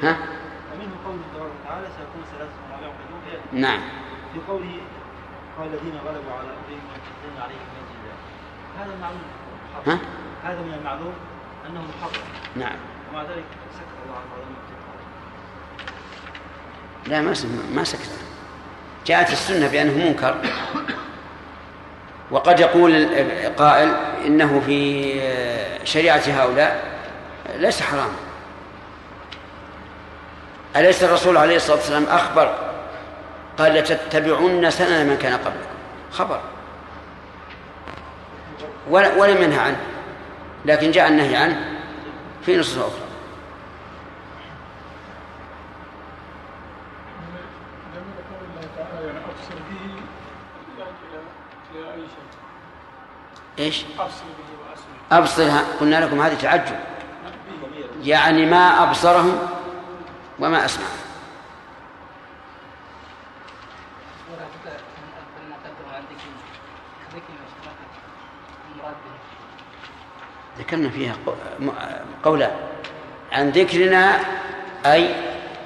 [0.02, 0.16] ها؟
[0.72, 3.22] ومنه قوله تبارك وتعالى سيكون ثلاثة رابع قلوب
[3.52, 3.80] نعم.
[4.32, 4.80] في قوله
[5.58, 8.16] قال الذين غلبوا على أمرهم وينتصرون عليهم من الله
[8.78, 9.22] هذا معلوم
[9.86, 9.98] ها؟
[10.44, 11.14] هذا من المعلوم
[11.68, 12.22] أنه محقق
[12.56, 12.76] نعم.
[13.10, 14.74] ومع ذلك سكت الله عن هذا
[17.06, 17.34] لا ما
[17.74, 18.10] ما سكت.
[19.06, 20.36] جاءت السنة بأنه منكر.
[22.30, 23.08] وقد يقول
[23.56, 23.94] قائل
[24.26, 25.12] إنه في
[25.84, 26.82] شريعة هؤلاء
[27.56, 28.16] ليس حراما
[30.76, 32.54] أليس الرسول عليه الصلاة والسلام أخبر؟
[33.58, 35.74] قال لتتبعن سنن من كان قبلكم.
[36.12, 36.40] خبر.
[38.90, 39.80] ولم ينهى عنه.
[40.64, 41.78] لكن جاء النهي عنه
[42.46, 43.04] في نصوص أخرى
[47.94, 50.02] لما قول الله تعالى يعني ابصر به
[50.78, 51.20] يحتاج إلى
[51.74, 52.28] إلى اي شيء
[53.64, 55.64] إيش؟ ابصر به واسمع أبصرها.
[55.80, 56.76] قلنا لكم هذه تعجب.
[58.02, 59.38] يعني ما أبصرهم
[60.38, 61.04] وما به
[70.58, 71.16] ذكرنا فيها
[72.24, 72.50] قولا.
[73.32, 74.20] عن ذكرنا
[74.86, 75.14] أي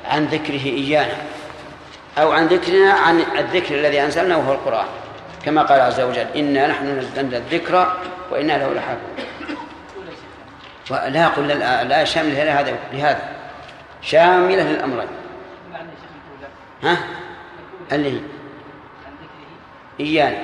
[0.04, 1.16] عن ذكره إيانا.
[2.18, 4.88] أو عن ذكرنا عن الذكر الذي أنزلنا وهو القرآن.
[5.44, 7.97] كما قال عز وجل إنا نحن نزلنا الذكر
[8.31, 9.16] وإنا له لحافظون.
[10.90, 11.48] ولا قل
[11.89, 13.28] لا شاملة لهذا لهذا.
[14.02, 15.09] شاملة للأمرين
[16.82, 16.97] ها؟
[17.93, 18.20] اللي هي.
[20.01, 20.39] إيانا.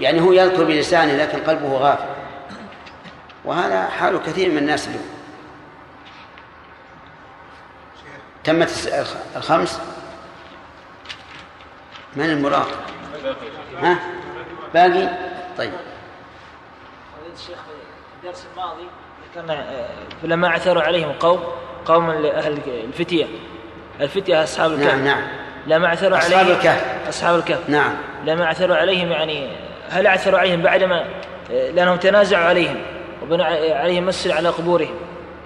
[0.00, 2.08] يعني هو يذكر بلسانه لكن قلبه غافل.
[3.44, 5.08] وهذا حال كثير من الناس اليوم.
[8.44, 8.92] تمت
[9.36, 9.80] الخمس؟
[12.16, 12.76] من المراقب
[13.82, 13.98] ها؟
[14.74, 15.08] باقي؟
[15.58, 15.72] طيب.
[17.34, 18.82] الشيخ في الدرس الماضي
[19.30, 19.88] ذكرنا آه،
[20.22, 21.40] فلما عثروا عليهم قوم
[21.84, 23.26] قوم أهل الفتية.
[24.00, 24.94] الفتية أصحاب الكهف.
[24.94, 25.04] نعم.
[25.04, 25.22] نعم
[25.66, 27.08] لما عثروا أصحاب عليهم الكهف.
[27.08, 27.70] أصحاب الكهف.
[27.70, 27.94] نعم.
[28.24, 29.48] لما عثروا عليهم يعني
[29.88, 31.04] هل عثروا عليهم بعدما
[31.50, 32.76] آه، لأنهم تنازعوا عليهم
[33.22, 33.44] وبنوا
[33.74, 34.94] عليهم مسجد على قبورهم.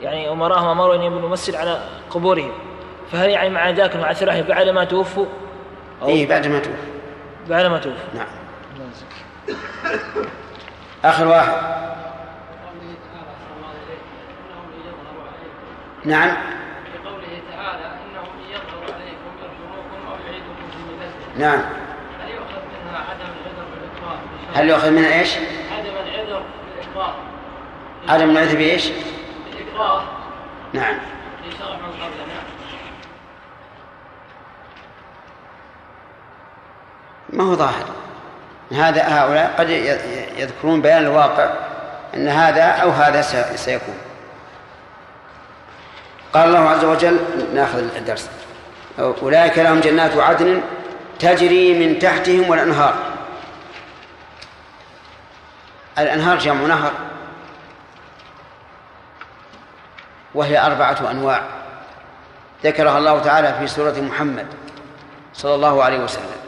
[0.02, 1.80] يعني أمراهم أمروا أن يبنوا مسجد على
[2.10, 2.52] قبورهم.
[3.12, 5.26] فهل يعني مع أنهم عثروا عليهم بعدما توفوا؟
[6.02, 6.28] أو إيه
[7.50, 8.26] بعد ما توفي نعم
[11.04, 11.52] آخر واحد.
[16.04, 16.36] نعم.
[17.04, 21.60] بقوله تعالى انهم ان يظهروا عليكم يرجموكم أو يعيدوكم في ملتهم نعم.
[22.20, 24.18] هل يؤخذ منها عدم العذر بالاقرار
[24.54, 25.36] هل يؤخذ منها إيش؟
[25.78, 26.42] عدم العذر
[26.76, 27.14] بالإقرار.
[28.08, 28.90] عدم العذر بايش؟
[29.46, 30.04] بالإقرار.
[30.72, 30.98] نعم.
[31.44, 32.40] في شرع من قبلنا
[37.32, 37.84] ما هو ظاهر.
[38.72, 39.70] هذا هؤلاء قد
[40.36, 41.50] يذكرون بيان الواقع
[42.14, 43.94] أن هذا أو هذا سي- سيكون.
[46.34, 47.18] قال الله عز وجل
[47.54, 48.30] نأخذ الدرس.
[48.98, 50.60] أولئك لهم جنات عدن
[51.18, 52.94] تجري من تحتهم والأنهار.
[55.98, 56.92] الأنهار جمع نهر.
[60.34, 61.42] وهي أربعة أنواع.
[62.64, 64.46] ذكرها الله تعالى في سورة محمد
[65.34, 66.40] صلى الله عليه وسلم.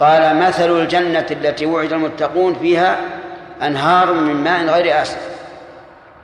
[0.00, 3.00] قال مثل الجنة التي وعد المتقون فيها
[3.62, 5.28] أنهار من ماء غير آسف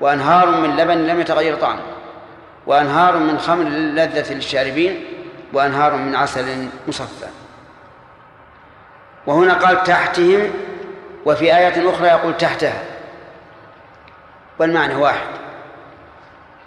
[0.01, 1.82] وأنهار من لبن لم يتغير طعمه
[2.66, 5.05] وأنهار من خمر لذة للشاربين
[5.52, 7.26] وأنهار من عسل مصفى.
[9.26, 10.51] وهنا قال تحتهم
[11.24, 12.82] وفي آية أخرى يقول تحتها.
[14.59, 15.26] والمعنى واحد.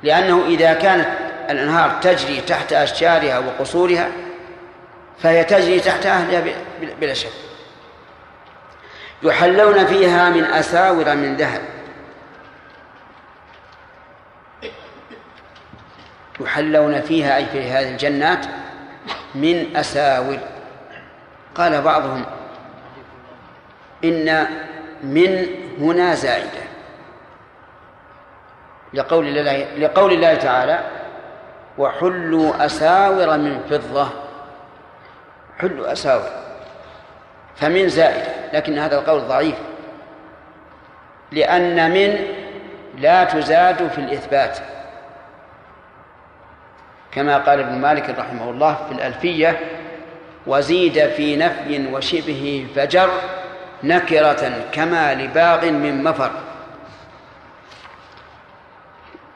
[0.04, 1.08] لأنه إذا كانت
[1.50, 4.08] الأنهار تجري تحت أشجارها وقصورها
[5.20, 6.44] فهي تجري تحت أهلها
[7.00, 7.30] بلا- شك.
[9.24, 11.62] يحلون فيها من أساور من ذهب.
[16.40, 18.46] يحلون فيها أي في هذه الجنات
[19.36, 20.38] من أساور.
[21.56, 22.26] قال بعضهم
[24.04, 24.48] إن
[25.04, 25.46] من
[25.80, 26.68] هنا زائدة.
[28.94, 30.80] لقول الله لقول الله تعالى
[31.78, 34.10] وحلوا أساور من فضة.
[35.60, 36.30] حلوا أساور
[37.56, 39.56] فمن زائدة لكن هذا القول ضعيف.
[41.32, 42.28] لأن من
[42.98, 44.58] لا تزاد في الإثبات.
[47.12, 49.60] كما قال ابن مالك رحمه الله في الألفية
[50.48, 53.10] وزيد في نفي وشبه فجر
[53.84, 56.32] نكرة كما لباغ من مفر.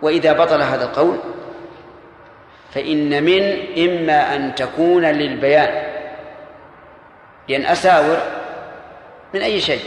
[0.02, 1.18] وإذا بطل هذا القول
[2.74, 5.91] فإن من إما أن تكون للبيان.
[7.52, 8.18] لأن أساور
[9.34, 9.84] من أي شيء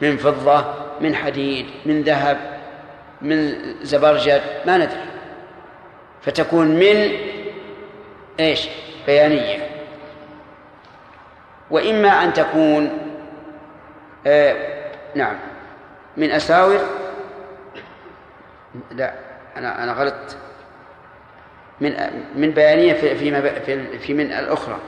[0.00, 2.38] من فضة من حديد من ذهب
[3.22, 5.04] من زبرجد ما ندري.
[6.22, 7.12] فتكون من
[8.40, 8.68] إيش؟
[9.06, 9.70] بيانية.
[11.70, 12.98] وإما أن تكون
[14.26, 14.56] آه
[15.14, 15.36] نعم
[16.16, 16.80] من أساور.
[18.90, 19.14] لا
[19.56, 20.36] أنا أنا غلطت.
[21.80, 21.96] من
[22.34, 24.78] من بيانية في في في من الأخرى.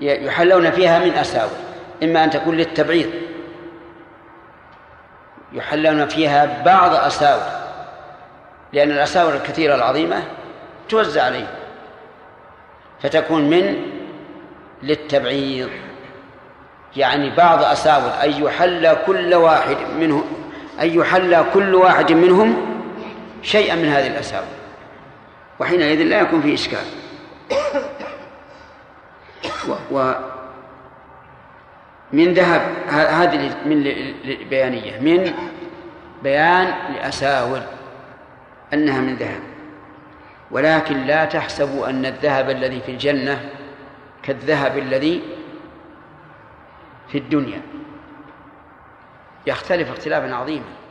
[0.00, 1.50] يحلون فيها من أساور.
[2.02, 3.10] إما أن تكون للتبعيض.
[5.52, 7.42] يحلون فيها بعض أساور.
[8.72, 10.22] لأن الأساور الكثيرة العظيمة
[10.88, 11.46] توزع عليه
[13.02, 13.76] فتكون من
[14.82, 15.70] للتبعيض.
[16.96, 18.12] يعني بعض أساور.
[18.24, 20.24] أن يحل كل واحد منه
[20.80, 22.74] أن يحل كل واحد منهم
[23.42, 24.46] شيئا من هذه الأساور.
[25.60, 26.84] وحينئذ لا يكون فيه إشكال.
[29.90, 30.12] و,
[32.12, 33.82] من ذهب هذه من
[34.50, 35.34] بيانية من
[36.22, 37.62] بيان لأساور
[38.72, 39.40] أنها من ذهب.
[40.50, 43.50] ولكن لا تحسبوا أن الذهب الذي في الجنة
[44.22, 45.22] كالذهب الذي
[47.08, 47.60] في الدنيا.
[49.46, 50.83] يختلف اختلافا عظيما.